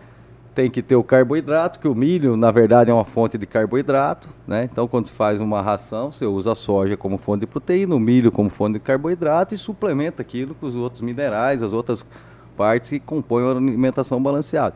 tem 0.54 0.70
que 0.70 0.82
ter 0.82 0.96
o 0.96 1.04
carboidrato, 1.04 1.80
que 1.80 1.88
o 1.88 1.96
milho, 1.96 2.36
na 2.36 2.52
verdade, 2.52 2.92
é 2.92 2.94
uma 2.94 3.06
fonte 3.06 3.38
de 3.38 3.46
carboidrato, 3.46 4.28
né? 4.46 4.68
Então, 4.72 4.88
quando 4.88 5.08
se 5.08 5.14
faz 5.14 5.40
uma 5.40 5.62
ração, 5.62 6.12
você 6.12 6.26
usa 6.26 6.52
a 6.52 6.56
soja 6.56 6.98
como 6.98 7.18
fonte 7.18 7.42
de 7.42 7.48
proteína, 7.48 7.96
o 7.96 8.00
milho 8.00 8.32
como 8.32 8.50
fonte 8.50 8.74
de 8.74 8.80
carboidrato 8.80 9.56
e 9.56 9.58
suplementa 9.58 10.22
aquilo 10.22 10.54
com 10.54 10.66
os 10.66 10.76
outros 10.76 11.02
minerais, 11.02 11.64
as 11.64 11.72
outras 11.72 12.06
partes 12.58 12.90
que 12.90 13.00
compõem 13.00 13.46
a 13.48 13.52
alimentação 13.52 14.22
balanceada. 14.22 14.76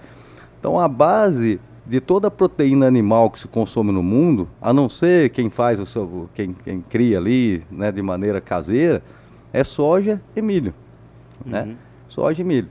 Então, 0.60 0.80
a 0.80 0.88
base 0.88 1.60
de 1.86 2.00
toda 2.00 2.30
a 2.30 2.32
proteína 2.32 2.88
animal 2.88 3.30
que 3.30 3.40
se 3.40 3.48
consome 3.48 3.92
no 3.92 4.02
mundo, 4.02 4.48
a 4.62 4.74
não 4.74 4.90
ser 4.90 5.30
quem 5.30 5.50
faz 5.50 5.80
o 5.80 5.86
seu, 5.86 6.30
quem, 6.34 6.56
quem 6.64 6.82
cria 6.82 7.18
ali, 7.18 7.64
né, 7.70 7.92
de 7.92 8.02
maneira 8.02 8.42
caseira, 8.42 9.04
é 9.54 9.64
soja 9.64 10.22
e 10.36 10.42
milho, 10.42 10.74
né? 11.46 11.64
Uhum. 11.64 11.76
Soja 12.08 12.42
e 12.42 12.46
milho. 12.46 12.70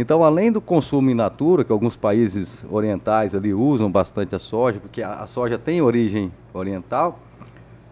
Então, 0.00 0.22
além 0.22 0.52
do 0.52 0.60
consumo 0.60 1.10
in 1.10 1.14
natura, 1.14 1.64
que 1.64 1.72
alguns 1.72 1.96
países 1.96 2.64
orientais 2.70 3.34
ali 3.34 3.52
usam 3.52 3.90
bastante 3.90 4.32
a 4.32 4.38
soja, 4.38 4.78
porque 4.78 5.02
a, 5.02 5.14
a 5.14 5.26
soja 5.26 5.58
tem 5.58 5.82
origem 5.82 6.32
oriental, 6.54 7.18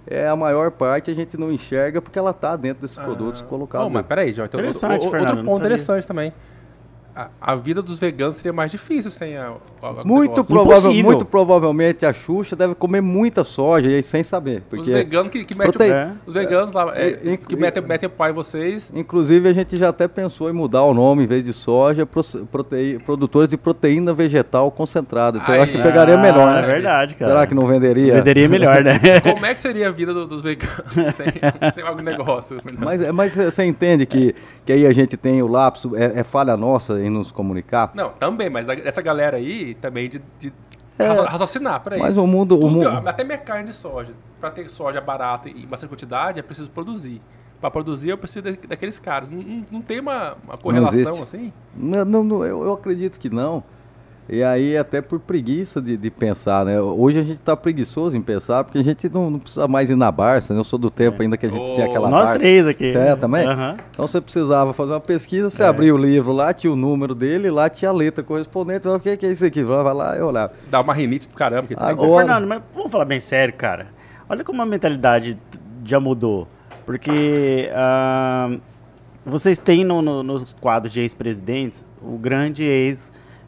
é 0.06 0.28
a 0.28 0.36
maior 0.36 0.70
parte 0.70 1.10
a 1.10 1.14
gente 1.14 1.36
não 1.36 1.50
enxerga 1.50 2.00
porque 2.00 2.16
ela 2.16 2.30
está 2.30 2.54
dentro 2.54 2.82
desses 2.82 2.96
produtos 2.96 3.42
colocados. 3.42 3.88
Não, 3.88 3.92
mas 3.92 4.06
peraí, 4.06 4.32
João. 4.32 4.46
Então, 4.46 4.60
Interessante, 4.60 4.92
outro, 4.92 5.10
Fernando, 5.10 5.30
outro 5.38 5.44
ponto 5.46 5.58
interessante 5.58 6.06
também. 6.06 6.32
A, 7.16 7.28
a 7.40 7.54
vida 7.54 7.80
dos 7.80 7.98
veganos 7.98 8.36
seria 8.36 8.52
mais 8.52 8.70
difícil 8.70 9.10
sem 9.10 9.38
a, 9.38 9.54
a- 9.82 10.04
Muito, 10.04 10.44
provável, 10.44 10.92
muito 10.92 11.24
provavelmente 11.24 12.04
a 12.04 12.12
Xuxa 12.12 12.54
deve 12.54 12.74
comer 12.74 13.00
muita 13.00 13.42
soja 13.42 13.88
e 13.88 14.02
sem 14.02 14.22
saber. 14.22 14.58
Os 14.58 14.64
Porque, 14.68 14.92
veganos 14.92 15.30
que, 15.30 15.42
que 15.42 15.56
metem 15.56 15.90
É. 15.90 16.10
Os 16.26 16.34
veganos 16.34 16.72
lá, 16.72 16.92
é, 16.94 17.08
É, 17.24 17.32
é, 17.32 17.36
que 17.38 17.54
é, 17.54 17.58
metem, 17.58 17.82
metem 17.82 18.06
o 18.06 18.10
pai 18.10 18.32
em 18.32 18.34
vocês. 18.34 18.92
inclusive, 18.94 19.48
a 19.48 19.52
gente 19.54 19.76
já 19.76 19.88
até 19.88 20.06
pensou 20.06 20.50
em 20.50 20.52
mudar 20.52 20.82
o 20.82 20.92
nome, 20.92 21.24
em 21.24 21.26
vez 21.26 21.42
de 21.42 21.54
soja, 21.54 22.04
pro- 22.04 22.22
protei- 22.52 22.98
produtores 22.98 23.48
de 23.48 23.56
proteína 23.56 24.12
vegetal 24.12 24.70
concentrada. 24.70 25.40
Aí. 25.46 25.60
acho 25.60 25.72
que 25.72 25.82
pegaria 25.82 26.16
Ah, 26.16 26.18
melhor, 26.18 26.58
É 26.58 26.60
né? 26.60 26.66
verdade, 26.66 27.14
cara. 27.14 27.30
Será 27.32 27.46
que 27.46 27.54
não 27.54 27.66
venderia? 27.66 28.12
Venderia 28.16 28.46
melhor, 28.46 28.84
né? 28.84 29.00
Como 29.24 29.46
é 29.46 29.54
que 29.54 29.60
seria 29.60 29.88
a 29.88 29.90
vida 29.90 30.12
do- 30.12 30.26
dos 30.26 30.42
veganos 30.42 30.84
sem, 31.16 31.26
sem 31.72 31.82
algum 31.82 32.02
negócio? 32.02 32.60
Mas, 32.78 33.00
mas 33.10 33.34
você 33.34 33.64
entende 33.64 34.04
que, 34.04 34.34
que 34.66 34.72
aí 34.74 34.86
a 34.86 34.92
gente 34.92 35.16
tem 35.16 35.40
o 35.40 35.46
lapso, 35.46 35.96
é, 35.96 36.20
é 36.20 36.22
falha 36.22 36.54
nossa 36.58 37.05
nos 37.10 37.30
comunicar? 37.32 37.90
Não, 37.94 38.10
também, 38.10 38.48
mas 38.50 38.68
essa 38.68 39.00
galera 39.02 39.36
aí 39.36 39.74
também 39.74 40.08
de, 40.08 40.20
de 40.38 40.52
É. 40.98 41.06
raci- 41.08 41.20
raciocinar, 41.28 41.80
peraí. 41.82 42.00
Mas 42.00 42.16
o 42.16 42.26
mundo. 42.26 42.56
O 42.56 42.60
Tudo- 42.60 42.70
mundo 42.70 43.08
até 43.08 43.22
minha 43.24 43.38
carne 43.38 43.66
de 43.68 43.74
soja. 43.76 44.12
Pra 44.40 44.50
ter 44.50 44.68
soja 44.70 45.00
barata 45.00 45.48
e 45.48 45.64
bastante 45.66 45.88
quantidade, 45.90 46.38
é 46.38 46.42
preciso 46.42 46.70
produzir. 46.70 47.20
Pra 47.60 47.70
produzir, 47.70 48.10
eu 48.10 48.18
preciso 48.18 48.42
da- 48.42 48.50
daqueles 48.68 48.98
caras. 48.98 49.28
Não, 49.30 49.64
não- 49.70 49.80
tem 49.82 49.98
uma, 50.00 50.36
uma 50.44 50.58
correlação 50.58 51.22
assim? 51.22 51.52
Não, 51.74 52.04
não, 52.04 52.22
não, 52.24 52.44
eu, 52.44 52.62
eu 52.64 52.72
acredito 52.74 53.18
que 53.18 53.30
não. 53.30 53.62
E 54.28 54.42
aí, 54.42 54.76
até 54.76 55.00
por 55.00 55.20
preguiça 55.20 55.80
de, 55.80 55.96
de 55.96 56.10
pensar, 56.10 56.64
né? 56.64 56.80
Hoje 56.80 57.20
a 57.20 57.22
gente 57.22 57.38
tá 57.40 57.56
preguiçoso 57.56 58.16
em 58.16 58.20
pensar, 58.20 58.64
porque 58.64 58.78
a 58.78 58.82
gente 58.82 59.08
não, 59.08 59.30
não 59.30 59.38
precisa 59.38 59.68
mais 59.68 59.88
ir 59.88 59.94
na 59.94 60.10
Barça, 60.10 60.52
né? 60.52 60.58
Eu 60.58 60.64
sou 60.64 60.76
do 60.80 60.90
tempo 60.90 61.22
ainda 61.22 61.36
que 61.36 61.46
a 61.46 61.48
gente 61.48 61.60
Ô, 61.70 61.74
tinha 61.74 61.86
aquela 61.86 62.08
Nós 62.10 62.28
Barça. 62.28 62.40
três 62.40 62.66
aqui. 62.66 62.90
Você 62.90 62.98
é 62.98 63.14
também? 63.14 63.46
Então 63.90 64.04
você 64.04 64.20
precisava 64.20 64.72
fazer 64.72 64.94
uma 64.94 65.00
pesquisa, 65.00 65.46
É. 65.46 65.50
você 65.50 65.62
abria 65.62 65.94
o 65.94 65.96
livro 65.96 66.32
lá, 66.32 66.52
tinha 66.52 66.72
o 66.72 66.76
número 66.76 67.14
dele, 67.14 67.50
lá 67.50 67.68
tinha 67.70 67.88
a 67.88 67.94
letra 67.94 68.24
correspondente. 68.24 68.88
O 68.88 68.98
que, 68.98 69.16
que 69.16 69.26
é 69.26 69.30
isso 69.30 69.44
aqui? 69.44 69.62
Vai 69.62 69.94
lá, 69.94 70.16
eu 70.16 70.26
olhava. 70.26 70.52
Dá 70.68 70.80
uma 70.80 70.92
rinite 70.92 71.28
do 71.28 71.34
caramba. 71.36 71.68
Que. 71.68 71.74
Agora- 71.78 72.10
Ô, 72.10 72.16
Fernando, 72.16 72.48
mas 72.48 72.60
vamos 72.74 72.90
falar 72.90 73.04
bem 73.04 73.20
sério, 73.20 73.54
cara. 73.54 73.86
Olha 74.28 74.42
como 74.42 74.60
a 74.60 74.66
mentalidade 74.66 75.38
já 75.84 76.00
mudou. 76.00 76.48
Porque 76.84 77.70
ah, 77.72 78.56
vocês 79.24 79.56
têm 79.56 79.84
no- 79.84 80.02
no- 80.02 80.24
nos 80.24 80.52
quadros 80.52 80.92
de 80.92 81.00
ex-presidentes 81.00 81.86
o 82.02 82.18
grande 82.18 82.64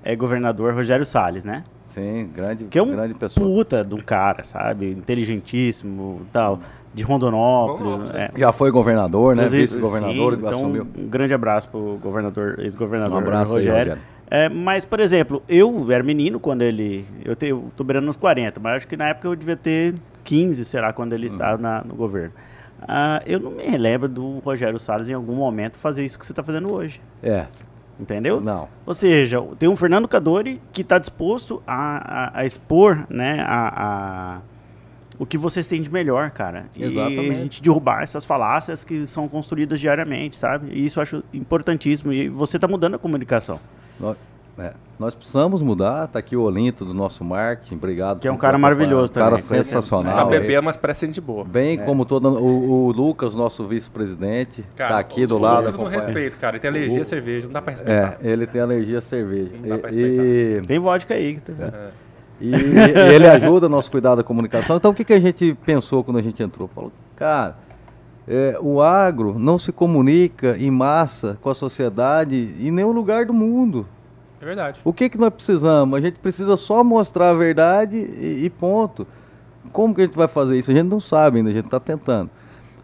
ex-governador 0.05 0.75
Rogério 0.75 1.05
Salles, 1.07 1.45
né? 1.45 1.65
Sim, 1.87 2.29
grande, 2.35 2.65
Que 2.65 2.79
é 2.79 2.83
um 2.83 2.91
grande 2.91 3.15
pessoa. 3.15 3.47
puta 3.47 3.83
de 3.85 3.95
um 3.95 3.99
cara, 3.99 4.45
sabe? 4.45 4.91
Inteligentíssimo 4.93 6.23
tal. 6.33 6.61
De 6.95 7.03
Rondonópolis. 7.03 8.15
É. 8.15 8.31
Já 8.37 8.53
foi 8.53 8.71
governador, 8.71 9.37
né? 9.37 9.47
Vice-governador, 9.47 10.35
então, 10.35 10.51
assumiu. 10.51 10.87
Um 10.97 11.07
grande 11.07 11.33
abraço 11.35 11.69
pro 11.69 11.99
governador, 12.03 12.59
ex-governador 12.61 13.15
Um 13.15 13.19
abraço 13.19 13.53
aí, 13.57 13.67
Rogério. 13.67 13.79
Rogério. 13.93 14.03
É, 14.31 14.49
mas, 14.49 14.85
por 14.85 14.99
exemplo, 15.01 15.43
eu 15.49 15.91
era 15.91 16.03
menino 16.03 16.41
quando 16.41 16.63
ele. 16.63 17.07
Eu, 17.25 17.37
te, 17.37 17.47
eu 17.47 17.67
tô 17.77 17.85
beirando 17.85 18.07
nos 18.07 18.17
40, 18.17 18.59
mas 18.61 18.77
acho 18.77 18.89
que 18.89 18.97
na 18.97 19.09
época 19.09 19.29
eu 19.29 19.37
devia 19.37 19.57
ter 19.57 19.95
15, 20.25 20.65
será, 20.65 20.93
quando 20.93 21.13
ele 21.15 21.27
estava 21.27 21.57
na- 21.61 21.83
no 21.85 21.95
governo. 21.95 22.33
Ah, 22.87 23.23
eu 23.27 23.41
não 23.41 23.51
me 23.53 23.77
lembro 23.77 24.09
do 24.09 24.39
Rogério 24.39 24.79
Salles 24.79 25.09
em 25.09 25.15
algum 25.15 25.35
momento 25.35 25.77
fazer 25.79 26.05
isso 26.05 26.19
que 26.19 26.25
você 26.27 26.33
está 26.33 26.43
fazendo 26.43 26.73
hoje. 26.73 27.01
É, 27.23 27.47
Entendeu? 27.99 28.41
não. 28.41 28.69
Ou 28.87 28.95
seja, 28.95 29.43
tem 29.59 29.69
um 29.69 29.75
Fernando 29.75 30.07
Cadori 30.07 30.61
que 30.73 30.83
está 30.83 30.99
disposto 30.99 31.61
a, 31.67 32.29
a- 32.37 32.41
a 32.41 32.47
expor 32.47 33.05
né, 33.11 33.41
a, 33.41 33.73
a- 34.37 34.41
o 35.19 35.27
que 35.27 35.37
vocês 35.37 35.67
têm 35.67 35.83
de 35.83 35.91
melhor, 35.93 36.31
cara. 36.31 36.67
E 36.77 36.85
Exatamente. 36.85 37.31
a 37.31 37.35
gente 37.35 37.61
derrubar 37.63 38.03
essas 38.05 38.25
falácias 38.25 38.85
que 38.85 39.05
são 39.05 39.27
construídas 39.27 39.81
diariamente, 39.81 40.37
sabe? 40.37 40.69
E 40.73 40.87
isso 40.87 41.01
eu 41.01 41.03
acho 41.03 41.25
importantíssimo. 41.35 42.13
E 42.13 42.29
você 42.29 42.57
está 42.57 42.69
mudando 42.69 42.95
a 42.95 42.99
comunicação. 43.01 43.59
Nós, 43.99 44.17
é, 44.59 44.73
nós 44.99 45.15
precisamos 45.15 45.63
mudar. 45.63 46.07
Tá 46.09 46.19
aqui 46.19 46.37
o 46.37 46.43
Olinto 46.43 46.85
do 46.85 46.93
nosso 46.93 47.23
marketing. 47.25 47.77
Obrigado. 47.77 48.21
Que 48.21 48.29
é 48.29 48.33
um 48.33 48.37
cara 48.37 48.59
maravilhoso 48.59 49.13
Cara 49.13 49.37
também, 49.37 49.45
conhecemos, 49.49 49.67
sensacional. 49.67 50.15
Tá 50.17 50.25
bebendo, 50.25 50.63
mas 50.65 50.77
parece 50.77 51.07
gente 51.07 51.21
boa. 51.21 51.45
Bem 51.45 51.79
como 51.79 52.05
todo 52.05 52.29
o, 52.29 52.87
o 52.89 52.93
Lucas, 52.93 53.35
nosso 53.35 53.67
vice-presidente, 53.67 54.65
Cara, 54.77 54.95
tá 54.95 54.99
aqui 54.99 55.25
o- 55.25 55.29
do 55.29 55.37
o 55.37 55.39
lado. 55.39 55.59
Lucas 55.59 55.75
não 55.77 55.83
acompanha. 55.87 56.05
respeito, 56.07 56.37
cara. 56.39 56.57
Ele 56.57 56.61
tem 56.61 56.71
alergia 56.71 56.99
O- 56.99 57.03
à 57.03 57.05
cerveja, 57.05 57.47
não 57.47 57.53
dá 57.53 57.63
pra 57.63 57.71
respeitar. 57.73 58.19
É, 58.23 58.29
ele 58.31 58.47
tem 58.47 58.61
alergia 58.61 58.99
à 58.99 59.03
cerveja. 59.03 59.53
Não 59.61 59.69
dá 59.69 59.79
pra 59.79 59.91
E, 59.93 60.61
e, 60.63 60.63
Tem 60.67 60.79
vodka 60.79 61.15
aí. 61.15 61.39
tá? 61.41 61.53
É. 61.63 61.89
e 62.41 62.53
ele 63.15 63.27
ajuda 63.27 63.67
o 63.67 63.69
nosso 63.69 63.91
cuidado 63.91 64.19
da 64.19 64.23
comunicação. 64.23 64.77
Então, 64.77 64.91
o 64.91 64.95
que, 64.95 65.05
que 65.05 65.13
a 65.13 65.19
gente 65.21 65.57
pensou 65.67 66.05
quando 66.05 66.19
a 66.19 66.23
gente 66.23 66.41
entrou? 66.43 66.69
Falou, 66.69 66.93
cara, 67.17 67.57
é, 68.29 68.57
o 68.61 68.81
agro 68.81 69.39
não 69.39 69.59
se 69.59 69.73
comunica 69.73 70.57
em 70.59 70.71
massa 70.71 71.37
com 71.41 71.49
a 71.51 71.55
sociedade 71.55 72.55
em 72.61 72.71
nenhum 72.71 72.93
lugar 72.93 73.25
do 73.27 73.33
mundo. 73.33 73.87
É 74.41 74.45
verdade. 74.45 74.80
O 74.84 74.93
que, 74.93 75.09
que 75.09 75.18
nós 75.18 75.32
precisamos? 75.32 75.99
A 75.99 76.01
gente 76.01 76.18
precisa 76.18 76.57
só 76.57 76.84
mostrar 76.84 77.30
a 77.30 77.34
verdade 77.34 77.97
e, 77.97 78.45
e 78.45 78.51
ponto. 78.51 79.07
Como 79.72 79.95
que 79.95 80.01
a 80.01 80.05
gente 80.05 80.16
vai 80.16 80.28
fazer 80.28 80.59
isso? 80.59 80.70
A 80.70 80.74
gente 80.74 80.86
não 80.86 81.01
sabe 81.01 81.39
ainda, 81.39 81.51
a 81.51 81.53
gente 81.53 81.66
está 81.66 81.80
tentando. 81.80 82.30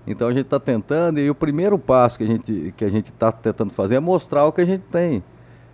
Então 0.07 0.28
a 0.28 0.32
gente 0.32 0.44
está 0.44 0.61
tentando 0.61 1.18
e 1.18 1.30
o 1.30 1.34
primeiro 1.34 1.78
passo 1.78 2.18
que 2.18 2.24
a 2.24 2.26
gente 2.26 2.74
que 2.76 2.84
a 2.84 2.90
gente 2.90 3.07
está 3.07 3.32
tentando 3.32 3.72
fazer 3.72 3.94
é 3.94 4.00
mostrar 4.00 4.44
o 4.44 4.52
que 4.52 4.61
a 4.61 4.66
gente 4.66 4.84
tem. 4.90 5.22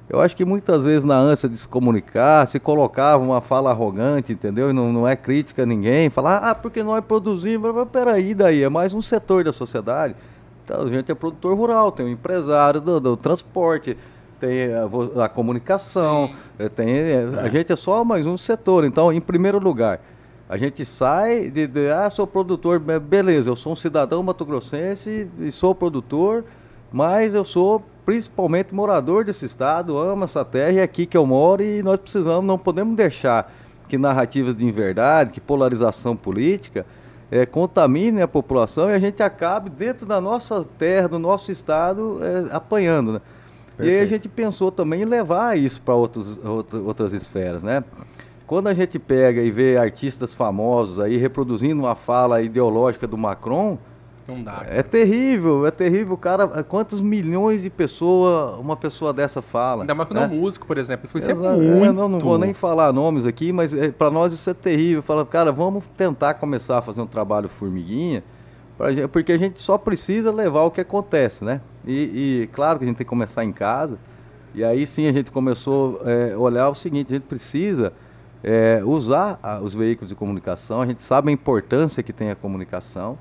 Eu 0.08 0.20
acho 0.20 0.36
que 0.36 0.44
muitas 0.44 0.82
vezes 0.82 1.04
na 1.04 1.16
ânsia 1.16 1.48
de 1.48 1.56
se 1.56 1.68
comunicar, 1.68 2.44
se 2.46 2.58
colocava 2.58 3.22
uma 3.22 3.40
fala 3.40 3.70
arrogante, 3.70 4.32
entendeu? 4.32 4.70
E 4.70 4.72
não, 4.72 4.92
não 4.92 5.06
é 5.06 5.14
crítica 5.14 5.62
a 5.62 5.66
ninguém. 5.66 6.10
Falar, 6.10 6.38
ah, 6.38 6.54
porque 6.54 6.82
nós 6.82 7.04
produzimos. 7.04 7.72
Mas, 7.72 7.88
Peraí, 7.90 8.34
daí, 8.34 8.60
é 8.60 8.68
mais 8.68 8.92
um 8.92 9.00
setor 9.00 9.44
da 9.44 9.52
sociedade. 9.52 10.16
Então, 10.64 10.82
a 10.82 10.88
gente 10.88 11.12
é 11.12 11.14
produtor 11.14 11.56
rural, 11.56 11.92
tem 11.92 12.06
o 12.06 12.08
empresário 12.08 12.80
do, 12.80 12.98
do 12.98 13.16
transporte, 13.16 13.96
tem 14.41 14.72
a, 14.74 15.24
a 15.24 15.28
comunicação, 15.28 16.28
Sim. 16.28 16.34
eh, 16.59 16.68
tem, 16.68 16.88
eh, 16.95 17.28
a 17.41 17.49
gente 17.49 17.70
é 17.72 17.76
só 17.76 18.05
mais 18.05 18.26
um 18.26 18.36
setor. 18.36 18.84
Então, 18.84 19.12
em 19.12 19.20
primeiro 19.20 19.59
lugar, 19.59 20.01
a 20.49 20.57
gente 20.57 20.84
sai 20.84 21.51
de, 21.51 21.66
de, 21.66 21.91
ah, 21.91 22.09
sou 22.11 22.26
produtor, 22.26 22.78
be- 22.80 22.99
beleza, 22.99 23.51
eu 23.51 23.55
sou 23.57 23.72
um 23.72 23.76
cidadão 23.76 24.22
mato-grossense 24.22 25.28
e 25.38 25.53
sou 25.53 25.74
produtor, 25.74 26.45
mas 26.91 27.34
eu 27.34 27.45
sou 27.45 27.84
principalmente 28.05 28.74
morador 28.74 29.24
desse 29.24 29.45
estado, 29.45 29.97
amo 29.97 30.24
essa 30.24 30.45
terra 30.45 30.72
e 30.72 30.78
é 30.78 30.82
aqui 30.82 31.07
que 31.07 31.16
eu 31.16 31.24
moro 31.24 31.62
e 31.62 31.82
nós 31.82 31.99
precisamos, 32.01 32.45
não 32.45 32.59
podemos 32.59 32.97
deixar 32.97 33.53
que 33.88 33.97
narrativas 33.97 34.55
de 34.57 34.66
inverdade, 34.66 35.32
que 35.32 35.41
polarização 35.41 36.16
política 36.16 36.84
eh, 37.30 37.47
contaminem 37.47 38.22
a 38.22 38.26
população 38.28 38.91
e 38.91 38.95
a 38.95 38.99
gente 38.99 39.22
acabe 39.22 39.70
dentro 39.70 40.07
da 40.07 40.20
nossa 40.20 40.64
terra, 40.78 41.09
do 41.09 41.18
nosso 41.18 41.53
estado, 41.53 42.18
eh, 42.22 42.47
apanhando, 42.51 43.12
né? 43.12 43.20
E 43.82 43.88
aí 43.88 43.96
a 43.96 43.98
Perfeito. 44.00 44.08
gente 44.24 44.28
pensou 44.28 44.70
também 44.72 45.02
em 45.02 45.04
levar 45.04 45.56
isso 45.58 45.80
para 45.80 45.94
outros, 45.94 46.38
outra- 46.44 46.78
outras 46.80 47.12
esferas, 47.12 47.62
né? 47.62 47.82
Quando 48.46 48.66
a 48.66 48.74
gente 48.74 48.98
pega 48.98 49.40
e 49.40 49.50
vê 49.50 49.76
artistas 49.76 50.34
famosos 50.34 50.98
aí 50.98 51.16
reproduzindo 51.16 51.82
uma 51.82 51.94
fala 51.94 52.42
ideológica 52.42 53.06
do 53.06 53.16
Macron, 53.16 53.78
Não 54.26 54.42
dá. 54.42 54.64
é 54.68 54.82
terrível, 54.82 55.64
é 55.66 55.70
terrível, 55.70 56.16
cara. 56.16 56.48
Quantos 56.64 57.00
milhões 57.00 57.62
de 57.62 57.70
pessoas 57.70 58.58
uma 58.58 58.76
pessoa 58.76 59.12
dessa 59.12 59.40
fala? 59.40 59.84
Ainda 59.84 59.94
mais 59.94 60.08
quando 60.08 60.18
né? 60.18 60.24
é 60.24 60.28
um 60.36 60.40
músico, 60.40 60.66
por 60.66 60.78
exemplo. 60.78 61.06
Influencia 61.06 61.30
Exato, 61.32 61.60
muito. 61.60 61.84
é, 61.84 61.92
não, 61.92 62.08
não 62.08 62.18
vou 62.18 62.38
nem 62.38 62.52
falar 62.52 62.92
nomes 62.92 63.24
aqui, 63.24 63.52
mas 63.52 63.72
para 63.96 64.10
nós 64.10 64.32
isso 64.32 64.50
é 64.50 64.54
terrível. 64.54 65.00
Fala, 65.02 65.24
cara, 65.24 65.52
vamos 65.52 65.84
tentar 65.96 66.34
começar 66.34 66.78
a 66.78 66.82
fazer 66.82 67.00
um 67.00 67.06
trabalho 67.06 67.48
formiguinha, 67.48 68.24
porque 69.12 69.32
a 69.32 69.38
gente 69.38 69.60
só 69.60 69.76
precisa 69.76 70.30
levar 70.30 70.62
o 70.62 70.70
que 70.70 70.80
acontece, 70.80 71.44
né? 71.44 71.60
E, 71.86 72.42
e 72.42 72.46
claro 72.52 72.78
que 72.78 72.84
a 72.84 72.88
gente 72.88 72.96
tem 72.96 73.04
que 73.04 73.10
começar 73.10 73.44
em 73.44 73.52
casa. 73.52 73.98
E 74.54 74.64
aí 74.64 74.86
sim 74.86 75.06
a 75.06 75.12
gente 75.12 75.30
começou 75.30 76.00
a 76.34 76.38
olhar 76.38 76.68
o 76.68 76.74
seguinte: 76.74 77.12
a 77.12 77.14
gente 77.14 77.26
precisa 77.26 77.92
é, 78.42 78.82
usar 78.84 79.38
ah, 79.42 79.60
os 79.60 79.74
veículos 79.74 80.08
de 80.08 80.14
comunicação, 80.14 80.80
a 80.80 80.86
gente 80.86 81.02
sabe 81.02 81.30
a 81.30 81.32
importância 81.32 82.02
que 82.02 82.12
tem 82.12 82.30
a 82.30 82.34
comunicação. 82.34 83.18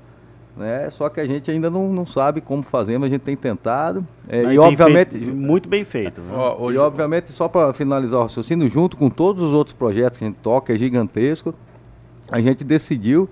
Né? 0.56 0.90
Só 0.90 1.08
que 1.08 1.20
a 1.20 1.26
gente 1.26 1.50
ainda 1.50 1.70
não, 1.70 1.92
não 1.92 2.04
sabe 2.04 2.40
como 2.40 2.62
fazer, 2.62 2.98
mas 2.98 3.08
a 3.08 3.12
gente 3.12 3.22
tem 3.22 3.36
tentado. 3.36 4.04
É, 4.28 4.42
e 4.42 4.46
tem 4.48 4.58
obviamente, 4.58 5.10
feito 5.12 5.34
muito 5.34 5.68
bem 5.68 5.84
feito. 5.84 6.20
viu? 6.20 6.34
Ó, 6.34 6.56
hoje, 6.60 6.76
e 6.76 6.80
obviamente, 6.80 7.32
só 7.32 7.48
para 7.48 7.72
finalizar 7.72 8.20
o 8.20 8.22
raciocínio, 8.24 8.68
junto 8.68 8.96
com 8.96 9.08
todos 9.08 9.42
os 9.42 9.54
outros 9.54 9.74
projetos 9.74 10.18
que 10.18 10.24
a 10.24 10.28
gente 10.28 10.38
toca, 10.38 10.74
é 10.74 10.76
gigantesco, 10.76 11.54
a 12.30 12.40
gente 12.40 12.64
decidiu, 12.64 13.28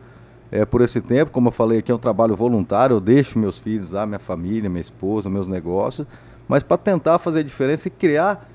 é, 0.51 0.65
por 0.65 0.81
esse 0.81 1.01
tempo, 1.01 1.31
como 1.31 1.49
eu 1.49 1.53
falei 1.53 1.79
aqui, 1.79 1.93
é 1.93 1.95
um 1.95 1.99
trabalho 1.99 2.35
voluntário, 2.35 2.95
eu 2.95 3.01
deixo 3.01 3.39
meus 3.39 3.59
filhos 3.59 3.91
lá, 3.91 4.07
minha 4.07 4.19
família, 4.19 4.69
minha 4.71 4.81
esposa, 4.81 5.29
meus 5.29 5.47
negócios, 5.47 6.07
mas 6.47 6.63
para 6.63 6.79
tentar 6.79 7.19
fazer 7.19 7.41
a 7.41 7.43
diferença 7.43 7.89
e 7.89 7.91
criar, 7.91 8.49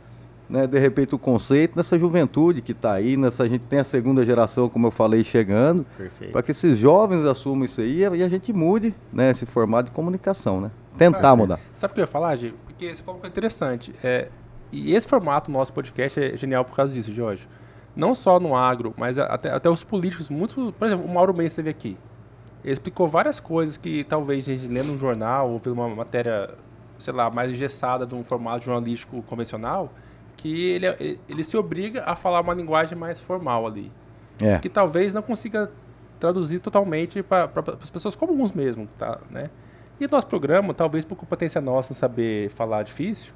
né, 0.50 0.66
de 0.66 0.80
repente, 0.80 1.14
o 1.14 1.20
conceito 1.20 1.78
nessa 1.78 1.98
juventude 1.98 2.62
que 2.62 2.72
está 2.72 2.94
aí, 2.94 3.16
nessa, 3.16 3.44
a 3.44 3.48
gente 3.48 3.68
tem 3.68 3.80
a 3.80 3.84
segunda 3.84 4.26
geração, 4.26 4.68
como 4.68 4.88
eu 4.88 4.92
falei, 4.92 5.24
chegando, 5.24 5.86
para 6.32 6.42
que 6.42 6.52
esses 6.52 6.78
jovens 6.78 7.26
assumam 7.26 7.66
isso 7.66 7.82
aí 7.82 8.00
e 8.00 8.24
a 8.24 8.30
gente 8.30 8.52
mude 8.52 8.94
né, 9.12 9.30
esse 9.30 9.46
formato 9.46 9.90
de 9.90 9.96
comunicação, 9.96 10.60
né? 10.60 10.72
Tentar 10.98 11.20
Perfeito. 11.20 11.38
mudar. 11.38 11.60
Sabe 11.74 11.92
o 11.92 11.94
que 11.96 12.02
eu 12.02 12.04
ia 12.04 12.08
falar, 12.08 12.36
Gi? 12.36 12.54
Porque 12.66 12.94
você 12.94 13.02
falou 13.02 13.16
uma 13.16 13.22
coisa 13.22 13.32
interessante. 13.32 13.94
É, 14.04 14.28
e 14.72 14.94
esse 14.96 15.08
formato 15.08 15.52
nosso 15.52 15.72
podcast 15.74 16.20
é 16.20 16.36
genial 16.36 16.66
por 16.66 16.76
causa 16.76 16.94
disso, 16.94 17.12
Jorge. 17.12 17.48
Não 17.96 18.16
só 18.16 18.40
no 18.40 18.56
agro, 18.56 18.94
mas 18.98 19.20
até, 19.20 19.52
até 19.52 19.70
os 19.70 19.84
políticos, 19.84 20.30
muitos. 20.30 20.72
Por 20.72 20.86
exemplo, 20.88 21.06
o 21.06 21.14
Mauro 21.14 21.34
Mendes 21.34 21.54
esteve 21.54 21.70
aqui. 21.70 21.98
Ele 22.64 22.74
explicou 22.74 23.08
várias 23.08 23.40
coisas 23.40 23.78
que 23.78 24.04
talvez 24.04 24.48
a 24.48 24.54
gente 24.54 24.68
lendo 24.68 24.94
um 24.94 24.98
jornal 24.98 25.52
ou 25.52 25.60
vendo 25.60 25.74
uma 25.74 25.90
matéria, 25.90 26.50
sei 26.98 27.14
lá, 27.14 27.30
mais 27.30 27.52
engessada 27.52 28.06
de 28.06 28.16
um 28.16 28.24
formato 28.24 28.66
jornalístico 28.66 29.22
convencional, 29.24 29.92
que 30.38 30.70
ele, 30.70 30.88
ele, 30.88 31.20
ele 31.28 31.44
se 31.44 31.56
obriga 31.58 32.04
a 32.06 32.16
falar 32.16 32.42
uma 32.42 32.54
linguagem 32.54 32.98
mais 32.98 33.22
formal 33.22 33.68
ali. 33.68 33.92
É. 34.42 34.58
Que 34.58 34.70
talvez 34.70 35.14
não 35.14 35.22
consiga 35.22 35.70
traduzir 36.20 36.60
totalmente 36.60 37.22
para 37.22 37.50
as 37.82 37.90
pessoas 37.90 38.16
comuns 38.16 38.54
mesmo, 38.54 38.88
tá, 38.98 39.20
né? 39.30 39.50
E 40.00 40.08
nosso 40.08 40.26
programa, 40.26 40.74
talvez 40.74 41.06
por 41.06 41.16
competência 41.16 41.62
nossa 41.62 41.94
em 41.94 41.96
saber 41.96 42.50
falar 42.50 42.84
difícil, 42.84 43.34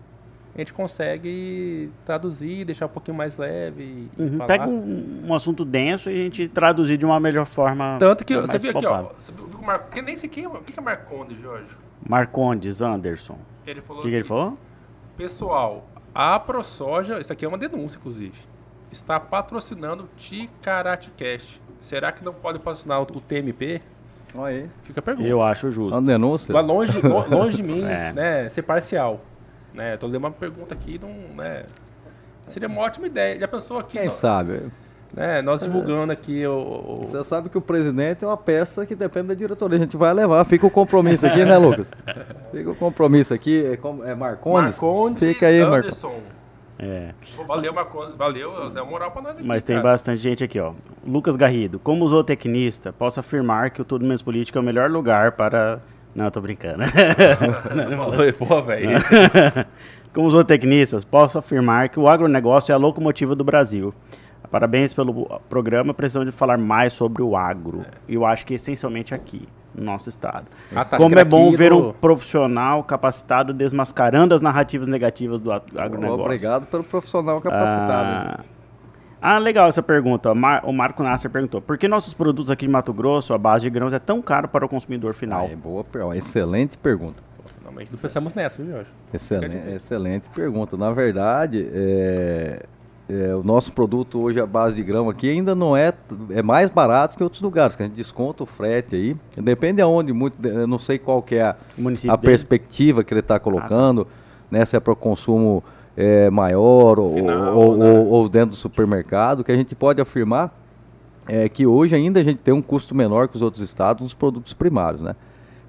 a 0.58 0.64
gente 0.64 0.74
consegue 0.74 1.89
traduzir, 2.05 2.66
deixar 2.66 2.86
um 2.88 2.89
pouquinho 2.89 3.16
mais 3.16 3.38
leve. 3.38 3.84
e 4.18 4.22
Uhum. 4.22 4.32
falar. 4.38 4.47
Pega 4.47 4.68
um, 4.68 5.24
um 5.28 5.34
assunto 5.34 5.64
denso 5.64 6.10
e 6.10 6.14
a 6.20 6.24
gente 6.24 6.47
traduzir 6.47 6.97
de 6.97 7.05
uma 7.05 7.20
melhor 7.20 7.45
forma. 7.45 7.97
Tanto 7.99 8.26
que 8.26 8.36
você 8.36 8.58
viu 8.58 8.72
aqui, 8.72 8.86
ó. 8.86 9.10
Você 9.20 9.32
viu 9.32 9.45
o 9.60 9.64
Mar... 9.66 9.80
que 9.89 10.01
nem 10.01 10.16
sei 10.16 10.28
quem 10.30 10.43
é, 10.45 10.47
o 10.47 10.51
que 10.62 10.78
é 10.78 10.82
Marcondes, 10.82 11.39
Jorge. 11.41 11.68
Marcondes, 12.08 12.82
Anderson. 12.82 13.38
Ele 13.66 13.80
O 13.80 13.84
falou 13.84 14.01
que, 14.01 14.08
que 14.10 14.14
ele 14.16 14.20
aqui, 14.22 14.28
falou? 14.30 14.58
Pessoal, 15.18 15.86
a 16.14 16.39
ProSoja, 16.39 17.20
isso 17.20 17.32
aqui 17.34 17.43
é 17.43 17.47
uma 17.47 17.58
denúncia, 17.58 17.97
inclusive, 17.97 18.38
está 18.91 19.20
patrocinando 19.20 20.03
o 20.03 20.08
Ticaratecast. 20.16 21.62
Será 21.80 22.12
que 22.12 22.24
não 22.24 22.34
pode 22.34 22.60
patrocinar 22.60 22.99
o 22.99 23.03
o 23.03 23.22
TMP? 23.22 23.82
Olha 24.36 24.55
aí. 24.58 24.70
Fica 24.84 24.99
a 24.99 25.03
pergunta. 25.03 25.28
Eu 25.28 25.41
acho 25.41 25.70
justo. 25.72 25.93
Uma 25.97 26.01
denúncia. 26.01 26.53
Mas 26.53 26.66
longe, 26.66 26.99
lo- 27.01 27.30
longe 27.30 27.58
de 27.58 27.64
mim, 27.64 27.84
É. 27.84 28.12
né, 28.14 28.49
ser 28.49 28.62
parcial. 28.64 29.22
Né, 29.78 29.95
tô 29.95 30.07
lendo 30.07 30.17
uma 30.17 30.32
pergunta 30.32 30.73
aqui, 30.73 30.99
não, 30.99 31.09
né, 31.36 31.63
seria 32.43 32.67
uma 32.67 32.82
ótima 32.82 33.05
ideia. 33.05 33.38
Já 33.39 33.47
pensou 33.47 33.78
aqui, 33.78 33.99
Quem 33.99 34.07
nó- 34.07 34.11
sabe? 34.13 34.63
né, 35.15 35.39
nós 35.43 35.61
divulgando 35.61 36.11
aqui 36.11 36.47
o, 36.47 36.51
o- 36.99 37.05
Você 37.05 37.23
sabe 37.23 37.47
que 37.47 37.59
o 37.59 37.61
presidente 37.61 38.23
é 38.23 38.28
uma 38.28 38.36
peça 38.36 38.88
que 38.88 38.95
depende 38.95 39.28
da 39.28 39.34
diretoria. 39.36 39.78
A 39.78 39.82
gente 39.82 39.95
vai 39.95 40.11
levar. 40.15 40.43
Fica 40.45 40.65
o 40.65 40.71
compromisso 40.71 41.28
aqui, 41.28 41.45
né, 41.45 41.55
Lucas? 41.59 41.91
Fica 42.51 42.71
o 42.71 42.75
compromisso 42.75 43.36
aqui. 43.36 43.63
É, 43.65 44.09
é 44.09 44.15
Marcondes? 44.15 44.71
Marcondes 44.71 45.19
Fica 45.19 45.45
aí, 45.45 45.59
Marcondes. 45.61 45.86
Anderson. 46.03 46.13
É. 46.80 47.11
Pô, 47.36 47.43
Valeu, 47.43 47.71
Marcondes, 47.73 48.15
valeu, 48.15 48.51
é 48.75 48.82
uma 48.82 48.86
moral 48.91 49.11
pra 49.11 49.21
nós 49.21 49.32
aqui, 49.34 49.43
Mas 49.47 49.61
tem 49.63 49.75
cara. 49.78 49.89
bastante 49.91 50.19
gente 50.21 50.43
aqui, 50.43 50.59
ó. 50.59 50.73
Lucas 51.05 51.36
Garrido, 51.36 51.78
como 51.80 52.07
zootecnista, 52.07 52.91
posso 52.93 53.19
afirmar 53.19 53.69
que 53.71 53.82
o 53.82 53.86
Tudo 53.86 54.05
Menos 54.05 54.21
Político 54.23 54.57
é 54.57 54.61
o 54.61 54.63
melhor 54.63 54.89
lugar 54.89 55.34
para. 55.34 55.80
Não, 56.18 56.32
tô 56.32 56.41
brincando. 56.41 56.82
Falou, 57.95 58.34
pô, 58.34 58.61
velho. 58.63 58.97
Como 60.11 60.28
zootecnistas, 60.32 61.05
posso 61.05 61.38
afirmar 61.38 61.89
que 61.89 61.99
o 61.99 62.07
agronegócio 62.07 62.72
é 62.72 62.76
a 62.76 62.78
locomotiva 62.78 63.36
do 63.36 63.43
Brasil. 63.43 63.93
Parabéns 64.49 64.93
pelo 64.93 65.39
programa, 65.47 65.93
precisamos 65.93 66.26
de 66.28 66.32
falar 66.32 66.57
mais 66.57 66.93
sobre 66.93 67.22
o 67.22 67.38
agro. 67.38 67.86
E 68.07 68.15
eu 68.15 68.26
acho 68.26 68.47
que 68.47 68.55
essencialmente 68.55 69.13
aqui, 69.13 69.47
no 69.76 69.84
nosso 69.84 70.09
estado. 70.09 70.47
Ah, 70.76 70.84
tá, 70.84 70.97
Como 70.97 71.20
é 71.20 71.24
bom 71.24 71.51
ver 71.51 71.72
um 71.72 71.91
profissional 71.91 72.84
capacitado 72.84 73.53
desmascarando 73.53 74.34
as 74.34 74.41
narrativas 74.41 74.88
negativas 74.88 75.39
do 75.39 75.51
agronegócio. 75.51 76.24
Obrigado 76.24 76.65
pelo 76.65 76.84
profissional 76.84 77.39
capacitado. 77.39 78.39
Ah, 78.39 78.57
ah, 79.22 79.38
legal 79.38 79.68
essa 79.68 79.82
pergunta. 79.82 80.32
O 80.32 80.74
Marco 80.74 81.03
Nasser 81.03 81.30
perguntou: 81.30 81.61
por 81.61 81.78
que 81.78 81.88
nossos 81.88 82.13
produtos 82.13 82.51
aqui 82.51 82.65
de 82.65 82.72
Mato 82.72 82.93
Grosso, 82.93 83.34
a 83.34 83.38
base 83.38 83.63
de 83.63 83.70
grãos, 83.70 83.93
é 83.93 83.99
tão 83.99 84.22
caro 84.22 84.47
para 84.47 84.65
o 84.65 84.70
consumidor 84.70 85.13
final? 85.13 85.47
Ah, 85.49 85.51
é 85.51 85.55
boa, 85.55 85.86
excelente 86.15 86.78
pergunta. 86.78 87.24
Finalmente 87.59 87.91
não 87.91 87.99
pensamos 87.99 88.34
nessa, 88.34 88.61
viu, 88.61 88.72
Jorge? 88.72 88.89
Excelente, 89.13 89.70
excelente 89.70 90.30
pergunta. 90.30 90.78
Na 90.78 90.91
verdade, 90.91 91.68
é, 91.74 92.65
é, 93.09 93.36
o 93.36 93.43
nosso 93.43 93.72
produto 93.72 94.22
hoje, 94.22 94.39
a 94.39 94.45
base 94.45 94.76
de 94.76 94.84
grão 94.84 95.09
aqui, 95.09 95.30
ainda 95.30 95.55
não 95.55 95.76
é, 95.76 95.93
é 96.30 96.41
mais 96.41 96.70
barato 96.70 97.18
que 97.18 97.24
outros 97.24 97.41
lugares, 97.41 97.76
que 97.76 97.84
a 97.84 97.86
gente 97.86 97.95
desconta 97.95 98.43
o 98.43 98.45
frete 98.45 98.95
aí. 98.95 99.15
Depende 99.38 99.82
aonde, 99.82 100.13
muito, 100.13 100.45
eu 100.45 100.68
não 100.68 100.78
sei 100.78 100.97
qual 100.97 101.22
que 101.22 101.36
é 101.36 101.43
a, 101.43 101.55
a 102.09 102.18
perspectiva 102.18 103.03
que 103.03 103.13
ele 103.13 103.22
está 103.22 103.39
colocando, 103.39 104.07
né, 104.51 104.63
se 104.63 104.76
é 104.76 104.80
para 104.80 104.93
o 104.93 104.95
consumo 104.95 105.63
é, 105.98 106.30
maior 106.30 107.00
ou, 107.00 107.14
Final, 107.16 107.58
ou- 107.58 107.76
né? 107.78 107.91
ou- 107.91 108.08
ou 108.08 108.30
dentro 108.30 108.52
do 108.52 108.56
supermercado, 108.56 109.43
que 109.43 109.52
a 109.52 109.56
gente 109.56 109.74
pode 109.76 110.00
afirmar 110.00 110.54
é 111.28 111.50
que 111.50 111.66
hoje 111.68 111.93
ainda 111.95 112.20
a 112.20 112.24
gente 112.24 112.38
tem 112.38 112.54
um 112.54 112.62
custo 112.62 112.93
menor 112.95 113.28
que 113.28 113.36
os 113.36 113.41
outros 113.41 113.62
estados 113.64 114.02
nos 114.04 114.14
produtos 114.14 114.54
primários, 114.54 115.02
né? 115.02 115.16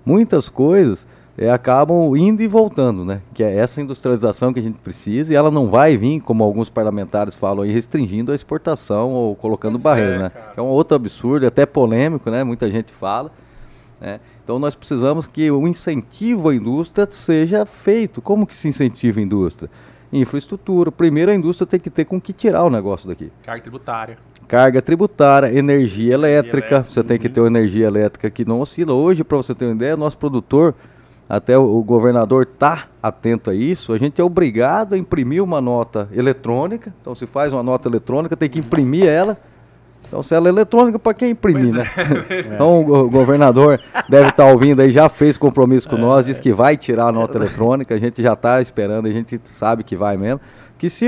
Muitas 0.07 0.49
coisas 0.49 1.07
é, 1.37 1.51
acabam 1.51 2.14
indo 2.16 2.43
e 2.43 2.47
voltando, 2.49 3.05
né? 3.05 3.20
Que 3.33 3.43
é 3.43 3.57
essa 3.57 3.81
industrialização 3.81 4.53
que 4.53 4.59
a 4.61 4.62
gente 4.62 4.79
precisa 4.79 5.33
e 5.33 5.37
ela 5.37 5.51
não 5.51 5.68
vai 5.68 5.97
vir, 5.97 6.20
como 6.20 6.43
alguns 6.45 6.68
parlamentares 6.68 7.35
falam, 7.35 7.62
aí, 7.64 7.72
restringindo 7.72 8.31
a 8.33 8.35
exportação 8.35 9.12
ou 9.12 9.35
colocando 9.37 9.72
Pois 9.74 9.83
barreiras, 9.85 10.14
é, 10.14 10.18
né? 10.18 10.33
Que 10.55 10.61
é 10.61 10.62
um 10.62 10.66
outro 10.66 10.95
absurdo, 10.97 11.47
até 11.47 11.64
polêmico, 11.64 12.29
né? 12.31 12.43
Muita 12.45 12.70
gente 12.70 12.93
fala. 12.93 13.31
né? 14.01 14.20
Então 14.45 14.59
nós 14.59 14.74
precisamos 14.74 15.26
que 15.26 15.51
o 15.51 15.66
incentivo 15.66 16.49
à 16.51 16.55
indústria 16.55 17.07
seja 17.11 17.64
feito. 17.66 18.20
Como 18.22 18.47
que 18.47 18.57
se 18.57 18.66
incentiva 18.68 19.18
a 19.20 19.22
indústria? 19.22 19.68
Infraestrutura. 20.12 20.90
Primeiro 20.90 21.30
a 21.30 21.34
indústria 21.34 21.66
tem 21.66 21.78
que 21.78 21.90
ter 21.90 22.04
com 22.04 22.20
que 22.20 22.32
tirar 22.32 22.64
o 22.64 22.70
negócio 22.70 23.09
daqui 23.09 23.30
Carga 23.42 23.62
tributária. 23.62 24.18
carga 24.46 24.82
tributária, 24.82 25.59
energia 25.59 26.14
elétrica, 26.14 26.76
elétrica, 26.76 26.90
você 26.90 27.02
tem 27.02 27.18
que 27.18 27.26
uhum. 27.26 27.32
ter 27.32 27.40
uma 27.40 27.48
energia 27.48 27.86
elétrica 27.86 28.30
que 28.30 28.44
não 28.44 28.61
oscila. 28.61 28.92
Hoje, 28.92 29.22
para 29.22 29.36
você 29.36 29.54
ter 29.54 29.66
uma 29.66 29.74
ideia, 29.74 29.96
nosso 29.96 30.16
produtor, 30.16 30.74
até 31.28 31.59
o, 31.59 31.78
o 31.78 31.82
governador 31.84 32.46
tá 32.46 32.88
atento 33.02 33.50
a 33.50 33.54
isso, 33.54 33.92
a 33.92 33.98
gente 33.98 34.20
é 34.20 34.24
obrigado 34.24 34.94
a 34.94 34.98
imprimir 34.98 35.42
uma 35.44 35.61
nota 35.61 36.09
eletrônica. 36.12 36.94
Então, 37.00 37.14
se 37.14 37.26
faz 37.26 37.52
uma 37.52 37.62
nota 37.62 37.88
eletrônica, 37.88 38.36
tem 38.36 38.48
que 38.48 38.59
imprimir 38.59 39.04
ela. 39.06 39.36
Então, 40.09 40.22
se 40.22 40.34
ela 40.34 40.48
é 40.48 40.50
eletrônica, 40.50 40.98
para 40.98 41.12
quem 41.14 41.30
imprimir, 41.30 41.72
Pois 41.72 41.74
né? 41.74 41.86
Então, 42.54 42.80
o 42.80 42.84
go- 42.84 43.00
o 43.02 43.11
governador 43.11 43.78
deve 44.09 44.30
estar 44.30 44.46
ouvindo 44.46 44.80
aí, 44.80 44.90
já 44.90 45.09
fez 45.09 45.36
compromisso 45.36 45.88
com 45.88 45.96
nós, 45.96 46.24
disse 46.26 46.40
que 46.40 46.52
vai 46.52 46.76
tirar 46.76 47.09
a 47.09 47.12
nota 47.12 47.36
eletrônica, 47.38 47.94
a 47.94 47.98
gente 47.98 48.22
já 48.22 48.32
está 48.32 48.61
esperando, 48.62 49.06
a 49.06 49.11
gente 49.12 49.38
sabe 49.44 49.84
que 49.84 49.94
vai 49.96 50.16
mesmo. 50.16 50.40
Que 50.78 50.88
se 50.88 51.06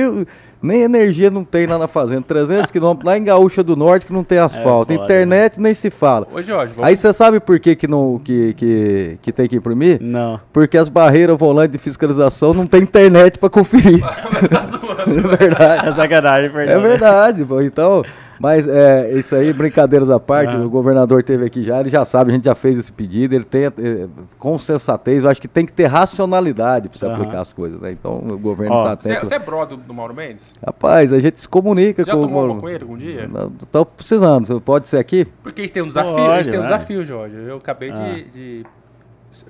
nem 0.60 0.82
energia 0.82 1.30
não 1.30 1.44
tem 1.44 1.64
lá 1.66 1.78
na 1.78 1.86
fazenda, 1.88 2.22
300 2.26 2.70
quilômetros 2.72 3.06
lá 3.06 3.16
em 3.16 3.22
Gaúcha 3.24 3.62
do 3.62 3.74
Norte 3.76 4.04
que 4.04 4.12
não 4.12 4.24
tem 4.24 4.38
asfalto, 4.38 4.92
foda, 4.92 5.04
internet 5.04 5.58
nem 5.60 5.72
se 5.72 5.88
fala. 5.90 6.26
Ô, 6.30 6.42
Jorge, 6.42 6.74
vamos... 6.74 6.88
Aí 6.88 6.94
você 6.96 7.12
sabe 7.12 7.38
por 7.40 7.58
que, 7.60 7.74
que, 7.76 7.86
não, 7.86 8.20
que, 8.22 8.52
que, 8.54 9.18
que 9.22 9.32
tem 9.32 9.48
que 9.48 9.56
imprimir? 9.56 9.98
Não. 10.02 10.38
Porque 10.52 10.76
as 10.76 10.88
barreiras 10.88 11.38
volantes 11.38 11.72
de 11.72 11.78
fiscalização 11.78 12.52
não 12.52 12.66
tem 12.66 12.82
internet 12.82 13.38
para 13.38 13.48
conferir. 13.48 14.00
tá 14.50 14.60
zoando. 14.62 15.32
é 15.32 15.36
verdade. 15.36 15.88
É 15.88 15.92
sacanagem, 15.94 16.46
É 16.46 16.52
Fernando. 16.52 16.82
verdade, 16.82 17.44
pô. 17.44 17.60
Então, 17.62 18.02
mas 18.40 18.66
é 18.66 19.12
isso 19.12 19.36
aí, 19.36 19.52
brincadeiras 19.52 20.10
à 20.10 20.18
parte, 20.18 20.56
Ah. 20.56 20.58
o 20.60 20.68
governador 20.68 21.22
teve 21.22 21.44
aqui 21.44 21.62
já, 21.62 21.78
ele 21.80 21.90
já 21.90 22.04
sabe, 22.04 22.30
a 22.30 22.34
gente 22.34 22.44
já 22.46 22.54
fez 22.56 22.78
esse 22.78 22.90
pedido, 22.90 23.34
ele 23.34 23.44
tem, 23.44 23.66
eh, 23.66 24.08
com 24.38 24.58
sensatez, 24.58 25.22
eu 25.22 25.30
acho 25.30 25.40
que 25.40 25.46
tem 25.46 25.64
que 25.66 25.72
ter 25.72 25.84
racionalidade 25.86 26.88
para 26.88 26.98
você 26.98 27.06
aplicar 27.06 27.40
as 27.42 27.52
coisas, 27.52 27.80
né? 27.80 27.92
Então, 27.92 28.16
o 28.18 28.38
governo 28.38 28.74
está 28.74 28.96
Você 28.96 29.12
atento. 29.12 29.26
você 29.28 29.34
é 29.34 29.38
brother 29.38 29.76
do 29.78 29.94
Mauro 29.94 30.14
Mendes? 30.14 30.54
Rapaz, 30.64 31.12
a 31.12 31.20
gente 31.20 31.40
se 31.40 31.48
comunica 31.48 32.02
Você 32.02 32.10
já 32.10 32.16
com 32.16 32.22
tomou 32.22 32.42
o 32.48 32.52
uma 32.52 32.60
com 32.60 32.68
ele 32.68 32.82
algum 32.82 32.96
dia? 32.96 33.28
Não, 33.28 33.50
Tô 33.70 33.84
precisando, 33.84 34.46
você 34.46 34.58
pode 34.58 34.88
ser 34.88 34.96
aqui? 34.96 35.26
Porque 35.42 35.60
a 35.60 35.64
gente 35.64 35.72
tem 35.72 35.82
um 35.82 35.86
desafio, 35.86 36.14
Pode, 36.14 36.30
a 36.32 36.36
gente 36.42 36.50
tem 36.50 36.58
um 36.58 36.62
vai. 36.62 36.72
desafio, 36.72 37.04
Jorge. 37.04 37.36
Eu 37.36 37.58
acabei 37.58 37.90
Ah. 37.90 37.94
de... 37.94 38.24
de... 38.30 38.66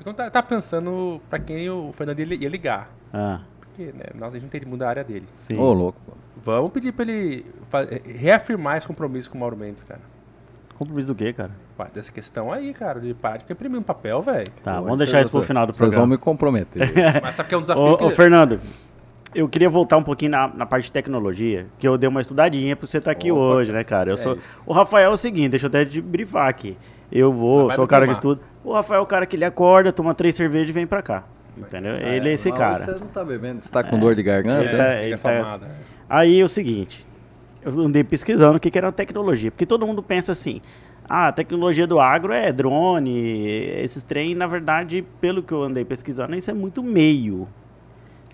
Eu 0.05 0.12
tá, 0.12 0.28
tá 0.28 0.43
pensando 0.43 1.20
pra 1.30 1.38
quem 1.38 1.70
o 1.70 1.91
Fernando 1.95 2.18
ia 2.18 2.34
ia 2.34 2.49
ligar. 2.51 2.91
Ah, 3.14 3.41
Porque, 3.87 3.99
né, 3.99 4.05
nós 4.14 4.31
a 4.31 4.33
gente 4.35 4.43
não 4.43 4.49
tem 4.51 4.61
que 4.61 4.68
mudar 4.68 4.87
a 4.87 4.91
área 4.91 5.05
dele. 5.05 5.26
sim. 5.37 5.57
Ô, 5.57 5.72
louco. 5.72 5.99
Vamos 6.43 6.70
pedir 6.70 6.93
pra 6.93 7.05
ele 7.05 7.45
fa- 7.68 7.87
reafirmar 8.05 8.78
esse 8.78 8.87
compromisso 8.87 9.31
com 9.31 9.37
o 9.37 9.41
Mauro 9.41 9.57
Mendes, 9.57 9.83
cara. 9.83 10.01
Compromisso 10.78 11.09
do 11.09 11.14
quê, 11.14 11.33
cara? 11.33 11.51
Ué, 11.78 11.87
Dessa 11.93 12.11
questão 12.11 12.51
aí, 12.53 12.72
cara, 12.72 12.99
de 13.01 13.12
parar 13.12 13.37
de 13.37 13.43
ficar 13.45 13.53
imprimindo 13.55 13.83
papel, 13.83 14.22
velho. 14.22 14.47
Tá, 14.62 14.76
Pô, 14.78 14.85
vamos 14.85 14.99
deixar 14.99 15.20
isso 15.20 15.31
pro 15.31 15.43
final 15.43 15.66
do 15.66 15.72
Vocês 15.74 15.81
vão 15.95 16.03
programa. 16.09 16.12
me 16.14 16.18
comprometer. 16.18 16.93
Mas 17.22 17.35
sabe 17.35 17.49
que 17.51 17.55
é 17.55 17.59
um 17.59 17.61
desafio 17.61 17.85
Ô, 17.85 17.97
que... 17.99 18.05
ô, 18.05 18.11
Fernando, 18.11 18.59
eu 19.35 19.47
queria 19.49 19.68
voltar 19.68 19.99
um 19.99 20.03
pouquinho 20.03 20.31
na, 20.31 20.49
na 20.49 20.64
parte 20.66 20.85
de 20.85 20.93
tecnologia, 20.93 21.66
que 21.78 21.87
eu 21.87 21.99
dei 21.99 22.09
uma 22.09 22.22
estudadinha 22.22 22.74
pra 22.74 22.87
você 22.87 22.97
estar 22.99 23.11
aqui 23.11 23.31
Opa, 23.31 23.41
hoje, 23.41 23.70
né, 23.72 23.85
cara? 23.85 24.11
Eu 24.11 24.14
é 24.14 24.18
sou, 24.18 24.37
isso. 24.37 24.62
o 24.64 24.72
Rafael 24.72 25.11
é 25.11 25.12
o 25.12 25.16
seguinte, 25.18 25.51
deixa 25.51 25.66
eu 25.66 25.68
até 25.68 25.85
te 25.85 26.01
brifar 26.01 26.49
aqui. 26.49 26.78
Eu 27.12 27.31
vou, 27.33 27.70
sou 27.72 27.85
o 27.85 27.89
cara 27.89 28.07
que 28.07 28.12
estuda. 28.12 28.41
O 28.64 28.72
Rafael 28.72 29.01
é 29.01 29.03
o 29.03 29.07
cara 29.07 29.26
que 29.26 29.37
ele 29.37 29.45
acorda, 29.45 29.93
toma 29.93 30.14
três 30.14 30.35
cervejas 30.35 30.70
e 30.70 30.72
vem 30.72 30.87
pra 30.87 31.03
cá. 31.03 31.24
Entendeu? 31.66 31.96
ele 31.96 32.28
é 32.28 32.32
esse 32.32 32.48
Mas 32.50 32.58
cara. 32.58 32.84
Você 32.84 32.90
não 32.92 33.06
tá 33.08 33.24
bebendo, 33.24 33.61
você 33.62 33.70
tá 33.70 33.82
com 33.82 33.98
dor 33.98 34.14
de 34.14 34.22
garganta? 34.22 34.64
Ele 34.64 34.74
É, 34.74 34.76
tá- 34.76 35.02
ele 35.02 35.14
é 35.14 35.16
tá- 35.16 35.58
né? 35.58 35.68
Aí 36.08 36.40
é 36.40 36.44
o 36.44 36.48
seguinte, 36.48 37.06
eu 37.62 37.78
andei 37.80 38.02
pesquisando 38.02 38.56
o 38.56 38.61
que, 38.61 38.70
que 38.70 38.78
era 38.78 38.90
tecnologia, 38.90 39.50
porque 39.50 39.66
todo 39.66 39.86
mundo 39.86 40.02
pensa 40.02 40.32
assim, 40.32 40.61
ah, 41.08 41.28
a 41.28 41.32
tecnologia 41.32 41.86
do 41.86 42.00
agro 42.00 42.32
é 42.32 42.50
drone, 42.52 43.18
esses 43.82 44.02
trem, 44.02 44.34
na 44.34 44.46
verdade, 44.46 45.04
pelo 45.20 45.42
que 45.42 45.52
eu 45.52 45.62
andei 45.62 45.84
pesquisando, 45.84 46.34
isso 46.34 46.50
é 46.50 46.54
muito 46.54 46.82
meio. 46.82 47.46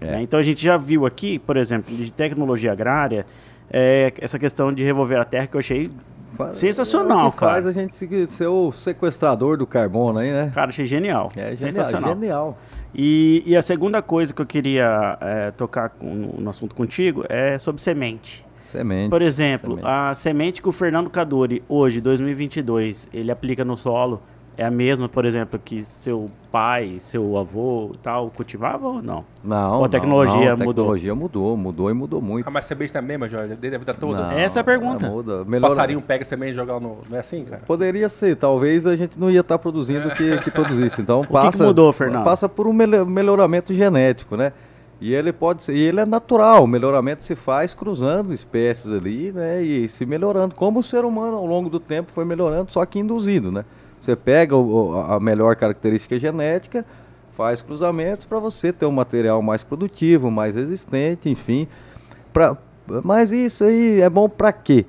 É. 0.00 0.12
né? 0.12 0.22
Então 0.22 0.38
a 0.38 0.42
gente 0.42 0.62
já 0.62 0.76
viu 0.76 1.06
aqui, 1.06 1.38
por 1.38 1.56
exemplo, 1.56 1.94
de 1.94 2.10
tecnologia 2.10 2.70
agrária, 2.72 3.24
é, 3.70 4.12
essa 4.18 4.38
questão 4.38 4.72
de 4.72 4.84
revolver 4.84 5.18
a 5.18 5.24
terra 5.24 5.46
que 5.46 5.56
eu 5.56 5.60
achei, 5.60 5.90
Fa- 6.36 6.52
Sensacional, 6.52 7.20
é 7.20 7.28
o 7.28 7.32
que 7.32 7.38
cara. 7.38 7.52
faz 7.52 7.66
a 7.66 7.72
gente 7.72 7.96
se- 7.96 8.26
ser 8.28 8.46
o 8.46 8.70
sequestrador 8.70 9.56
do 9.56 9.66
carbono 9.66 10.18
aí, 10.18 10.30
né? 10.30 10.52
cara, 10.54 10.68
achei 10.68 10.84
genial. 10.84 11.30
É 11.34 11.52
genial. 11.54 11.56
sensacional. 11.56 12.10
genial. 12.14 12.58
E, 12.98 13.42
e 13.44 13.54
a 13.54 13.60
segunda 13.60 14.00
coisa 14.00 14.32
que 14.32 14.40
eu 14.40 14.46
queria 14.46 15.18
é, 15.20 15.50
tocar 15.50 15.90
com- 15.90 16.32
no, 16.38 16.48
assunto 16.48 16.74
contigo 16.74 17.24
é 17.28 17.58
sobre 17.58 17.82
semente. 17.82 18.42
Semente. 18.58 19.10
Por 19.10 19.20
exemplo, 19.20 19.76
semente. 19.76 19.86
a 19.86 20.14
semente 20.14 20.62
que 20.62 20.68
o 20.68 20.72
Fernando 20.72 21.10
Cadori, 21.10 21.62
hoje, 21.68 22.00
2022, 22.00 23.06
ele 23.12 23.30
aplica 23.30 23.64
no 23.66 23.76
solo, 23.76 24.22
é 24.58 24.64
a 24.64 24.70
mesma, 24.70 25.06
por 25.08 25.26
exemplo, 25.26 25.58
que 25.62 25.84
seu 25.84 26.26
pai, 26.50 26.96
seu 26.98 27.36
avô 27.36 27.90
e 27.94 27.98
tal 27.98 28.30
cultivava 28.30 28.88
ou 28.88 29.02
não? 29.02 29.22
Não, 29.44 29.78
Ou 29.78 29.84
a 29.84 29.88
tecnologia 29.88 30.34
não, 30.34 30.52
a 30.52 30.56
mudou? 30.56 30.72
tecnologia 30.74 31.14
mudou, 31.14 31.56
mudou 31.56 31.90
e 31.90 31.92
mudou 31.92 32.22
muito. 32.22 32.48
Ah, 32.48 32.50
mas 32.50 32.64
semente 32.64 32.94
não 32.94 33.00
é 33.00 33.04
a 33.04 33.06
mesma, 33.06 33.28
Jorge? 33.28 33.54
Desde 33.54 33.76
a 33.76 33.78
vida 33.78 33.92
toda? 33.92 34.18
Não, 34.22 34.30
Essa 34.30 34.60
é 34.60 34.62
a 34.62 34.64
pergunta. 34.64 35.08
Muda. 35.08 35.42
O 35.42 35.44
Melhora- 35.44 35.74
passarinho 35.74 36.00
pega 36.00 36.24
semente 36.24 36.52
e 36.52 36.54
joga 36.54 36.80
no... 36.80 36.98
Não 37.08 37.16
é 37.16 37.20
assim, 37.20 37.44
cara? 37.44 37.62
Poderia 37.66 38.08
ser, 38.08 38.34
talvez 38.36 38.86
a 38.86 38.96
gente 38.96 39.20
não 39.20 39.30
ia 39.30 39.40
estar 39.40 39.58
produzindo 39.58 40.08
o 40.08 40.14
que, 40.14 40.38
que 40.38 40.50
produzisse. 40.50 41.02
Então 41.02 41.20
que 41.26 41.32
passa, 41.32 41.64
mudou, 41.66 41.92
Fernando? 41.92 42.24
passa 42.24 42.48
por 42.48 42.66
um 42.66 42.72
melhoramento 42.72 43.74
genético, 43.74 44.36
né? 44.36 44.52
E 44.98 45.12
ele 45.12 45.30
pode 45.34 45.62
ser, 45.64 45.74
e 45.76 45.80
ele 45.80 46.00
é 46.00 46.06
natural. 46.06 46.64
O 46.64 46.66
melhoramento 46.66 47.22
se 47.22 47.34
faz 47.34 47.74
cruzando 47.74 48.32
espécies 48.32 48.90
ali, 48.90 49.30
né? 49.32 49.62
E 49.62 49.86
se 49.90 50.06
melhorando, 50.06 50.54
como 50.54 50.80
o 50.80 50.82
ser 50.82 51.04
humano 51.04 51.36
ao 51.36 51.44
longo 51.44 51.68
do 51.68 51.78
tempo 51.78 52.10
foi 52.10 52.24
melhorando, 52.24 52.72
só 52.72 52.86
que 52.86 52.98
induzido, 52.98 53.52
né? 53.52 53.62
Você 54.00 54.14
pega 54.14 54.54
o- 54.56 54.98
a 55.08 55.18
melhor 55.18 55.56
característica 55.56 56.18
genética, 56.18 56.84
faz 57.36 57.60
cruzamentos 57.60 58.24
para 58.24 58.38
você 58.38 58.72
ter 58.72 58.86
um 58.86 58.92
material 58.92 59.42
mais 59.42 59.62
produtivo, 59.62 60.30
mais 60.30 60.54
resistente, 60.54 61.28
enfim. 61.28 61.66
Pra, 62.32 62.56
mas 63.04 63.32
isso 63.32 63.64
aí 63.64 64.00
é 64.00 64.08
bom 64.08 64.28
para 64.28 64.52
quê? 64.52 64.86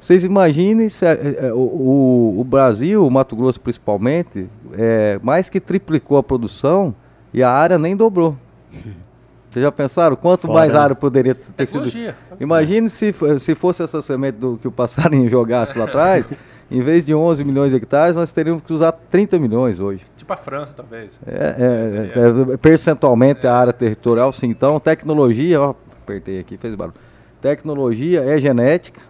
Vocês 0.00 0.24
imaginem 0.24 0.88
se 0.88 1.04
a- 1.04 1.10
é, 1.12 1.52
o, 1.52 2.36
o- 2.38 2.44
Brasil, 2.44 3.06
o 3.06 3.10
Mato 3.10 3.34
Grosso 3.36 3.60
principalmente, 3.60 4.48
é, 4.72 5.18
mais 5.22 5.48
que 5.48 5.60
triplicou 5.60 6.16
a 6.16 6.22
produção 6.22 6.94
e 7.34 7.42
a 7.42 7.50
área 7.50 7.78
nem 7.78 7.96
dobrou. 7.96 8.36
Vocês 9.50 9.64
já 9.64 9.72
pensaram 9.72 10.14
quanto 10.14 10.42
Fora. 10.46 10.60
mais 10.60 10.74
área 10.76 10.94
poderia 10.94 11.34
ter 11.34 11.42
sido? 11.66 11.82
Tecnologia. 11.82 12.14
Imagine 12.38 12.88
se, 12.88 13.12
se 13.40 13.54
fosse 13.56 13.82
essa 13.82 14.00
semente 14.00 14.36
do, 14.38 14.56
que 14.56 14.68
o 14.68 14.70
passarinho 14.70 15.28
jogasse 15.28 15.76
lá 15.76 15.86
atrás, 15.86 16.24
em 16.70 16.80
vez 16.80 17.04
de 17.04 17.14
11 17.14 17.42
milhões 17.44 17.70
de 17.70 17.76
hectares, 17.76 18.14
nós 18.14 18.30
teríamos 18.30 18.62
que 18.62 18.72
usar 18.72 18.92
30 18.92 19.38
milhões 19.38 19.80
hoje. 19.80 20.04
Tipo 20.16 20.32
a 20.32 20.36
França, 20.36 20.72
talvez. 20.74 21.18
É, 21.26 22.12
é, 22.14 22.52
é, 22.52 22.56
percentualmente 22.56 23.46
a 23.46 23.54
área 23.54 23.72
territorial, 23.72 24.32
sim. 24.32 24.46
Então, 24.46 24.78
tecnologia, 24.78 25.60
ó, 25.60 25.74
apertei 26.02 26.38
aqui, 26.38 26.56
fez 26.56 26.74
barulho. 26.74 26.96
Tecnologia 27.40 28.22
é 28.22 28.38
genética, 28.38 29.00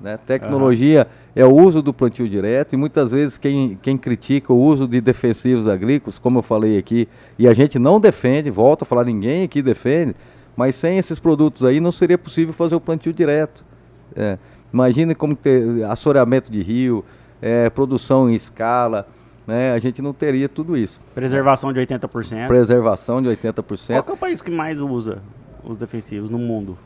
né? 0.00 0.18
Tecnologia 0.26 1.06
é 1.34 1.44
o 1.44 1.54
uso 1.54 1.80
do 1.80 1.92
plantio 1.92 2.28
direto 2.28 2.72
e 2.74 2.76
muitas 2.76 3.10
vezes 3.10 3.38
quem, 3.38 3.78
quem 3.80 3.96
critica 3.96 4.52
o 4.52 4.58
uso 4.58 4.86
de 4.86 5.00
defensivos 5.00 5.68
agrícolas, 5.68 6.18
como 6.18 6.38
eu 6.38 6.42
falei 6.42 6.78
aqui, 6.78 7.08
e 7.38 7.46
a 7.46 7.54
gente 7.54 7.78
não 7.78 8.00
defende, 8.00 8.50
volto 8.50 8.82
a 8.82 8.84
falar, 8.84 9.04
ninguém 9.04 9.44
aqui 9.44 9.62
defende, 9.62 10.14
mas 10.56 10.74
sem 10.74 10.98
esses 10.98 11.18
produtos 11.18 11.64
aí 11.64 11.78
não 11.80 11.92
seria 11.92 12.18
possível 12.18 12.52
fazer 12.52 12.74
o 12.74 12.80
plantio 12.80 13.12
direto. 13.12 13.64
É, 14.14 14.38
imagine 14.76 15.14
como 15.14 15.34
ter 15.34 15.82
assoreamento 15.84 16.52
de 16.52 16.62
rio, 16.62 17.04
é, 17.40 17.70
produção 17.70 18.28
em 18.28 18.34
escala, 18.34 19.08
né? 19.46 19.72
A 19.72 19.78
gente 19.78 20.02
não 20.02 20.12
teria 20.12 20.48
tudo 20.48 20.76
isso. 20.76 21.00
Preservação 21.14 21.72
de 21.72 21.80
80%. 21.80 22.46
Preservação 22.46 23.22
de 23.22 23.28
80%. 23.28 23.86
Qual 23.92 24.02
que 24.02 24.10
é 24.10 24.14
o 24.14 24.16
país 24.16 24.42
que 24.42 24.50
mais 24.50 24.80
usa 24.80 25.22
os 25.64 25.78
defensivos 25.78 26.30
no 26.30 26.38
mundo? 26.38 26.76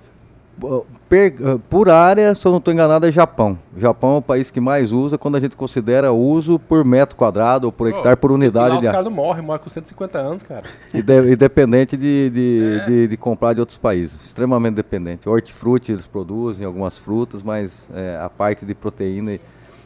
Per- 1.08 1.34
eh, 1.40 1.58
por 1.68 1.88
área, 1.88 2.34
se 2.34 2.46
eu 2.46 2.52
não 2.52 2.58
estou 2.58 2.72
enganado, 2.72 3.06
é 3.06 3.10
Japão. 3.12 3.58
Japão 3.76 4.16
é 4.16 4.18
o 4.18 4.22
país 4.22 4.50
que 4.50 4.60
mais 4.60 4.92
usa 4.92 5.16
quando 5.18 5.36
a 5.36 5.40
gente 5.40 5.56
considera 5.56 6.12
uso 6.12 6.58
por 6.58 6.84
metro 6.84 7.16
quadrado 7.16 7.66
ou 7.66 7.72
por 7.72 7.88
hectare 7.88 8.16
por 8.16 8.30
Lá 8.30 8.36
unidade 8.36 8.74
os 8.76 8.80
de 8.80 8.86
área. 8.88 8.98
caras 8.98 9.04
não 9.04 9.10
morrem, 9.16 9.42
morrem 9.44 9.62
com 9.62 9.70
150 9.70 10.18
anos, 10.18 10.42
cara. 10.42 10.62
E 10.94 11.02
de- 11.02 11.32
Independente 11.32 11.96
de, 11.96 12.30
de, 12.30 12.80
É. 12.82 12.86
de- 12.86 13.08
de 13.08 13.16
comprar 13.16 13.52
de 13.54 13.60
outros 13.60 13.78
países. 13.78 14.24
Extremamente 14.24 14.74
dependente. 14.74 15.28
Hortifruti 15.28 15.92
eles 15.92 16.06
produzem, 16.06 16.64
algumas 16.66 16.96
frutas, 16.98 17.42
mas 17.42 17.88
é, 17.94 18.18
a 18.22 18.28
parte 18.28 18.64
de 18.64 18.74
proteína. 18.74 19.32
e- 19.34 19.40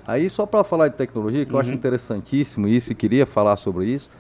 Aí, 0.06 0.28
só 0.28 0.44
para 0.44 0.62
falar 0.62 0.88
de 0.88 0.96
tecnologia, 0.96 1.46
que 1.46 1.54
eu 1.54 1.58
acho 1.58 1.70
interessantíssimo 1.70 2.68
isso 2.68 2.92
e 2.92 2.94
queria 2.94 3.24
falar 3.24 3.56
sobre 3.56 3.86
isso. 3.86 4.10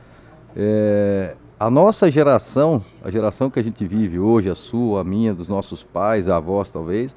é, 0.56 1.34
a 1.66 1.70
nossa 1.70 2.10
geração, 2.10 2.82
a 3.02 3.10
geração 3.10 3.48
que 3.48 3.58
a 3.58 3.62
gente 3.62 3.86
vive 3.86 4.18
hoje, 4.18 4.50
a 4.50 4.54
sua, 4.54 5.00
a 5.00 5.04
minha, 5.04 5.32
dos 5.32 5.48
nossos 5.48 5.82
pais, 5.82 6.28
avós 6.28 6.70
talvez, 6.70 7.14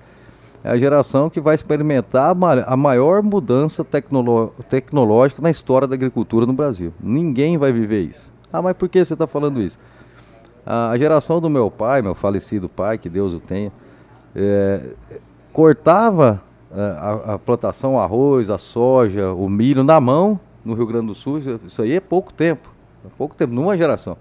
é 0.63 0.69
a 0.69 0.77
geração 0.77 1.29
que 1.29 1.41
vai 1.41 1.53
experimentar 1.55 2.31
a 2.31 2.33
ma- 2.33 2.63
a 2.65 2.77
maior 2.77 3.21
mudança 3.21 3.83
tecnolo- 3.83 4.53
tecnológica 4.69 5.41
na 5.41 5.51
história 5.51 5.87
da 5.87 5.95
agricultura 5.95 6.45
no 6.45 6.53
Brasil. 6.53 6.93
Ninguém 6.99 7.57
vai 7.57 7.71
viver 7.71 8.01
isso. 8.03 8.31
Ah, 8.51 8.61
mas 8.61 8.75
por 8.75 8.87
que 8.87 9.03
você 9.03 9.13
está 9.13 9.27
falando 9.27 9.61
isso? 9.61 9.77
A, 10.65 10.97
geração 10.97 11.39
do 11.41 11.49
meu 11.49 11.69
pai, 11.69 12.01
meu 12.01 12.15
falecido 12.15 12.67
pai, 12.69 12.97
que 12.97 13.09
Deus 13.09 13.33
o 13.33 13.39
tenha, 13.39 13.71
é, 14.35 14.81
cortava 15.53 16.41
é, 16.73 16.79
a, 16.79 17.33
a 17.33 17.39
plantação, 17.39 17.99
arroz, 17.99 18.49
a 18.49 18.57
soja, 18.57 19.31
o 19.33 19.47
milho 19.49 19.83
na 19.83 19.99
mão 19.99 20.39
no 20.65 20.73
Rio 20.73 20.85
Grande 20.85 21.07
do 21.07 21.15
Sul. 21.15 21.37
Isso- 21.39 21.59
Isso 21.65 21.81
aí 21.81 21.93
é 21.93 21.99
pouco 21.99 22.33
tempo. 22.33 22.69
É 23.05 23.09
pouco 23.17 23.35
tempo, 23.35 23.53
numa 23.53 23.77
geração. 23.77 24.17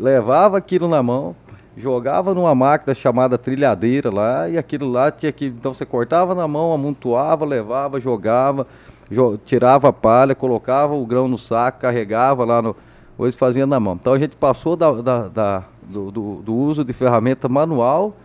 Levava 0.00 0.56
aquilo 0.56 0.88
na 0.88 1.02
mão, 1.02 1.36
jogava 1.76 2.32
numa 2.34 2.54
máquina 2.54 2.94
chamada 2.94 3.36
trilhadeira 3.36 4.10
lá, 4.10 4.48
e 4.48 4.56
aquilo 4.56 4.90
lá 4.90 5.10
tinha 5.10 5.30
que. 5.30 5.44
Então 5.46 5.74
você 5.74 5.84
cortava 5.84 6.34
na 6.34 6.48
mão, 6.48 6.72
amontoava, 6.72 7.44
levava, 7.44 8.00
jogava, 8.00 8.66
jo- 9.10 9.38
tirava 9.44 9.90
a 9.90 9.92
palha, 9.92 10.34
colocava 10.34 10.94
o 10.94 11.04
grão 11.04 11.28
no 11.28 11.36
saco, 11.36 11.80
carregava 11.80 12.44
lá 12.46 12.62
no. 12.62 12.74
Hoje 13.18 13.36
fazia 13.36 13.66
na 13.66 13.78
mão. 13.78 13.98
Então 14.00 14.14
a 14.14 14.18
gente 14.18 14.34
passou 14.36 14.74
da, 14.74 14.90
da- 14.90 15.28
da- 15.28 15.64
do, 15.82 16.10
do- 16.10 16.36
do 16.36 16.54
uso 16.54 16.82
de 16.82 16.94
ferramenta 16.94 17.46
manual 17.46 18.16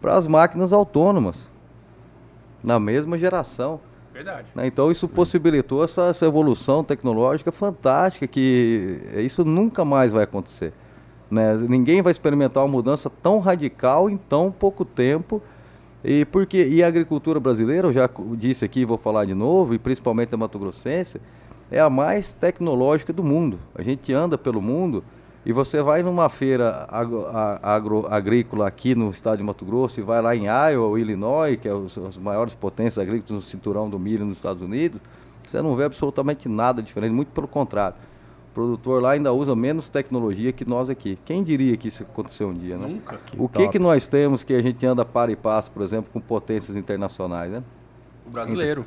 para 0.00 0.16
as 0.16 0.26
máquinas 0.26 0.72
autônomas. 0.72 1.46
Na 2.64 2.80
mesma 2.80 3.18
geração. 3.18 3.80
Verdade. 4.14 4.46
né? 4.54 4.66
Então 4.66 4.90
isso 4.90 5.06
possibilitou 5.06 5.84
essa, 5.84 6.06
essa 6.06 6.24
evolução 6.26 6.82
tecnológica 6.82 7.52
fantástica 7.52 8.26
que 8.26 8.98
isso 9.18 9.44
nunca 9.44 9.84
mais 9.84 10.10
vai 10.10 10.24
acontecer. 10.24 10.72
Né? 11.30 11.56
Ninguém 11.56 12.02
vai 12.02 12.10
experimentar 12.10 12.64
uma 12.64 12.70
mudança 12.70 13.10
tão 13.10 13.38
radical 13.38 14.08
em 14.08 14.16
tão 14.16 14.50
pouco 14.50 14.84
tempo. 14.84 15.42
E, 16.04 16.24
porque, 16.26 16.64
e 16.64 16.82
a 16.82 16.86
agricultura 16.86 17.40
brasileira, 17.40 17.88
eu 17.88 17.92
já 17.92 18.08
disse 18.36 18.64
aqui, 18.64 18.84
vou 18.84 18.96
falar 18.96 19.24
de 19.24 19.34
novo, 19.34 19.74
e 19.74 19.78
principalmente 19.78 20.32
a 20.34 20.38
Mato 20.38 20.58
Grossense, 20.58 21.20
é 21.70 21.80
a 21.80 21.90
mais 21.90 22.32
tecnológica 22.32 23.12
do 23.12 23.22
mundo. 23.22 23.58
A 23.74 23.82
gente 23.82 24.12
anda 24.12 24.38
pelo 24.38 24.62
mundo 24.62 25.02
e 25.44 25.52
você 25.52 25.82
vai 25.82 26.02
numa 26.02 26.28
feira 26.28 26.86
agro, 26.90 27.26
agro- 27.62 28.06
agrícola 28.08 28.66
aqui 28.66 28.94
no 28.94 29.10
estado 29.10 29.38
de 29.38 29.42
Mato 29.42 29.64
Grosso 29.64 29.98
e 29.98 30.02
vai 30.02 30.22
lá 30.22 30.36
em 30.36 30.44
Iowa 30.46 30.98
Illinois, 31.00 31.58
que 31.60 31.68
é 31.68 31.74
os, 31.74 31.98
as 31.98 32.16
maiores 32.16 32.54
potências 32.54 32.98
agrícolas 32.98 33.30
no 33.30 33.42
cinturão 33.42 33.90
do 33.90 33.98
milho 33.98 34.24
nos 34.24 34.38
Estados 34.38 34.62
Unidos, 34.62 35.00
você 35.44 35.62
não 35.62 35.74
vê 35.74 35.84
absolutamente 35.84 36.48
nada 36.48 36.82
diferente, 36.82 37.12
muito 37.12 37.28
pelo 37.28 37.48
contrário. 37.48 37.96
O 38.58 38.60
produtor 38.60 39.00
lá 39.00 39.12
ainda 39.12 39.32
usa 39.32 39.54
menos 39.54 39.88
tecnologia 39.88 40.50
que 40.50 40.68
nós 40.68 40.90
aqui. 40.90 41.16
Quem 41.24 41.44
diria 41.44 41.76
que 41.76 41.86
isso 41.86 42.02
aconteceu 42.02 42.48
um 42.48 42.54
dia, 42.54 42.76
né? 42.76 42.88
Nunca. 42.88 43.20
o 43.38 43.48
que, 43.48 43.58
top. 43.60 43.68
que 43.70 43.78
nós 43.78 44.08
temos 44.08 44.42
que 44.42 44.52
a 44.52 44.60
gente 44.60 44.84
anda 44.84 45.04
para 45.04 45.30
e 45.30 45.36
passo, 45.36 45.70
por 45.70 45.80
exemplo, 45.80 46.10
com 46.12 46.20
potências 46.20 46.76
internacionais, 46.76 47.52
né? 47.52 47.62
O 48.26 48.30
brasileiro. 48.30 48.84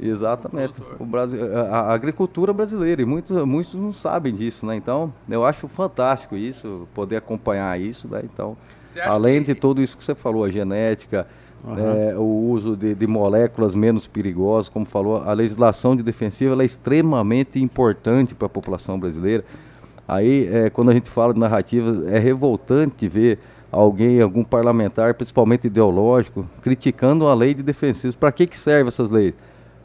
Exatamente. 0.00 0.72
produtor. 0.80 0.96
O 0.98 1.06
Brasil, 1.08 1.56
a, 1.56 1.60
a 1.60 1.94
agricultura 1.94 2.52
brasileira, 2.52 3.00
e 3.00 3.04
muitos, 3.04 3.30
muitos 3.46 3.74
não 3.74 3.92
sabem 3.92 4.34
disso, 4.34 4.66
né? 4.66 4.74
Então, 4.74 5.14
eu 5.28 5.44
acho 5.44 5.68
fantástico 5.68 6.34
isso, 6.34 6.88
poder 6.92 7.14
acompanhar 7.18 7.80
isso, 7.80 8.08
né? 8.08 8.22
Então, 8.24 8.56
além 9.04 9.44
que- 9.44 9.54
de 9.54 9.60
tudo 9.60 9.80
isso 9.80 9.96
que 9.96 10.02
você 10.02 10.16
falou, 10.16 10.42
a 10.42 10.50
genética, 10.50 11.28
né, 11.64 12.16
o 12.16 12.22
uso 12.22 12.76
de, 12.76 12.94
de 12.94 13.06
moléculas 13.06 13.74
menos 13.74 14.06
perigosas, 14.06 14.68
como 14.68 14.84
falou, 14.84 15.22
a 15.22 15.32
legislação 15.32 15.94
de 15.94 16.02
defensiva 16.02 16.52
ela 16.52 16.62
é 16.62 16.66
extremamente 16.66 17.62
importante 17.62 18.34
para 18.34 18.46
a 18.46 18.48
população 18.48 18.98
brasileira. 18.98 19.44
Aí, 20.06 20.48
é, 20.52 20.70
quando 20.70 20.90
a 20.90 20.94
gente 20.94 21.08
fala 21.08 21.32
de 21.32 21.38
narrativa, 21.38 22.10
é 22.10 22.18
revoltante 22.18 23.06
ver 23.06 23.38
alguém, 23.70 24.20
algum 24.20 24.42
parlamentar, 24.42 25.14
principalmente 25.14 25.68
ideológico, 25.68 26.44
criticando 26.60 27.26
a 27.26 27.34
lei 27.34 27.54
de 27.54 27.62
defensivos. 27.62 28.14
Para 28.14 28.32
que, 28.32 28.46
que 28.46 28.58
serve 28.58 28.88
essas 28.88 29.08
leis? 29.08 29.34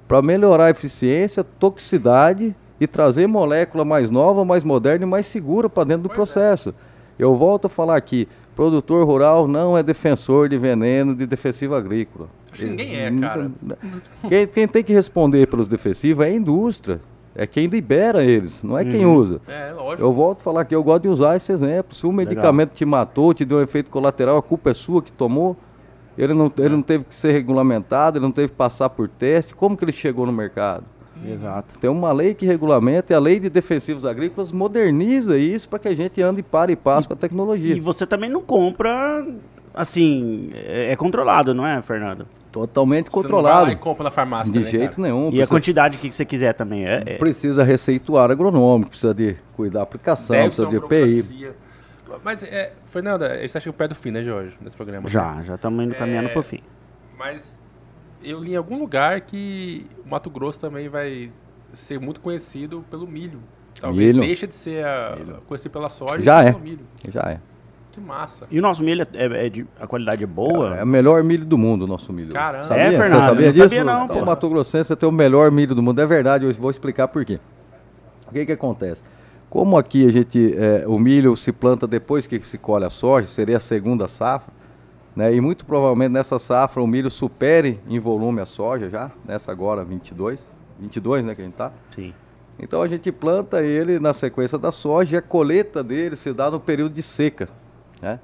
Para 0.07 0.21
melhorar 0.21 0.65
a 0.65 0.69
eficiência, 0.71 1.43
toxicidade 1.43 2.55
e 2.79 2.87
trazer 2.87 3.27
molécula 3.27 3.85
mais 3.85 4.09
nova, 4.09 4.43
mais 4.43 4.63
moderna 4.63 5.05
e 5.05 5.09
mais 5.09 5.27
segura 5.27 5.69
para 5.69 5.83
dentro 5.83 6.03
do 6.03 6.09
processo. 6.09 6.73
Eu 7.17 7.35
volto 7.35 7.65
a 7.65 7.69
falar 7.69 7.95
aqui, 7.95 8.27
produtor 8.57 9.05
rural 9.05 9.47
não 9.47 9.77
é 9.77 9.83
defensor 9.83 10.49
de 10.49 10.57
veneno 10.57 11.13
de 11.13 11.27
defensivo 11.27 11.75
agrícola. 11.75 12.27
Acho 12.51 12.63
que 12.63 12.69
ninguém 12.71 12.99
é, 12.99 13.11
cara. 13.11 13.51
Quem, 14.27 14.47
quem 14.47 14.67
tem 14.67 14.83
que 14.83 14.91
responder 14.91 15.45
pelos 15.45 15.67
defensivos 15.67 16.25
é 16.25 16.29
a 16.29 16.33
indústria. 16.33 16.99
É 17.35 17.45
quem 17.45 17.67
libera 17.67 18.23
eles, 18.23 18.63
não 18.63 18.75
é 18.75 18.83
quem 18.83 19.05
usa. 19.05 19.39
É, 19.47 19.71
lógico. 19.71 20.07
Eu 20.07 20.11
volto 20.11 20.39
a 20.39 20.43
falar 20.43 20.65
que 20.65 20.73
eu 20.73 20.83
gosto 20.83 21.03
de 21.03 21.07
usar 21.07 21.35
esse 21.35 21.51
exemplo. 21.51 21.93
Se 21.93 22.07
um 22.07 22.11
medicamento 22.11 22.71
te 22.71 22.83
matou, 22.83 23.31
te 23.31 23.45
deu 23.45 23.59
um 23.59 23.61
efeito 23.61 23.91
colateral, 23.91 24.37
a 24.37 24.41
culpa 24.41 24.71
é 24.71 24.73
sua 24.73 25.03
que 25.03 25.11
tomou. 25.11 25.55
Ele 26.17 26.33
não, 26.33 26.51
ele 26.57 26.69
não 26.69 26.81
teve 26.81 27.03
que 27.03 27.13
ser 27.13 27.31
regulamentado, 27.33 28.17
ele 28.17 28.25
não 28.25 28.31
teve 28.31 28.47
que 28.47 28.55
passar 28.55 28.89
por 28.89 29.07
teste. 29.07 29.53
Como 29.53 29.77
que 29.77 29.85
ele 29.85 29.91
chegou 29.91 30.25
no 30.25 30.31
mercado? 30.31 30.83
Exato. 31.25 31.77
Tem 31.79 31.89
uma 31.89 32.11
lei 32.11 32.33
que 32.33 32.45
regulamenta 32.45 33.13
e 33.13 33.15
a 33.15 33.19
lei 33.19 33.39
de 33.39 33.49
defensivos 33.49 34.05
agrícolas 34.05 34.51
moderniza 34.51 35.37
isso 35.37 35.67
para 35.69 35.79
que 35.79 35.87
a 35.87 35.95
gente 35.95 36.21
ande 36.21 36.43
para 36.43 36.71
e 36.71 36.75
passe 36.75 37.07
com 37.07 37.13
a 37.13 37.17
tecnologia. 37.17 37.75
E 37.75 37.79
você 37.79 38.05
também 38.05 38.29
não 38.29 38.41
compra, 38.41 39.25
assim, 39.73 40.49
é, 40.53 40.91
é 40.91 40.95
controlado, 40.95 41.53
não 41.53 41.65
é, 41.65 41.81
Fernando? 41.81 42.27
Totalmente 42.51 43.05
Você 43.05 43.15
não 43.15 43.21
vai 43.21 43.23
controlado. 43.23 43.65
lá 43.67 43.71
e 43.73 43.75
compra 43.75 44.03
na 44.05 44.11
farmácia 44.11 44.51
De 44.51 44.59
também, 44.59 44.71
jeito 44.71 44.95
cara. 44.95 45.01
nenhum. 45.07 45.25
E 45.25 45.27
a 45.27 45.29
Precisa, 45.31 45.47
quantidade 45.49 45.97
que 45.97 46.11
você 46.11 46.25
quiser 46.25 46.53
também. 46.53 46.85
É, 46.87 47.03
é- 47.05 47.17
precisa 47.17 47.63
receituário 47.63 48.31
agronômico, 48.33 48.89
precisa 48.91 49.13
de 49.13 49.35
cuidar 49.55 49.79
da 49.79 49.83
aplicação, 49.83 50.35
Deve 50.35 50.47
precisa 50.47 50.67
de 50.69 50.77
EPI. 50.77 51.51
Mas, 52.23 52.41
é, 52.43 52.71
Fernanda, 52.85 53.33
a 53.33 53.37
gente 53.41 53.51
tá 53.53 53.59
chegando 53.59 53.75
perto 53.75 53.91
do 53.91 53.95
fim, 53.95 54.11
né, 54.11 54.23
Jorge, 54.23 54.53
nesse 54.61 54.75
programa. 54.75 55.03
né? 55.03 55.09
já, 55.11 55.41
já 55.43 55.55
estamos 55.55 55.83
indo 55.85 55.93
caminhando 55.93 56.29
É, 56.29 56.33
pro 56.33 56.41
fim. 56.41 56.61
Mas 57.19 57.59
eu 58.23 58.39
li 58.43 58.53
em 58.53 58.55
algum 58.55 58.77
lugar 58.79 59.21
que 59.21 59.85
o 60.05 60.09
Mato 60.09 60.29
Grosso 60.29 60.59
também 60.59 60.89
vai 60.89 61.31
ser 61.73 61.99
muito 61.99 62.19
conhecido 62.21 62.83
pelo 62.89 63.07
milho. 63.07 63.39
Talvez 63.79 64.07
Milho. 64.07 64.21
deixa 64.25 64.47
de 64.47 64.55
ser 64.55 64.83
a- 64.85 65.17
conhecido 65.47 65.71
pela 65.71 65.87
soja 65.89 66.21
Já 66.23 66.43
e 66.43 66.47
é. 66.47 66.51
pelo 66.51 66.63
milho. 66.63 66.79
Já 67.09 67.21
é. 67.21 67.39
Que 67.91 67.99
massa. 68.01 68.47
E 68.49 68.57
o 68.57 68.61
nosso 68.61 68.83
milho, 68.83 69.05
é, 69.13 69.45
é 69.45 69.49
de, 69.49 69.65
a 69.79 69.85
qualidade 69.87 70.23
é 70.23 70.27
boa? 70.27 70.75
É 70.77 70.83
o 70.83 70.87
melhor 70.87 71.23
milho 71.23 71.45
do 71.45 71.57
mundo, 71.57 71.83
o 71.83 71.87
nosso 71.87 72.11
milho. 72.13 72.31
Caramba. 72.33 72.63
Sabia? 72.65 72.83
É, 72.83 72.91
Você 72.91 72.97
Fernando, 72.97 73.23
sabia 73.23 73.41
eu 73.41 73.45
não 73.45 73.51
disso? 73.51 73.63
sabia 73.69 73.83
não, 73.83 74.03
Então, 74.05 74.15
pô. 74.17 74.21
o 74.23 74.25
Mato 74.25 74.49
Grossense 74.49 74.95
tem 74.95 75.07
o 75.09 75.11
melhor 75.11 75.51
milho 75.51 75.73
do 75.75 75.81
mundo. 75.83 75.99
É 76.01 76.05
verdade, 76.05 76.45
eu 76.45 76.53
vou 76.53 76.71
explicar 76.71 77.07
por 77.07 77.23
quê. 77.25 77.39
O 78.27 78.31
que 78.33 78.45
que 78.45 78.51
acontece? 78.51 79.01
Como 79.49 79.77
aqui 79.77 80.05
a 80.05 80.11
gente, 80.11 80.55
é, 80.57 80.83
o 80.87 80.99
milho 80.99 81.35
se 81.37 81.51
planta 81.51 81.87
depois 81.87 82.27
que 82.27 82.39
se 82.45 82.57
colhe 82.57 82.83
a 82.85 82.89
soja, 82.89 83.27
seria 83.27 83.57
a 83.57 83.59
segunda 83.59 84.07
safra, 84.07 84.51
né? 85.17 85.33
E 85.33 85.41
muito 85.41 85.65
provavelmente 85.65 86.11
nessa 86.11 86.37
safra 86.37 86.81
o 86.81 86.85
milho 86.87 87.09
supere 87.09 87.79
em 87.89 87.97
volume 87.97 88.39
a 88.39 88.45
soja 88.45 88.87
já, 88.89 89.09
nessa 89.25 89.51
agora 89.51 89.83
22, 89.83 90.47
22, 90.79 91.25
né, 91.25 91.33
que 91.33 91.41
a 91.41 91.45
gente 91.45 91.55
tá. 91.55 91.71
Sim. 91.93 92.13
Então 92.59 92.81
a 92.83 92.87
gente 92.87 93.11
planta 93.11 93.61
ele 93.63 93.99
na 93.99 94.13
sequência 94.13 94.57
da 94.57 94.71
soja 94.71 95.15
e 95.15 95.17
a 95.17 95.21
colheita 95.21 95.83
dele 95.83 96.15
se 96.15 96.31
dá 96.31 96.49
no 96.51 96.59
período 96.59 96.93
de 96.93 97.01
seca, 97.01 97.49
né? 98.01 98.19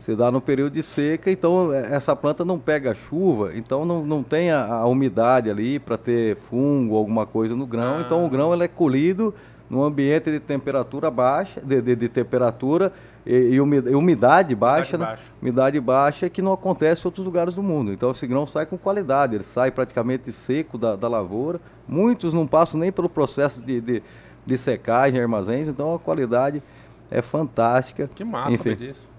Se 0.00 0.16
dá 0.16 0.32
no 0.32 0.40
período 0.40 0.72
de 0.72 0.82
seca, 0.82 1.30
então 1.30 1.72
é, 1.72 1.94
essa 1.94 2.16
planta 2.16 2.44
não 2.44 2.58
pega 2.58 2.92
chuva, 2.94 3.52
então 3.54 3.84
não, 3.84 4.04
não 4.04 4.22
tem 4.22 4.50
a, 4.50 4.64
a 4.66 4.86
umidade 4.86 5.48
ali 5.48 5.78
para 5.78 5.96
ter 5.96 6.36
fungo, 6.50 6.96
alguma 6.96 7.24
coisa 7.26 7.54
no 7.54 7.64
grão. 7.66 8.00
Então 8.00 8.26
o 8.26 8.28
grão 8.28 8.52
ele 8.52 8.64
é 8.64 8.68
colhido 8.68 9.32
num 9.70 9.82
ambiente 9.84 10.30
de 10.30 10.40
temperatura 10.40 11.08
baixa, 11.10 11.60
de, 11.60 11.80
de- 11.80 11.94
de 11.94 12.08
temperatura 12.08 12.92
e, 13.26 13.34
e 13.54 13.60
umi- 13.60 13.82
e 13.90 13.94
umidade 13.94 14.54
baixa, 14.54 14.98
né? 14.98 15.06
baixa. 15.06 15.22
umidade 15.40 15.80
baixa 15.80 16.28
que 16.28 16.42
não 16.42 16.52
acontece 16.52 17.02
em 17.02 17.06
outros 17.08 17.24
lugares 17.24 17.54
do 17.54 17.62
mundo. 17.62 17.92
Então 17.92 18.10
esse 18.10 18.26
grão 18.26 18.46
sai 18.46 18.66
com 18.66 18.76
qualidade, 18.76 19.34
ele 19.36 19.44
sai 19.44 19.70
praticamente 19.70 20.30
seco 20.32 20.76
da, 20.76 20.96
da 20.96 21.08
lavoura. 21.08 21.60
Muitos 21.86 22.34
não 22.34 22.46
passam 22.46 22.80
nem 22.80 22.90
pelo 22.90 23.08
processo 23.08 23.62
de, 23.62 23.80
de, 23.80 24.02
de 24.44 24.58
secagem 24.58 25.18
em 25.18 25.22
armazéns, 25.22 25.68
então 25.68 25.94
a 25.94 25.98
qualidade 25.98 26.62
é 27.10 27.22
fantástica. 27.22 28.08
Que 28.12 28.24
massa 28.24 28.52
Enfim. 28.54 28.74
disso. 28.74 29.10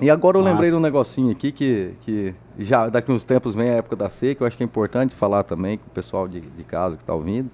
E 0.00 0.10
agora 0.10 0.36
eu 0.36 0.42
Massa. 0.42 0.52
lembrei 0.52 0.70
de 0.70 0.76
um 0.76 0.80
negocinho 0.80 1.30
aqui 1.32 1.50
que, 1.50 1.94
que 2.02 2.34
já 2.58 2.86
daqui 2.88 3.10
uns 3.10 3.24
tempos 3.24 3.54
vem 3.54 3.70
a 3.70 3.74
época 3.76 3.96
da 3.96 4.10
seca, 4.10 4.42
eu 4.42 4.46
acho 4.46 4.54
que 4.54 4.62
é 4.62 4.66
importante 4.66 5.14
falar 5.14 5.42
também 5.42 5.78
com 5.78 5.86
o 5.86 5.90
pessoal 5.90 6.28
de, 6.28 6.40
de 6.40 6.64
casa 6.64 6.96
que 6.96 7.02
está 7.02 7.14
ouvindo. 7.14 7.50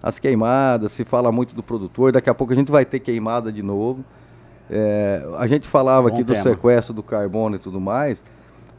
As 0.00 0.16
queimadas, 0.18 0.92
se 0.92 1.04
fala 1.04 1.32
muito 1.32 1.52
do 1.54 1.62
produtor, 1.64 2.12
daqui 2.12 2.30
a 2.30 2.34
pouco 2.34 2.52
a 2.52 2.56
gente 2.56 2.70
vai 2.70 2.84
ter 2.84 3.00
queimada 3.00 3.50
de 3.50 3.60
novo. 3.62 4.04
É, 4.70 5.26
a 5.36 5.48
gente 5.48 5.66
falava 5.66 6.08
Bom 6.08 6.14
aqui 6.14 6.22
do 6.22 6.32
tema. 6.32 6.44
sequestro 6.44 6.94
do 6.94 7.02
carbono 7.02 7.56
e 7.56 7.58
tudo 7.58 7.80
mais. 7.80 8.22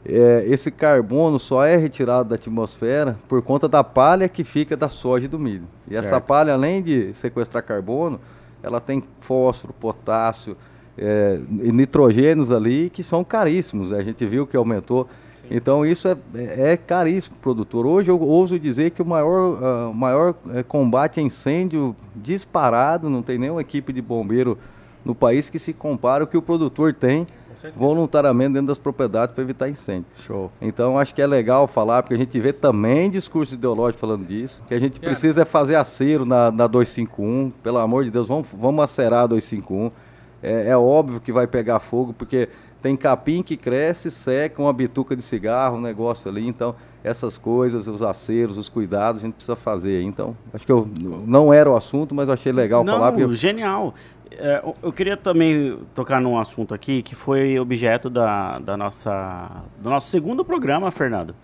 É, 0.04 0.44
esse 0.46 0.70
carbono 0.70 1.38
só 1.38 1.64
é 1.64 1.76
retirado 1.76 2.30
da 2.30 2.34
atmosfera 2.34 3.16
por 3.28 3.40
conta 3.42 3.68
da 3.68 3.84
palha 3.84 4.28
que 4.28 4.42
fica 4.42 4.76
da 4.76 4.88
soja 4.88 5.26
e 5.26 5.28
do 5.28 5.38
milho. 5.38 5.64
E 5.88 5.96
essa 5.96 6.08
Certo. 6.08 6.24
palha, 6.24 6.54
além 6.54 6.82
de 6.82 7.12
sequestrar 7.14 7.62
carbono, 7.62 8.18
ela 8.62 8.80
tem 8.80 9.04
fósforo, 9.20 9.72
potássio 9.74 10.56
é, 10.96 11.38
e 11.62 11.70
nitrogênios 11.70 12.50
ali 12.50 12.90
que 12.90 13.02
são 13.04 13.22
caríssimos. 13.22 13.92
A 13.92 14.02
gente 14.02 14.24
viu 14.24 14.46
que 14.46 14.56
aumentou. 14.56 15.08
Então 15.50 15.84
isso 15.84 16.08
é, 16.08 16.16
é, 16.34 16.72
é 16.72 16.76
caríssimo 16.76 17.34
pro 17.34 17.54
produtor. 17.54 17.84
Hoje 17.84 18.10
eu 18.10 18.18
ouso 18.18 18.58
dizer 18.58 18.90
que 18.90 19.02
o 19.02 19.04
maior, 19.04 19.90
o 19.90 19.94
maior 19.94 20.34
eh, 20.54 20.62
combate 20.62 21.20
a 21.20 21.22
incêndio 21.22 21.94
disparado, 22.14 23.10
não 23.10 23.22
tem 23.22 23.38
nenhuma 23.38 23.60
equipe 23.60 23.92
de 23.92 24.00
bombeiro 24.00 24.56
no 25.04 25.14
país 25.14 25.50
que 25.50 25.58
se 25.58 25.72
compara 25.72 26.24
o 26.24 26.26
que 26.26 26.36
o 26.36 26.42
produtor 26.42 26.94
tem 26.94 27.26
voluntariamente 27.76 28.54
dentro 28.54 28.68
das 28.68 28.78
propriedades 28.78 29.34
para 29.34 29.42
evitar 29.42 29.68
incêndio. 29.68 30.06
Show. 30.26 30.50
Então 30.60 30.98
acho 30.98 31.14
que 31.14 31.20
é 31.20 31.26
legal 31.26 31.66
falar, 31.66 32.02
porque 32.02 32.14
a 32.14 32.18
gente 32.18 32.38
vê 32.40 32.52
também 32.52 33.10
discurso 33.10 33.54
ideológico 33.54 34.00
falando 34.00 34.26
disso, 34.26 34.62
que 34.66 34.74
a 34.74 34.80
gente 34.80 34.98
precisa 34.98 35.42
é 35.42 35.44
fazer 35.44 35.76
acero 35.76 36.24
na, 36.24 36.50
na 36.50 36.66
251, 36.66 37.52
pelo 37.62 37.78
amor 37.78 38.04
de 38.04 38.10
Deus, 38.10 38.28
vamos, 38.28 38.46
vamos 38.52 38.82
acerar 38.82 39.24
a 39.24 39.26
251. 39.26 39.90
É, 40.42 40.68
é 40.68 40.76
óbvio 40.76 41.20
que 41.20 41.32
vai 41.32 41.46
pegar 41.46 41.78
fogo, 41.78 42.12
porque 42.12 42.48
tem 42.80 42.96
capim 42.96 43.42
que 43.42 43.56
cresce, 43.56 44.10
seca, 44.10 44.60
uma 44.60 44.72
bituca 44.72 45.14
de 45.14 45.22
cigarro, 45.22 45.76
um 45.76 45.80
negócio 45.80 46.28
ali, 46.28 46.46
então 46.46 46.74
essas 47.04 47.36
coisas, 47.36 47.86
os 47.88 48.02
aceros, 48.02 48.58
os 48.58 48.68
cuidados, 48.68 49.22
a 49.22 49.26
gente 49.26 49.34
precisa 49.34 49.56
fazer. 49.56 50.02
Então, 50.02 50.36
acho 50.52 50.64
que 50.64 50.70
eu, 50.70 50.88
não 51.26 51.52
era 51.52 51.68
o 51.68 51.76
assunto, 51.76 52.14
mas 52.14 52.28
eu 52.28 52.34
achei 52.34 52.52
legal 52.52 52.84
Não, 52.84 52.94
falar, 52.94 53.12
porque 53.12 53.34
genial. 53.34 53.94
É, 54.38 54.62
eu- 54.82 54.92
queria 54.92 55.16
também 55.16 55.78
tocar 55.94 56.20
num 56.20 56.38
assunto 56.38 56.74
aqui 56.74 57.02
que 57.02 57.14
foi 57.14 57.58
objeto 57.58 58.08
da, 58.10 58.58
da 58.58 58.76
nossa, 58.76 59.50
do 59.80 59.88
nosso 59.90 60.08
segundo 60.10 60.44
programa, 60.44 60.90
Fernando. 60.90 61.34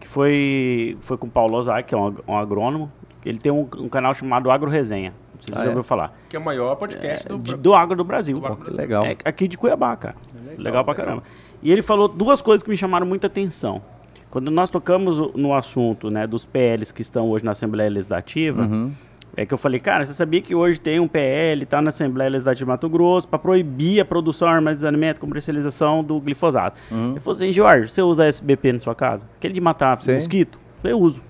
Que 0.00 0.06
foi, 0.06 0.96
foi 1.00 1.16
com 1.16 1.26
o 1.26 1.30
Paulo 1.30 1.56
Ozaki, 1.56 1.88
que 1.88 1.94
é 1.94 1.98
um, 1.98 2.14
um 2.26 2.36
agrônomo. 2.36 2.90
Ele 3.24 3.38
tem 3.38 3.50
um, 3.52 3.68
um 3.78 3.88
canal 3.88 4.14
chamado 4.14 4.50
Agro 4.50 4.70
Resenha. 4.70 5.12
Não 5.34 5.42
sei 5.42 5.52
se 5.54 5.58
Ah, 5.58 5.62
você 5.62 5.64
já 5.64 5.64
é? 5.66 5.68
ouviu 5.68 5.82
falar. 5.84 6.16
Que 6.28 6.36
é 6.36 6.38
o 6.38 6.44
maior 6.44 6.74
podcast 6.76 7.28
do, 7.28 7.38
De- 7.38 7.56
do 7.56 7.74
agro 7.74 7.96
do 7.96 8.04
Brasil. 8.04 8.38
Do 8.40 8.46
agro 8.46 8.64
que 8.64 8.70
legal. 8.70 9.04
É 9.04 9.16
aqui 9.24 9.46
de 9.48 9.58
Cuiabá, 9.58 9.96
cara. 9.96 10.14
Legal, 10.56 10.84
pra 10.84 10.92
legal. 10.92 10.94
caramba. 10.94 11.22
E 11.62 11.70
ele 11.72 11.82
falou 11.82 12.08
duas 12.08 12.40
coisas 12.40 12.62
que 12.62 12.70
me 12.70 12.76
chamaram 12.76 13.06
muita 13.06 13.26
atenção. 13.26 13.82
Quando 14.30 14.50
nós 14.50 14.68
tocamos 14.70 15.34
no 15.34 15.54
assunto 15.54 16.10
né, 16.10 16.26
dos 16.26 16.44
PLs 16.44 16.92
que 16.92 17.02
estão 17.02 17.28
hoje 17.30 17.44
na 17.44 17.52
Assembleia 17.52 17.88
Legislativa, 17.90 18.62
Uhum. 18.62 18.92
É 19.40 19.46
que 19.46 19.54
eu 19.54 19.58
falei, 19.58 19.78
cara, 19.78 20.04
você 20.04 20.12
sabia 20.12 20.40
que 20.42 20.52
hoje 20.54 20.80
tem 20.80 20.98
um 20.98 21.06
PL, 21.06 21.64
tá 21.64 21.80
na 21.80 21.90
Assembleia 21.90 22.28
Legislativa 22.28 22.64
de 22.64 22.68
Mato 22.68 22.88
Grosso, 22.88 23.28
para 23.28 23.38
proibir 23.38 24.00
a 24.00 24.04
produção, 24.04 24.48
armazenamento, 24.48 25.20
comercialização 25.20 26.02
do 26.02 26.20
glifosato. 26.20 26.78
Uhum. 26.90 27.12
Ele 27.12 27.20
falou 27.20 27.36
assim, 27.36 27.52
Jorge, 27.52 27.88
você 27.88 28.02
usa 28.02 28.24
SBP 28.26 28.72
na 28.72 28.80
sua 28.80 28.94
casa? 28.96 29.28
Aquele 29.36 29.54
de 29.54 29.60
matar 29.60 30.00
Sim. 30.02 30.14
mosquito? 30.14 30.58
Eu 30.58 30.80
falei, 30.82 30.92
eu 30.94 31.00
uso. 31.00 31.22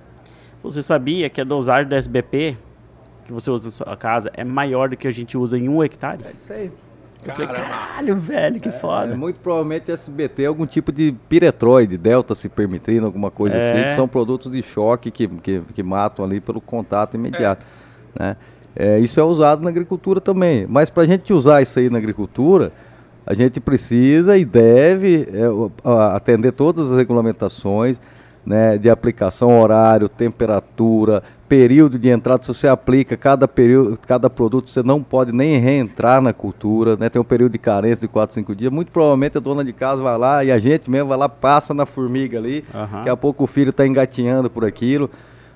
Você 0.62 0.82
sabia 0.82 1.28
que 1.28 1.40
a 1.40 1.44
dosagem 1.44 1.86
do 1.88 1.94
SBP 1.94 2.56
que 3.26 3.32
você 3.32 3.50
usa 3.50 3.66
na 3.66 3.70
sua 3.72 3.94
casa 3.96 4.30
é 4.32 4.42
maior 4.42 4.88
do 4.88 4.96
que 4.96 5.06
a 5.06 5.10
gente 5.10 5.36
usa 5.36 5.58
em 5.58 5.68
um 5.68 5.84
hectare? 5.84 6.22
É 6.24 6.32
isso 6.32 6.50
aí. 6.52 6.72
Eu 7.26 7.34
falei, 7.34 7.48
Caramba. 7.48 7.68
caralho, 7.68 8.16
velho, 8.16 8.60
que 8.60 8.68
É, 8.70 8.72
foda. 8.72 9.14
muito 9.16 9.38
provavelmente 9.40 9.90
SBT 9.90 10.44
é 10.44 10.46
algum 10.46 10.64
tipo 10.64 10.90
de 10.90 11.14
piretroide, 11.28 11.98
delta 11.98 12.34
cipermetrina, 12.34 13.04
alguma 13.04 13.30
coisa 13.30 13.56
É. 13.56 13.72
assim, 13.72 13.84
que 13.88 13.92
são 13.94 14.08
produtos 14.08 14.50
de 14.50 14.62
choque 14.62 15.10
que, 15.10 15.28
que, 15.28 15.60
que 15.74 15.82
matam 15.82 16.24
ali 16.24 16.40
pelo 16.40 16.60
contato 16.60 17.14
imediato. 17.16 17.66
Né? 18.18 18.36
É, 18.74 18.98
isso 18.98 19.18
é 19.20 19.22
usado 19.22 19.62
na 19.62 19.70
agricultura 19.70 20.20
também. 20.20 20.66
Mas 20.68 20.90
para 20.90 21.04
a 21.04 21.06
gente 21.06 21.32
usar 21.32 21.62
isso 21.62 21.78
aí 21.78 21.88
na 21.88 21.98
agricultura, 21.98 22.72
a 23.26 23.34
gente 23.34 23.60
precisa 23.60 24.36
e 24.36 24.44
deve 24.44 25.28
é, 25.32 25.90
atender 26.14 26.52
todas 26.52 26.90
as 26.90 26.96
regulamentações 26.96 28.00
né, 28.48 28.78
de 28.78 28.88
aplicação, 28.88 29.60
horário, 29.60 30.08
temperatura, 30.08 31.22
período 31.46 31.98
de 31.98 32.08
entrada. 32.08 32.42
Se 32.42 32.54
você 32.54 32.66
aplica 32.66 33.16
cada 33.16 33.46
período, 33.46 33.98
cada 34.06 34.30
produto, 34.30 34.70
você 34.70 34.82
não 34.82 35.02
pode 35.02 35.32
nem 35.32 35.58
reentrar 35.58 36.22
na 36.22 36.32
cultura, 36.32 36.96
né? 36.96 37.10
Tem 37.10 37.20
um 37.20 37.24
período 37.24 37.52
de 37.52 37.58
carência 37.58 38.00
de 38.00 38.08
4, 38.08 38.34
5 38.34 38.54
dias. 38.54 38.72
Muito 38.72 38.90
provavelmente 38.90 39.36
a 39.36 39.40
dona 39.40 39.62
de 39.62 39.72
casa 39.74 40.02
vai 40.02 40.16
lá 40.16 40.44
e 40.44 40.50
a 40.50 40.58
gente 40.58 40.90
mesmo 40.90 41.08
vai 41.08 41.18
lá, 41.18 41.28
passa 41.28 41.74
na 41.74 41.84
formiga 41.84 42.38
ali. 42.38 42.64
Aham. 42.74 42.98
Daqui 42.98 43.08
a 43.10 43.16
pouco 43.16 43.44
o 43.44 43.46
filho 43.46 43.70
está 43.70 43.86
engatinhando 43.86 44.48
por 44.48 44.64
aquilo, 44.64 45.10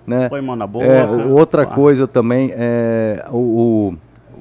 né? 0.07 0.29
Põe 0.29 0.41
mão 0.43 0.57
na 0.57 0.67
boca. 0.67 0.85
É, 0.87 1.05
outra 1.07 1.67
pá. 1.67 1.75
coisa 1.75 2.07
também 2.07 2.53
é 2.55 3.25
o, 3.31 3.37
o- 3.37 3.89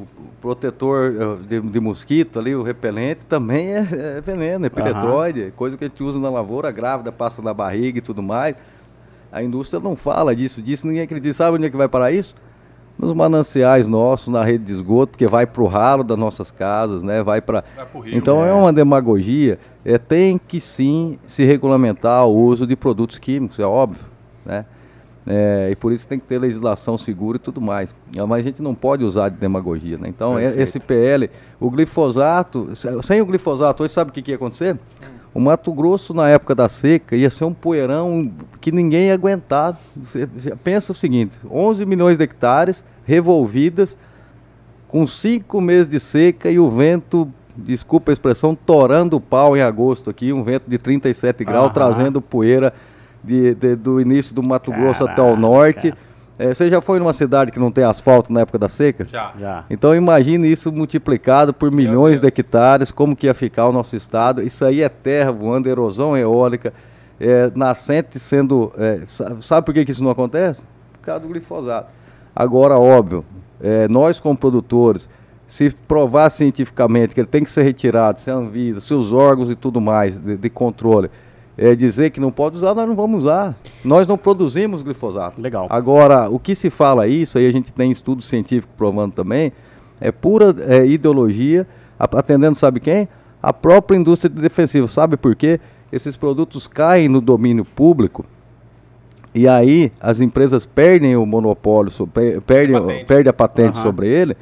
o 0.01 0.07
protetor 0.41 1.13
eh, 1.15 1.47
de, 1.47 1.61
de 1.61 1.79
mosquito 1.79 2.39
ali, 2.39 2.55
o 2.55 2.63
repelente, 2.63 3.19
também 3.29 3.73
é, 3.75 3.79
é 4.17 4.21
veneno, 4.21 4.65
é 4.65 4.69
piretroide, 4.69 5.53
coisa 5.55 5.77
que 5.77 5.83
a 5.83 5.87
gente 5.87 6.01
usa 6.01 6.17
na 6.19 6.29
lavoura, 6.29 6.69
a 6.69 6.71
grávida 6.71 7.11
passa 7.11 7.41
na 7.41 7.53
barriga 7.53 7.99
e 7.99 8.01
tudo 8.01 8.23
mais. 8.23 8.55
A 9.31 9.41
indústria 9.43 9.79
não 9.79 9.95
fala 9.95 10.35
disso, 10.35 10.61
disso 10.61 10.87
ninguém 10.87 11.03
acredita. 11.03 11.33
Sabe 11.33 11.57
onde 11.57 11.65
é 11.67 11.69
que 11.69 11.77
vai 11.77 11.87
parar 11.87 12.11
isso? 12.11 12.33
Nos 12.99 13.13
mananciais 13.13 13.87
nossos, 13.87 14.27
na 14.27 14.43
rede 14.43 14.65
de 14.65 14.73
esgoto, 14.73 15.11
porque 15.11 15.25
vai 15.25 15.45
para 15.47 15.61
o 15.63 15.67
ralo 15.67 16.03
das 16.03 16.17
nossas 16.17 16.51
casas, 16.51 17.01
né? 17.01 17.23
Vai 17.23 17.39
para 17.41 17.63
Vai 17.75 17.85
pro 17.85 17.99
rio. 18.01 18.17
então 18.17 18.43
é. 18.43 18.51
uma 18.51 18.73
demagogia. 18.73 19.57
É, 19.85 19.97
tem 19.97 20.37
que 20.37 20.59
sim 20.59 21.17
se 21.25 21.45
regulamentar 21.45 22.25
o 22.27 22.35
uso 22.35 22.67
de 22.67 22.75
produtos 22.75 23.17
químicos, 23.17 23.57
é 23.59 23.65
óbvio. 23.65 24.03
Né? 24.45 24.65
É, 25.27 25.69
e 25.71 25.75
por 25.75 25.91
isso 25.93 26.07
tem 26.07 26.17
que 26.19 26.25
ter 26.25 26.39
legislação 26.39 26.97
segura 26.97 27.35
e 27.37 27.39
tudo 27.39 27.61
mais. 27.61 27.93
É, 28.15 28.23
Mas 28.25 28.39
a 28.39 28.43
gente 28.43 28.61
não 28.61 28.73
pode 28.73 29.03
usar 29.03 29.29
de 29.29 29.37
demagogia. 29.37 29.97
Né? 29.97 30.09
Então, 30.09 30.37
é- 30.37 30.43
Perfeito. 30.43 30.63
esse 30.63 30.79
PL, 30.79 31.29
o 31.59 31.69
glifosato, 31.69 32.75
se- 32.75 32.89
sem 33.03 33.21
o 33.21 33.25
glifosato, 33.25 33.83
hoje 33.83 33.93
sabe 33.93 34.09
o 34.09 34.13
que, 34.13 34.21
que 34.21 34.31
ia 34.31 34.35
acontecer? 34.35 34.77
O 35.33 35.39
Mato 35.39 35.71
Grosso, 35.71 36.13
na 36.13 36.27
época 36.27 36.53
da 36.55 36.67
seca, 36.67 37.15
ia 37.15 37.29
ser 37.29 37.45
um 37.45 37.53
poeirão 37.53 38.31
que 38.59 38.71
ninguém 38.71 39.05
ia 39.07 39.13
aguentar. 39.13 39.79
Você 39.95 40.27
pensa 40.63 40.91
o 40.91 40.95
seguinte: 40.95 41.37
11 41.49 41.85
milhões 41.85 42.17
de 42.17 42.23
hectares 42.23 42.83
revolvidas, 43.05 43.95
com 44.87 45.05
cinco 45.07 45.61
meses 45.61 45.87
de 45.87 45.99
seca 46.01 46.49
e 46.51 46.59
o 46.59 46.69
vento, 46.69 47.31
desculpa 47.55 48.11
a 48.11 48.13
expressão, 48.13 48.53
torando 48.55 49.15
o 49.15 49.21
pau 49.21 49.55
em 49.55 49.61
agosto 49.61 50.09
aqui, 50.09 50.33
um 50.33 50.43
vento 50.43 50.63
de 50.67 50.77
37 50.77 51.45
graus, 51.45 51.65
Aham. 51.65 51.73
trazendo 51.73 52.21
poeira 52.21 52.73
de, 53.23 53.53
de, 53.55 53.75
do 53.75 53.99
início 54.01 54.33
do 54.35 54.41
Mato 54.43 54.71
Grosso 54.71 55.03
até 55.03 55.21
o 55.21 55.25
Caraca. 55.25 55.39
norte. 55.41 55.93
É, 56.39 56.53
você 56.53 56.69
já 56.69 56.81
foi 56.81 56.97
numa 56.97 57.13
cidade 57.13 57.51
que 57.51 57.59
não 57.59 57.71
tem 57.71 57.83
asfalto 57.83 58.33
na 58.33 58.39
época 58.41 58.57
da 58.57 58.67
seca? 58.67 59.05
Já. 59.05 59.31
Já. 59.39 59.63
Então 59.69 59.95
imagine 59.95 60.51
isso 60.51 60.71
multiplicado 60.71 61.53
por 61.53 61.71
milhões 61.71 62.19
de 62.19 62.27
hectares, 62.27 62.89
como 62.91 63.15
que 63.15 63.27
ia 63.27 63.33
ficar 63.35 63.67
o 63.67 63.71
nosso 63.71 63.95
estado. 63.95 64.41
Isso 64.41 64.65
aí 64.65 64.81
é 64.81 64.89
terra 64.89 65.31
voando, 65.31 65.69
erosão 65.69 66.17
eólica, 66.17 66.73
é, 67.19 67.51
nascente 67.53 68.17
sendo. 68.17 68.71
é, 68.77 69.01
sa- 69.07 69.37
sabe 69.41 69.65
por 69.65 69.73
que, 69.73 69.85
que 69.85 69.91
isso 69.91 70.03
não 70.03 70.09
acontece? 70.09 70.65
Por 70.93 71.01
causa 71.05 71.19
do 71.21 71.27
glifosato. 71.27 71.89
Agora, 72.35 72.75
óbvio, 72.79 73.23
é, 73.61 73.87
nós 73.87 74.19
como 74.19 74.35
produtores, 74.35 75.07
se 75.47 75.69
provar 75.87 76.29
cientificamente 76.31 77.13
que 77.13 77.19
ele 77.19 77.27
tem 77.27 77.43
que 77.43 77.51
ser 77.51 77.61
retirado, 77.63 78.19
se 78.19 78.31
a 78.31 78.33
Anvisa, 78.35 78.79
se 78.79 78.93
os 78.95 79.11
órgãos 79.11 79.49
e 79.51 79.55
tudo 79.55 79.79
mais 79.81 80.17
de, 80.17 80.37
de 80.37 80.49
controle, 80.49 81.11
é, 81.57 81.75
dizer 81.75 82.09
que 82.11 82.19
não 82.19 82.31
pode 82.31 82.55
usar, 82.55 82.73
nós 82.73 82.87
não 82.87 82.95
vamos 82.95 83.25
usar. 83.25 83.55
Nós 83.83 84.07
não 84.07 84.17
produzimos 84.17 84.81
glifosato. 84.81 85.41
Legal. 85.41 85.67
Agora, 85.69 86.29
o 86.29 86.39
que 86.39 86.55
se 86.55 86.69
fala 86.69 87.07
isso, 87.07 87.37
aí 87.37 87.47
a 87.47 87.51
gente 87.51 87.73
tem 87.73 87.91
estudo 87.91 88.21
científico 88.21 88.73
provando 88.77 89.13
também, 89.13 89.51
é 89.99 90.11
pura 90.11 90.55
é, 90.67 90.85
ideologia, 90.85 91.67
a- 91.99 92.05
atendendo 92.05 92.57
sabe 92.57 92.79
quem? 92.79 93.07
A 93.43 93.51
própria 93.53 93.97
indústria 93.97 94.29
de 94.29 94.41
defensivo. 94.41 94.87
Sabe 94.87 95.17
por 95.17 95.35
quê? 95.35 95.59
Esses 95.91 96.15
produtos 96.15 96.67
caem 96.67 97.09
no 97.09 97.19
domínio 97.19 97.65
público 97.65 98.25
e 99.33 99.47
aí 99.47 99.91
as 99.99 100.19
empresas 100.19 100.65
perdem 100.65 101.15
o 101.15 101.25
monopólio, 101.25 101.91
so- 101.91 102.07
perdem, 102.07 102.73
patente. 102.79 103.05
perde 103.05 103.29
a 103.29 103.33
patente 103.33 103.75
Aham. 103.75 103.81
sobre 103.83 104.07
ele. 104.07 104.35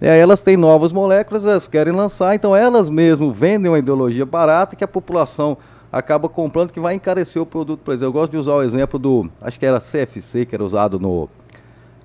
E 0.00 0.08
aí 0.08 0.18
elas 0.18 0.40
têm 0.40 0.56
novas 0.56 0.92
moléculas, 0.92 1.44
elas 1.44 1.68
querem 1.68 1.92
lançar, 1.92 2.34
então 2.34 2.56
elas 2.56 2.88
mesmo 2.88 3.32
vendem 3.32 3.70
uma 3.70 3.78
ideologia 3.78 4.24
barata 4.24 4.74
que 4.74 4.82
a 4.84 4.88
população 4.88 5.58
acaba 5.92 6.28
comprando, 6.28 6.72
que 6.72 6.80
vai 6.80 6.94
encarecer 6.94 7.40
o 7.40 7.46
produto. 7.46 7.80
Por 7.84 7.92
exemplo, 7.92 8.08
eu 8.08 8.12
gosto 8.20 8.32
de 8.32 8.38
usar 8.38 8.54
o 8.54 8.62
exemplo 8.62 8.98
do, 8.98 9.30
acho 9.40 9.58
que 9.58 9.66
era 9.66 9.80
CFC, 9.80 10.46
que 10.46 10.54
era 10.54 10.64
usado 10.64 10.98
no, 10.98 11.28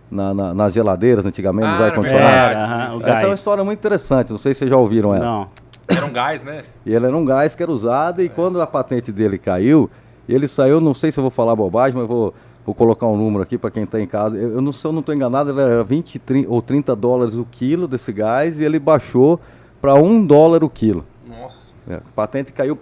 na- 0.10 0.34
na- 0.34 0.54
nas 0.54 0.74
geladeiras 0.74 1.26
antigamente, 1.26 1.68
nos 1.68 1.82
Ah, 1.82 1.86
ar-condicionados. 1.86 2.30
verdade. 2.38 2.64
Era, 2.64 2.86
aham, 2.88 2.98
o 2.98 3.02
Essa 3.04 3.24
é 3.24 3.28
uma 3.28 3.34
história 3.36 3.64
muito 3.64 3.80
interessante, 3.80 4.32
não 4.32 4.38
sei 4.38 4.54
se 4.54 4.60
vocês 4.60 4.70
já 4.72 4.78
ouviram 4.78 5.14
ela. 5.14 5.26
Não. 5.26 5.48
Era 5.88 6.06
um 6.06 6.12
gás, 6.12 6.44
né? 6.44 6.64
E 6.86 6.94
ele 6.94 7.06
era 7.06 7.16
um 7.16 7.24
gás 7.24 7.54
que 7.54 7.62
era 7.62 7.72
usado 7.72 8.22
e 8.22 8.28
quando 8.30 8.60
a 8.60 8.66
patente 8.66 9.12
dele 9.12 9.38
caiu, 9.38 9.90
ele 10.28 10.48
saiu, 10.48 10.82
não 10.82 10.94
sei 10.96 11.12
se 11.12 11.20
eu 11.20 11.22
vou 11.22 11.30
falar 11.30 11.56
bobagem, 11.56 11.96
mas 12.00 12.08
vou, 12.08 12.34
vou 12.66 12.74
colocar 12.74 13.06
um 13.06 13.16
número 13.16 13.44
aqui 13.44 13.56
para 13.56 13.70
quem 13.70 13.84
está 13.84 14.02
em 14.02 14.08
casa. 14.08 14.36
Eu, 14.36 14.54
eu 14.54 14.62
não, 14.62 14.72
se 14.72 14.84
eu 14.84 14.92
não 14.92 15.02
estou 15.02 15.14
enganado, 15.14 15.52
ele 15.52 15.62
era 15.62 15.84
20 15.84 16.18
tri- 16.18 16.48
ou 16.50 16.60
30 16.60 16.96
dólares 16.96 17.36
o 17.36 17.46
quilo 17.46 17.88
desse 17.88 18.12
gás 18.12 18.60
e 18.60 18.64
ele 18.64 18.80
baixou 18.80 19.40
para 19.80 19.94
1 19.94 20.26
dólar 20.26 20.64
o 20.64 20.70
quilo. 20.70 21.06
Nossa. 21.28 21.76
É, 21.88 21.98
a 21.98 22.02
patente 22.16 22.52
caiu. 22.52 22.76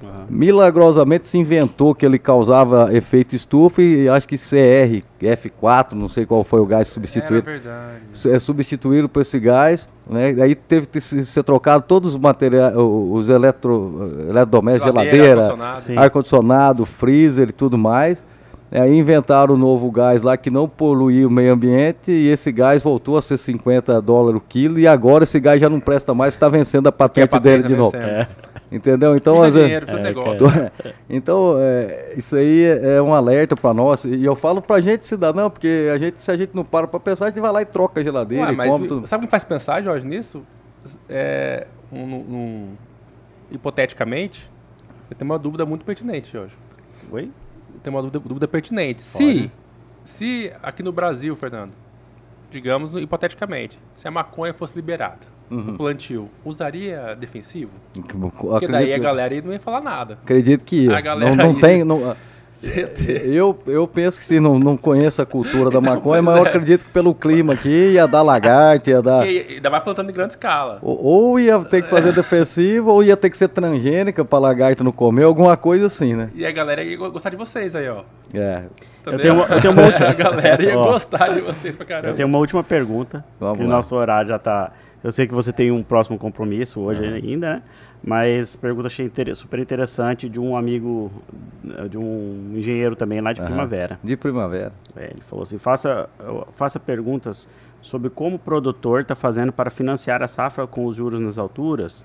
Prr. 0.00 0.24
Milagrosamente 0.28 1.26
se 1.28 1.38
inventou 1.38 1.94
que 1.94 2.04
ele 2.04 2.18
causava 2.18 2.94
efeito 2.94 3.34
estufa 3.34 3.80
e 3.82 4.08
acho 4.08 4.26
que 4.28 4.36
CR, 4.36 5.02
F4, 5.20 5.92
não 5.92 6.08
sei 6.08 6.24
qual 6.26 6.44
foi 6.44 6.60
o 6.60 6.66
gás 6.66 6.88
substituído 6.88 7.42
verdade. 7.44 7.98
é 8.26 8.38
substituído 8.38 9.08
por 9.08 9.20
esse 9.22 9.38
gás, 9.40 9.88
né? 10.08 10.32
Daí 10.34 10.54
teve 10.54 10.86
que 10.86 11.00
se- 11.00 11.24
ser 11.26 11.42
trocado 11.42 11.84
todos 11.86 12.14
os 12.14 12.20
materiais, 12.20 12.74
os 12.76 13.28
eletro, 13.28 14.10
eletrodomésticos, 14.28 14.92
Geladeira, 14.92 15.16
geladeira, 15.16 15.40
ar-condicionado. 15.42 15.98
Ar-condicionado, 16.00 16.86
freezer 16.86 17.48
e 17.48 17.52
tudo 17.52 17.76
mais. 17.78 18.22
Aí 18.72 18.98
inventaram 18.98 19.54
um 19.54 19.56
novo 19.58 19.88
gás 19.92 20.22
lá 20.22 20.36
que 20.36 20.50
não 20.50 20.68
poluía 20.68 21.26
o 21.26 21.30
meio 21.30 21.52
ambiente 21.52 22.10
e 22.10 22.28
esse 22.28 22.50
gás 22.50 22.82
voltou 22.82 23.16
a 23.16 23.22
ser 23.22 23.36
50 23.36 24.02
dólares 24.02 24.38
o 24.40 24.44
quilo 24.46 24.76
e 24.78 24.88
agora 24.88 25.22
esse 25.22 25.38
gás 25.38 25.60
já 25.60 25.70
não 25.70 25.78
presta 25.78 26.12
mais, 26.12 26.34
está 26.34 26.48
vencendo 26.48 26.88
a 26.88 26.92
Porque 26.92 27.20
a 27.20 27.26
patente 27.28 27.42
dele 27.42 27.62
patente 27.62 27.68
de 27.68 27.74
tá 27.74 27.80
novo. 27.80 27.96
É. 27.96 28.28
Entendeu? 28.70 29.14
Então, 29.16 29.40
às 29.42 29.54
vezes, 29.54 29.62
dinheiro, 29.62 29.86
tudo 29.86 29.98
É, 29.98 30.02
negócio. 30.02 30.46
então, 31.08 31.54
é, 31.58 32.14
isso 32.16 32.34
aí 32.34 32.64
é 32.64 33.00
um 33.00 33.14
alerta 33.14 33.54
para 33.54 33.72
nós. 33.72 34.04
E 34.04 34.24
eu 34.24 34.34
falo 34.34 34.60
pra 34.60 34.80
gente, 34.80 35.06
cidadão, 35.06 35.48
porque 35.48 35.88
a 35.92 35.98
gente, 35.98 36.20
se 36.22 36.30
a 36.30 36.36
gente 36.36 36.54
não 36.54 36.64
para 36.64 36.86
pra 36.88 36.98
pensar, 36.98 37.26
a 37.26 37.28
gente 37.28 37.38
vai 37.40 37.52
lá 37.52 37.62
e 37.62 37.64
troca 37.64 38.00
a 38.00 38.02
geladeira 38.02 38.46
Ué, 38.46 38.52
e 38.52 38.56
mas 38.56 38.68
come 38.70 38.88
tudo. 38.88 39.06
sabe 39.06 39.20
o 39.20 39.22
que 39.22 39.26
me 39.26 39.30
faz 39.30 39.44
pensar, 39.44 39.82
Jorge, 39.82 40.04
nisso? 40.06 40.44
É, 41.08 41.66
um, 41.92 42.00
um- 42.02 42.68
hipoteticamente, 43.50 44.50
eu 45.10 45.16
tenho 45.16 45.30
uma 45.30 45.38
dúvida 45.38 45.64
muito 45.64 45.84
pertinente, 45.84 46.32
Jorge. 46.32 46.56
Oi? 47.10 47.30
Eu 47.74 47.80
tenho 47.80 47.94
uma 47.94 48.02
dúvida, 48.02 48.18
dúvida 48.18 48.48
pertinente. 48.48 49.02
Se, 49.02 49.50
se 50.04 50.52
aqui 50.62 50.82
no 50.82 50.90
Brasil, 50.90 51.36
Fernando, 51.36 51.72
digamos 52.50 52.94
hipoteticamente, 52.94 53.78
se 53.94 54.08
a 54.08 54.10
maconha 54.10 54.52
fosse 54.52 54.74
liberada, 54.74 55.20
Uhum. 55.50 55.74
o 55.74 55.76
plantio, 55.78 56.28
usaria 56.44 57.16
defensivo? 57.18 57.70
Porque 58.40 58.66
daí 58.68 58.92
a 58.92 58.98
galera 58.98 59.34
não 59.44 59.52
ia 59.52 59.60
falar 59.60 59.80
nada. 59.82 60.18
Acredito 60.24 60.64
que 60.64 60.84
ia. 60.84 60.96
A 60.96 61.00
galera 61.00 61.34
não, 61.36 61.52
não 61.52 61.60
tem. 61.60 61.84
não- 61.84 62.16
ter- 62.56 63.26
eu, 63.26 63.58
eu 63.66 63.86
penso 63.86 64.18
que 64.18 64.24
se 64.24 64.40
não, 64.40 64.58
não 64.58 64.78
conheço 64.78 65.20
a 65.20 65.26
cultura 65.26 65.70
da 65.70 65.78
maconha, 65.78 66.22
mas 66.22 66.36
eu 66.36 66.42
acredito 66.42 66.86
que 66.86 66.90
pelo 66.90 67.14
clima 67.14 67.52
aqui 67.52 67.92
ia 67.92 68.06
dar 68.08 68.22
lagarta, 68.22 68.88
ia 68.88 69.02
dar. 69.02 69.18
Porque 69.18 69.46
ainda 69.50 69.68
mais 69.70 69.82
plantando 69.84 70.08
em 70.08 70.12
grande 70.14 70.32
escala. 70.32 70.78
Ou, 70.80 71.04
ou 71.04 71.38
ia 71.40 71.58
ter 71.60 71.82
que 71.82 71.90
fazer 71.90 72.12
defensivo, 72.16 72.90
ou 72.92 73.02
ia 73.02 73.14
ter 73.16 73.28
que 73.28 73.36
ser 73.36 73.48
transgênica 73.48 74.24
pra 74.24 74.38
lagarta 74.38 74.82
não 74.82 74.90
comer, 74.90 75.24
alguma 75.24 75.54
coisa 75.56 75.84
assim, 75.86 76.14
né? 76.14 76.30
E 76.34 76.46
a 76.46 76.50
galera 76.52 76.82
ia 76.82 76.96
go- 76.96 77.10
gostar 77.10 77.28
de 77.28 77.36
vocês 77.36 77.74
aí, 77.74 77.88
ó. 77.90 78.04
É. 78.32 78.62
Entendeu? 79.02 79.20
tenho 79.20 79.34
uma- 79.34 79.44
eu 79.46 79.60
tenho 79.60 79.72
uma 79.74 79.82
última- 79.86 80.08
A 80.08 80.14
galera 80.14 80.62
ia 80.62 80.78
Ó. 80.78 80.92
gostar 80.92 81.28
de 81.34 81.40
vocês 81.42 81.76
pra 81.76 81.84
caramba. 81.84 82.08
Eu 82.08 82.14
tenho 82.14 82.26
uma 82.28 82.38
última 82.38 82.64
pergunta, 82.64 83.22
Vamos 83.38 83.58
que 83.58 83.64
o 83.64 83.68
lá. 83.68 83.76
nosso 83.76 83.94
horário 83.94 84.28
já 84.28 84.38
tá... 84.38 84.72
Eu 85.06 85.12
sei 85.12 85.24
que 85.24 85.32
você 85.32 85.52
tem 85.52 85.70
um 85.70 85.84
próximo 85.84 86.18
compromisso 86.18 86.80
hoje 86.80 87.04
ainda, 87.06 87.54
né? 87.54 87.62
Mas 88.02 88.56
pergunta 88.56 88.88
achei 88.88 89.06
inter- 89.06 89.36
super 89.36 89.60
interessante 89.60 90.28
de 90.28 90.40
um 90.40 90.56
amigo, 90.56 91.12
de 91.88 91.96
um 91.96 92.50
engenheiro 92.56 92.96
também 92.96 93.20
lá 93.20 93.32
de 93.32 93.40
Aham. 93.40 93.50
Primavera. 93.50 94.00
De 94.02 94.16
primavera. 94.16 94.72
É, 94.96 95.04
ele 95.12 95.20
falou 95.20 95.44
assim, 95.44 95.58
faça, 95.58 96.08
faça 96.54 96.80
perguntas 96.80 97.48
sobre 97.80 98.10
como 98.10 98.34
o 98.34 98.38
produtor 98.40 99.02
está 99.02 99.14
fazendo 99.14 99.52
para 99.52 99.70
financiar 99.70 100.24
a 100.24 100.26
safra 100.26 100.66
com 100.66 100.84
os 100.86 100.96
juros 100.96 101.20
nas 101.20 101.38
alturas 101.38 102.04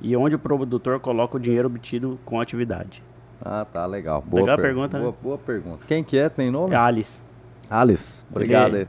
e 0.00 0.16
onde 0.16 0.36
o 0.36 0.38
produtor 0.38 1.00
coloca 1.00 1.36
o 1.38 1.40
dinheiro 1.40 1.66
obtido 1.66 2.16
com 2.24 2.38
a 2.38 2.44
atividade. 2.44 3.02
Ah, 3.44 3.66
tá, 3.70 3.84
legal. 3.86 4.22
Boa 4.24 4.42
Legal 4.42 4.56
per- 4.56 4.66
pergunta, 4.66 4.98
né? 4.98 5.02
Boa, 5.02 5.16
boa 5.20 5.38
pergunta. 5.38 5.84
Quem 5.88 6.04
que 6.04 6.16
é? 6.16 6.28
Tem 6.28 6.48
nome? 6.48 6.74
É 6.74 6.78
Alice. 6.78 7.24
Alice, 7.68 8.22
obrigado 8.30 8.76
Ele-. 8.76 8.86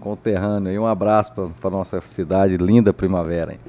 Conterrâneo. 0.00 0.72
E 0.72 0.78
um 0.78 0.86
abraço 0.86 1.32
para 1.60 1.70
nossa 1.70 2.00
cidade 2.02 2.56
linda 2.56 2.92
primavera. 2.92 3.52
Hein? 3.52 3.60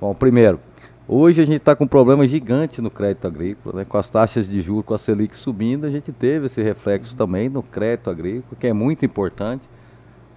Bom, 0.00 0.14
primeiro, 0.14 0.60
hoje 1.08 1.40
a 1.40 1.44
gente 1.44 1.58
está 1.58 1.74
com 1.74 1.84
um 1.84 1.88
problema 1.88 2.26
gigante 2.26 2.80
no 2.80 2.90
crédito 2.90 3.26
agrícola, 3.26 3.76
né? 3.76 3.84
com 3.84 3.96
as 3.96 4.10
taxas 4.10 4.48
de 4.48 4.60
juros, 4.60 4.84
com 4.84 4.94
a 4.94 4.98
Selic 4.98 5.36
subindo, 5.36 5.86
a 5.86 5.90
gente 5.90 6.12
teve 6.12 6.46
esse 6.46 6.62
reflexo 6.62 7.16
também 7.16 7.48
no 7.48 7.62
crédito 7.62 8.10
agrícola, 8.10 8.56
que 8.58 8.66
é 8.66 8.72
muito 8.72 9.04
importante 9.04 9.68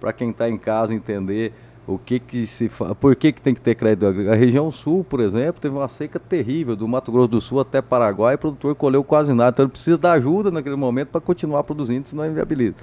para 0.00 0.12
quem 0.12 0.30
está 0.30 0.48
em 0.48 0.56
casa 0.56 0.94
entender 0.94 1.52
o 1.86 1.98
que 1.98 2.18
que 2.20 2.46
se 2.46 2.68
fa... 2.68 2.94
por 2.94 3.16
que, 3.16 3.32
que 3.32 3.42
tem 3.42 3.54
que 3.54 3.60
ter 3.60 3.74
crédito 3.74 4.06
agrícola. 4.06 4.34
A 4.34 4.38
região 4.38 4.70
sul, 4.70 5.04
por 5.04 5.20
exemplo, 5.20 5.60
teve 5.60 5.74
uma 5.74 5.88
seca 5.88 6.18
terrível, 6.18 6.76
do 6.76 6.86
Mato 6.86 7.10
Grosso 7.10 7.28
do 7.28 7.40
Sul 7.40 7.60
até 7.60 7.82
Paraguai, 7.82 8.36
o 8.36 8.38
produtor 8.38 8.74
colheu 8.74 9.02
quase 9.02 9.34
nada, 9.34 9.50
então 9.50 9.64
ele 9.64 9.72
precisa 9.72 9.98
da 9.98 10.12
ajuda 10.12 10.50
naquele 10.50 10.76
momento 10.76 11.08
para 11.08 11.20
continuar 11.20 11.64
produzindo, 11.64 12.08
senão 12.08 12.26
inviabiliza. 12.26 12.76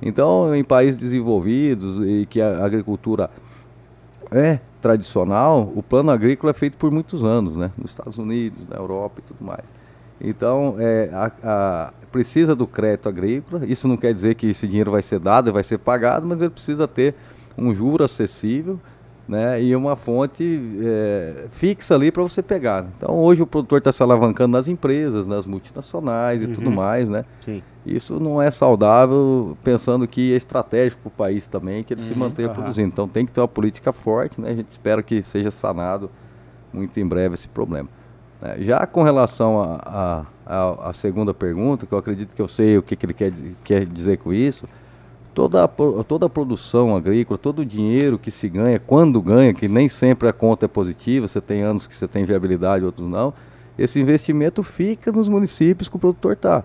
Então, 0.00 0.54
em 0.54 0.62
países 0.62 0.96
desenvolvidos 0.98 1.98
e 2.06 2.26
que 2.26 2.40
a 2.40 2.64
agricultura 2.64 3.30
é 4.30 4.60
tradicional, 4.80 5.72
o 5.74 5.82
plano 5.82 6.10
agrícola 6.10 6.50
é 6.50 6.54
feito 6.54 6.76
por 6.76 6.90
muitos 6.90 7.24
anos, 7.24 7.56
né? 7.56 7.70
Nos 7.76 7.90
Estados 7.90 8.16
Unidos, 8.18 8.68
na 8.68 8.76
Europa 8.76 9.20
e 9.20 9.22
tudo 9.22 9.44
mais. 9.44 9.64
Então, 10.20 10.76
é, 10.78 11.10
a- 11.12 11.32
a- 11.42 11.92
precisa 12.12 12.54
do 12.54 12.66
crédito 12.66 13.08
agrícola. 13.08 13.64
Isso 13.66 13.86
não 13.88 13.96
quer 13.96 14.12
dizer 14.14 14.34
que 14.34 14.48
esse 14.48 14.66
dinheiro 14.66 14.90
vai 14.90 15.02
ser 15.02 15.18
dado 15.18 15.48
e 15.48 15.52
vai 15.52 15.62
ser 15.62 15.78
pagado, 15.78 16.26
mas 16.26 16.40
ele 16.40 16.50
precisa 16.50 16.86
ter 16.88 17.14
um 17.56 17.74
juro 17.74 18.04
acessível 18.04 18.78
né, 19.28 19.62
e 19.62 19.76
uma 19.76 19.94
fonte 19.94 20.58
é, 20.82 21.44
fixa 21.50 21.94
ali 21.94 22.10
para 22.10 22.22
você 22.22 22.42
pegar. 22.42 22.86
Então, 22.96 23.14
hoje 23.14 23.42
o 23.42 23.46
produtor 23.46 23.76
está 23.78 23.92
se 23.92 24.02
alavancando 24.02 24.56
nas 24.56 24.68
empresas, 24.68 25.26
nas 25.26 25.44
multinacionais 25.44 26.42
e 26.42 26.46
tudo 26.48 26.70
Uhum. 26.70 26.74
mais, 26.76 27.08
né? 27.10 27.24
Sim. 27.44 27.62
Isso 27.84 28.18
não 28.18 28.40
é 28.40 28.50
saudável, 28.50 29.56
pensando 29.62 30.06
que 30.08 30.32
é 30.32 30.36
estratégico 30.36 31.02
para 31.02 31.08
o 31.08 31.10
país 31.10 31.46
também, 31.46 31.82
que 31.84 31.92
ele 31.94 32.00
se 32.00 32.14
mantenha 32.14 32.48
aham. 32.48 32.54
produzindo. 32.54 32.88
Então 32.88 33.06
tem 33.06 33.26
que 33.26 33.32
ter 33.32 33.40
uma 33.40 33.48
política 33.48 33.92
forte, 33.92 34.40
né? 34.40 34.50
A 34.50 34.54
gente 34.54 34.70
espera 34.70 35.02
que 35.02 35.22
seja 35.22 35.50
sanado 35.50 36.10
muito 36.72 36.98
em 36.98 37.06
breve 37.06 37.34
esse 37.34 37.48
problema. 37.48 37.88
né? 38.40 38.56
já 38.60 38.86
com 38.86 39.02
relação 39.02 39.78
à 40.46 40.90
segunda 40.94 41.34
pergunta, 41.34 41.86
que 41.86 41.92
eu 41.92 41.98
acredito 41.98 42.34
que 42.34 42.40
eu 42.42 42.48
sei 42.48 42.78
o 42.78 42.82
que, 42.82 42.96
que 42.96 43.04
ele 43.06 43.14
quer, 43.14 43.32
quer 43.64 43.84
dizer 43.84 44.18
com 44.18 44.32
isso, 44.32 44.66
toda 45.38 45.62
a, 45.62 45.68
toda 45.68 46.26
a 46.26 46.28
produção 46.28 46.96
agrícola, 46.96 47.38
todo 47.38 47.60
o 47.60 47.64
dinheiro 47.64 48.18
que 48.18 48.28
se 48.28 48.48
ganha, 48.48 48.80
quando 48.80 49.22
ganha, 49.22 49.54
que 49.54 49.68
nem 49.68 49.88
sempre 49.88 50.28
a 50.28 50.32
conta 50.32 50.64
é 50.64 50.68
positiva, 50.68 51.28
você 51.28 51.40
tem 51.40 51.62
anos 51.62 51.86
que 51.86 51.94
você 51.94 52.08
tem 52.08 52.24
viabilidade, 52.24 52.84
outros 52.84 53.08
não, 53.08 53.32
esse 53.78 54.00
investimento 54.00 54.64
fica 54.64 55.12
nos 55.12 55.28
municípios 55.28 55.88
que 55.88 55.94
o 55.94 55.98
produtor 55.98 56.32
está. 56.32 56.64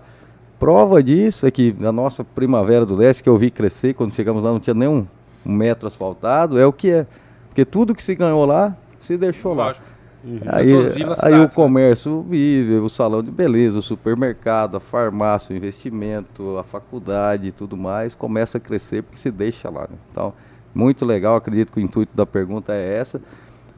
Prova 0.58 1.00
disso 1.00 1.46
é 1.46 1.52
que 1.52 1.72
na 1.78 1.92
nossa 1.92 2.24
Primavera 2.24 2.84
do 2.84 2.96
Leste, 2.96 3.22
que 3.22 3.28
eu 3.28 3.38
vi 3.38 3.48
crescer, 3.48 3.94
quando 3.94 4.12
chegamos 4.12 4.42
lá 4.42 4.50
não 4.50 4.58
tinha 4.58 4.74
nem 4.74 4.88
um, 4.88 5.06
um 5.46 5.52
metro 5.52 5.86
asfaltado, 5.86 6.58
é 6.58 6.66
o 6.66 6.72
que 6.72 6.90
é. 6.90 7.06
Porque 7.46 7.64
tudo 7.64 7.94
que 7.94 8.02
se 8.02 8.16
ganhou 8.16 8.44
lá, 8.44 8.76
se 8.98 9.16
deixou 9.16 9.54
lá. 9.54 9.76
Lógico. 10.24 10.48
Aí, 10.48 10.64
Pessoas 10.64 10.88
vivem 10.88 11.04
na 11.04 11.10
aí 11.12 11.16
cidade, 11.16 11.34
o 11.34 11.38
sabe? 11.42 11.54
comércio 11.54 12.22
vive, 12.22 12.74
o 12.76 12.88
salão 12.88 13.22
de 13.22 13.30
beleza, 13.30 13.78
o 13.78 13.82
supermercado, 13.82 14.76
a 14.76 14.80
farmácia, 14.80 15.52
o 15.52 15.56
investimento, 15.56 16.56
a 16.56 16.62
faculdade 16.64 17.48
e 17.48 17.52
tudo 17.52 17.76
mais, 17.76 18.14
começa 18.14 18.56
a 18.58 18.60
crescer 18.60 19.02
porque 19.02 19.18
se 19.18 19.30
deixa 19.30 19.68
lá. 19.68 19.82
né? 19.82 19.96
Então, 20.10 20.32
muito 20.74 21.04
legal, 21.04 21.36
acredito 21.36 21.72
que 21.72 21.78
o 21.78 21.82
intuito 21.82 22.16
da 22.16 22.24
pergunta 22.24 22.72
é 22.72 22.96
essa, 22.98 23.20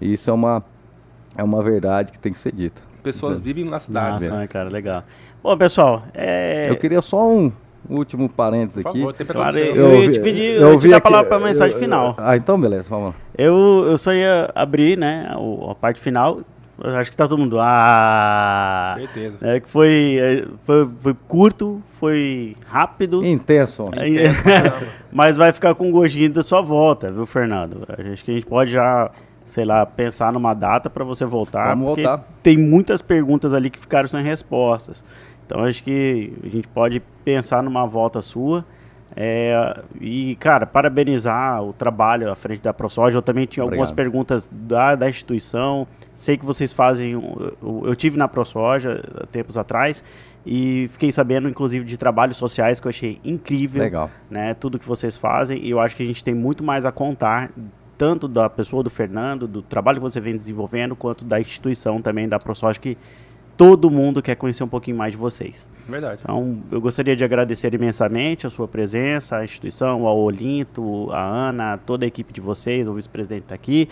e 0.01 0.13
isso 0.13 0.31
é 0.31 0.33
uma, 0.33 0.65
é 1.37 1.43
uma 1.43 1.63
verdade 1.63 2.13
que 2.13 2.19
tem 2.19 2.33
que 2.33 2.39
ser 2.39 2.53
dita. 2.53 2.81
Pessoas 3.03 3.39
vivem 3.41 3.65
na 3.65 3.79
cidade. 3.79 4.29
Nossa, 4.29 4.47
cara, 4.49 4.69
legal. 4.69 5.03
Bom, 5.43 5.57
pessoal, 5.57 6.03
é... 6.15 6.71
Eu 6.71 6.77
queria 6.77 7.01
só 7.03 7.29
um 7.29 7.53
último 7.89 8.29
parênteses 8.29 8.83
Por 8.83 8.89
aqui. 8.91 8.99
favor, 9.01 9.13
tem 9.13 9.27
Claro, 9.27 9.53
seu. 9.53 9.65
eu- 9.77 10.03
ia 10.05 10.11
te 10.11 10.21
pedir- 10.21 10.61
eu 10.61 10.73
ia 10.73 10.79
te 10.79 10.89
dar 10.89 10.97
a 10.97 11.01
palavra 11.01 11.29
pra 11.29 11.39
mensagem 11.39 11.79
final. 11.79 12.15
Ah, 12.19 12.37
então 12.37 12.61
beleza, 12.61 12.89
vamos 12.91 13.09
lá. 13.09 13.15
Eu, 13.37 13.85
eu 13.89 13.99
só 13.99 14.13
ia 14.13 14.51
abrir, 14.55 14.97
né, 14.99 15.29
a 15.69 15.75
parte 15.75 16.01
final. 16.01 16.41
Eu 16.83 16.95
acho 16.97 17.11
que 17.11 17.17
tá 17.17 17.27
todo 17.27 17.39
mundo. 17.39 17.59
Ah! 17.59 18.95
Certeza. 18.99 19.39
É 19.41 19.61
que 19.61 19.69
foi, 19.69 20.17
é, 20.21 20.45
foi, 20.65 20.89
foi 21.01 21.15
curto, 21.27 21.83
foi 21.99 22.55
rápido. 22.67 23.25
Intenso. 23.25 23.85
Aí- 23.97 24.19
Mas 25.13 25.37
vai 25.37 25.53
ficar 25.53 25.75
com 25.75 25.91
gostinho 25.91 26.31
da 26.31 26.43
sua 26.43 26.61
volta, 26.61 27.11
viu, 27.11 27.25
Fernando? 27.25 27.83
Acho 28.13 28.25
que 28.25 28.31
a 28.31 28.35
gente 28.35 28.47
pode 28.47 28.71
já, 28.73 29.11
sei 29.45 29.65
lá, 29.65 29.87
pensar 29.87 30.33
numa 30.33 30.53
data 30.53 30.91
para 30.91 31.05
você 31.05 31.25
voltar. 31.25 31.69
Vamos 31.71 31.89
porque 31.89 32.03
voltar. 32.03 32.25
Tem 32.43 32.59
muitas 32.59 33.01
perguntas 33.01 33.55
ali 33.55 33.71
que 33.71 33.79
ficaram 33.79 34.09
sem 34.09 34.23
respostas. 34.23 35.03
Então 35.47 35.65
acho 35.65 35.83
que 35.83 36.33
a 36.43 36.49
gente 36.49 36.69
pode 36.69 37.01
pensar 37.25 37.63
numa 37.63 37.87
volta 37.87 38.21
sua. 38.21 38.65
É, 39.15 39.83
e, 40.01 40.37
cara, 40.37 40.67
parabenizar 40.67 41.63
o 41.63 41.73
trabalho 41.73 42.31
à 42.31 42.35
frente 42.35 42.61
da 42.61 42.75
ProSoja. 42.75 43.17
Eu 43.17 43.23
também 43.23 43.47
tinha 43.47 43.63
algumas 43.63 43.91
Obrigado. 43.91 44.13
perguntas 44.13 44.51
da, 44.53 44.95
da 44.95 45.09
instituição. 45.09 45.87
Sei 46.13 46.37
que 46.37 46.45
vocês 46.45 46.73
fazem. 46.73 47.13
Eu, 47.13 47.85
eu 47.87 47.97
tive 47.97 48.19
na 48.19 48.29
ProSoja 48.29 49.03
tempos 49.31 49.57
atrás 49.57 50.03
e 50.47 50.89
fiquei 50.93 51.11
sabendo, 51.11 51.49
inclusive, 51.49 51.85
de 51.85 51.97
trabalhos 51.97 52.37
sociais 52.37 52.79
que 52.79 52.87
eu 52.87 52.91
achei 52.91 53.19
incrível 53.25 53.83
Legal. 53.83 54.09
né, 54.31 54.55
tudo 54.55 54.79
que 54.79 54.87
vocês 54.87 55.17
fazem, 55.17 55.59
e 55.59 55.71
eu 55.71 55.81
acho 55.81 55.97
que 55.97 56.05
a 56.05 56.07
gente 56.07 56.23
tem 56.23 56.35
muito 56.35 56.63
mais 56.63 56.87
a 56.87 56.93
contar, 56.93 57.51
tanto 57.99 58.29
da 58.29 58.49
pessoa 58.49 58.81
do 58.81 58.89
Fernando, 58.89 59.49
do 59.49 59.61
trabalho 59.61 59.97
que 59.97 60.03
você 60.03 60.21
vem 60.21 60.37
desenvolvendo, 60.37 60.95
quanto 60.95 61.25
da 61.25 61.41
instituição 61.41 62.01
também, 62.01 62.29
da 62.29 62.39
ProSoja, 62.39 62.79
que 62.79 62.97
todo 63.57 63.91
mundo 63.91 64.21
quer 64.23 64.35
conhecer 64.35 64.63
um 64.63 64.69
pouquinho 64.69 64.97
mais 64.97 65.13
de 65.13 65.19
vocês. 65.19 65.71
Verdade. 65.89 66.21
Então, 66.23 66.59
eu 66.71 66.81
gostaria 66.81 67.17
de 67.17 67.25
agradecer 67.25 67.73
imensamente 67.75 68.47
a 68.47 68.51
sua 68.51 68.69
presença, 68.69 69.37
a 69.39 69.45
instituição, 69.45 70.07
ao 70.07 70.19
Olinto, 70.19 71.09
a 71.13 71.23
Ana, 71.23 71.79
toda 71.79 72.05
a 72.05 72.09
equipe 72.09 72.33
de 72.33 72.41
vocês, 72.41 72.87
o 72.87 72.95
vice-presidente 72.95 73.43
está 73.45 73.55
aqui. 73.55 73.89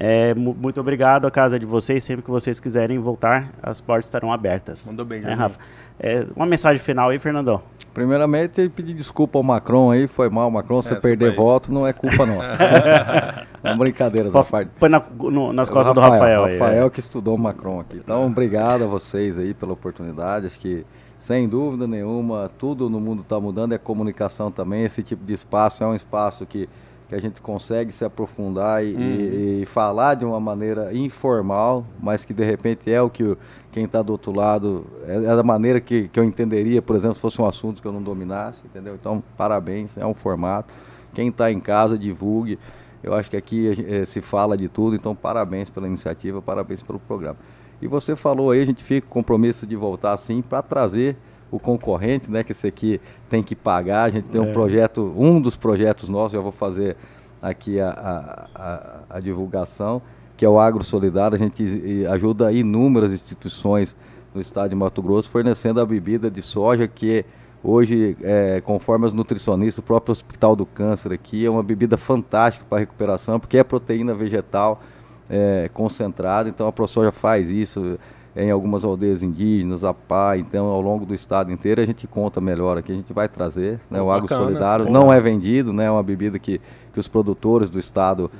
É, 0.00 0.32
mu- 0.34 0.54
muito 0.60 0.80
obrigado 0.80 1.26
à 1.26 1.30
casa 1.30 1.58
de 1.58 1.66
vocês, 1.66 2.04
sempre 2.04 2.24
que 2.24 2.30
vocês 2.30 2.60
quiserem 2.60 2.98
voltar, 3.00 3.50
as 3.62 3.80
portas 3.80 4.04
estarão 4.04 4.32
abertas. 4.32 4.86
Mandou 4.86 5.04
bem, 5.04 5.20
né. 5.20 5.34
Rafa? 5.34 5.58
É, 5.98 6.24
uma 6.36 6.46
mensagem 6.46 6.80
final 6.80 7.08
aí, 7.08 7.18
Fernandão. 7.18 7.60
Primeiramente, 7.92 8.68
pedir 8.68 8.94
desculpa 8.94 9.38
ao 9.38 9.42
Macron 9.42 9.90
aí, 9.90 10.06
foi 10.06 10.28
mal, 10.30 10.48
Macron, 10.52 10.76
você 10.80 10.90
desculpa 10.94 11.08
perder 11.08 11.34
voto 11.34 11.72
não 11.72 11.84
é 11.84 11.92
culpa 11.92 12.24
nossa. 12.24 12.56
é 13.62 13.70
uma 13.70 13.76
brincadeira 13.78 14.28
essa 14.28 14.44
parte. 14.44 14.70
Põe 14.78 14.88
na- 14.88 15.02
no- 15.18 15.52
nas 15.52 15.68
O 15.68 15.72
costas 15.72 15.94
do 15.94 16.00
Rafael. 16.00 16.44
aí, 16.44 16.58
Rafael 16.58 16.86
é. 16.86 16.90
que 16.90 17.00
estudou 17.00 17.36
Macron 17.38 17.80
aqui. 17.80 17.96
Então, 17.96 18.26
obrigado 18.26 18.84
a 18.84 18.86
vocês 18.86 19.38
aí 19.38 19.52
pela 19.54 19.72
oportunidade. 19.72 20.46
Acho 20.46 20.58
que, 20.58 20.84
sem 21.18 21.48
dúvida 21.48 21.86
nenhuma, 21.86 22.50
tudo 22.58 22.88
no 22.88 23.00
mundo 23.00 23.22
está 23.22 23.38
mudando. 23.40 23.72
É 23.72 23.78
comunicação 23.78 24.50
também. 24.50 24.84
Esse 24.84 25.02
tipo 25.02 25.24
de 25.24 25.32
espaço 25.32 25.82
é 25.82 25.86
um 25.86 25.94
espaço 25.94 26.46
que, 26.46 26.68
que 27.08 27.14
a 27.14 27.18
gente 27.20 27.40
consegue 27.40 27.90
se 27.90 28.04
aprofundar 28.04 28.84
e, 28.84 28.88
e- 28.94 29.62
e 29.62 29.66
falar 29.66 30.14
de 30.14 30.24
uma 30.24 30.38
maneira 30.38 30.94
informal, 30.94 31.84
mas 32.00 32.24
que 32.24 32.34
de 32.34 32.44
repente 32.44 32.92
é 32.92 33.00
o 33.00 33.08
que 33.10 33.36
quem 33.72 33.84
está 33.84 34.02
do 34.02 34.12
outro 34.12 34.30
lado, 34.32 34.84
é, 35.06 35.16
é 35.16 35.36
da 35.36 35.42
maneira 35.42 35.80
que, 35.80 36.08
que 36.08 36.20
eu 36.20 36.24
entenderia, 36.24 36.82
por 36.82 36.94
exemplo, 36.96 37.14
se 37.16 37.20
fosse 37.20 37.40
um 37.40 37.46
assunto 37.46 37.80
que 37.80 37.88
eu 37.88 37.92
não 37.92 38.02
dominasse, 38.02 38.62
entendeu? 38.64 38.94
Então, 38.94 39.22
parabéns, 39.36 39.96
é 39.96 40.04
um 40.06 40.14
formato. 40.14 40.72
Quem 41.14 41.28
está 41.28 41.50
em 41.50 41.58
casa, 41.60 41.98
divulgue. 41.98 42.58
Eu 43.02 43.14
acho 43.14 43.30
que 43.30 43.36
aqui 43.36 43.86
eh, 43.88 44.04
se 44.04 44.20
fala 44.20 44.56
de 44.56 44.68
tudo, 44.68 44.96
então 44.96 45.14
parabéns 45.14 45.70
pela 45.70 45.86
iniciativa, 45.86 46.42
parabéns 46.42 46.82
pelo 46.82 46.98
programa. 46.98 47.36
E 47.80 47.86
você 47.86 48.16
falou 48.16 48.50
aí, 48.50 48.60
a 48.60 48.66
gente 48.66 48.82
fica 48.82 49.06
com 49.06 49.14
compromisso 49.14 49.66
de 49.66 49.76
voltar 49.76 50.12
assim 50.12 50.42
para 50.42 50.62
trazer 50.62 51.16
o 51.50 51.58
concorrente, 51.60 52.30
né? 52.30 52.42
Que 52.42 52.52
esse 52.52 52.66
aqui 52.66 53.00
tem 53.30 53.42
que 53.42 53.54
pagar. 53.54 54.02
A 54.04 54.10
gente 54.10 54.28
tem 54.28 54.40
um 54.40 54.52
projeto, 54.52 55.14
um 55.16 55.40
dos 55.40 55.54
projetos 55.56 56.08
nossos, 56.08 56.34
eu 56.34 56.42
vou 56.42 56.50
fazer 56.52 56.96
aqui 57.40 57.80
a, 57.80 57.88
a, 57.90 58.46
a- 58.62 59.00
a 59.10 59.20
divulgação, 59.20 60.02
que 60.36 60.44
é 60.44 60.48
o 60.48 60.58
Agro 60.58 60.82
Solidário. 60.82 61.36
A 61.36 61.38
gente 61.38 62.04
ajuda 62.10 62.50
inúmeras 62.52 63.12
instituições 63.12 63.96
no 64.34 64.40
estado 64.40 64.70
de 64.70 64.74
Mato 64.76 65.00
Grosso, 65.00 65.30
fornecendo 65.30 65.80
a 65.80 65.86
bebida 65.86 66.28
de 66.30 66.42
soja 66.42 66.86
que 66.88 67.24
Hoje, 67.62 68.16
é, 68.22 68.60
conforme 68.64 69.06
os 69.06 69.12
nutricionistas, 69.12 69.78
o 69.78 69.82
próprio 69.82 70.12
Hospital 70.12 70.54
do 70.54 70.64
Câncer 70.64 71.12
aqui 71.12 71.44
é 71.44 71.50
uma 71.50 71.62
bebida 71.62 71.96
fantástica 71.96 72.64
para 72.68 72.78
recuperação, 72.78 73.40
porque 73.40 73.58
é 73.58 73.64
proteína 73.64 74.14
vegetal 74.14 74.80
é, 75.28 75.68
concentrada. 75.74 76.48
Então 76.48 76.68
a 76.68 76.72
ProSoja 76.72 77.10
faz 77.10 77.50
isso 77.50 77.98
em 78.36 78.50
algumas 78.52 78.84
aldeias 78.84 79.22
indígenas, 79.24 79.82
a 79.82 79.92
PA, 79.92 80.36
então 80.38 80.66
ao 80.66 80.80
longo 80.80 81.04
do 81.04 81.12
estado 81.12 81.50
inteiro 81.50 81.80
a 81.80 81.86
gente 81.86 82.06
conta 82.06 82.40
melhor 82.40 82.78
aqui, 82.78 82.92
a 82.92 82.94
gente 82.94 83.12
vai 83.12 83.28
trazer 83.28 83.80
né, 83.90 84.00
o 84.00 84.12
Agro 84.12 84.28
bacana. 84.28 84.42
Solidário. 84.42 84.86
Pô. 84.86 84.92
Não 84.92 85.12
é 85.12 85.20
vendido, 85.20 85.72
né, 85.72 85.86
é 85.86 85.90
uma 85.90 86.02
bebida 86.04 86.38
que, 86.38 86.60
que 86.92 87.00
os 87.00 87.08
produtores 87.08 87.68
do 87.68 87.80
estado 87.80 88.30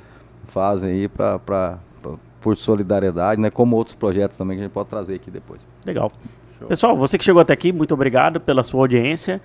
fazem 0.47 0.89
aí 0.91 1.07
pra- 1.09 1.77
por 2.39 2.55
solidariedade, 2.55 3.41
né, 3.41 3.49
como 3.51 3.75
outros 3.75 3.93
projetos 3.95 4.37
também 4.37 4.55
que 4.55 4.61
a 4.61 4.65
gente 4.67 4.73
pode 4.73 4.87
trazer 4.87 5.15
aqui 5.15 5.29
depois. 5.29 5.59
Legal. 5.85 6.09
Pessoal, 6.67 6.95
você 6.95 7.17
que 7.17 7.23
chegou 7.25 7.41
até 7.41 7.53
aqui, 7.53 7.71
muito 7.71 7.93
obrigado 7.93 8.39
pela 8.39 8.63
sua 8.63 8.81
audiência. 8.81 9.41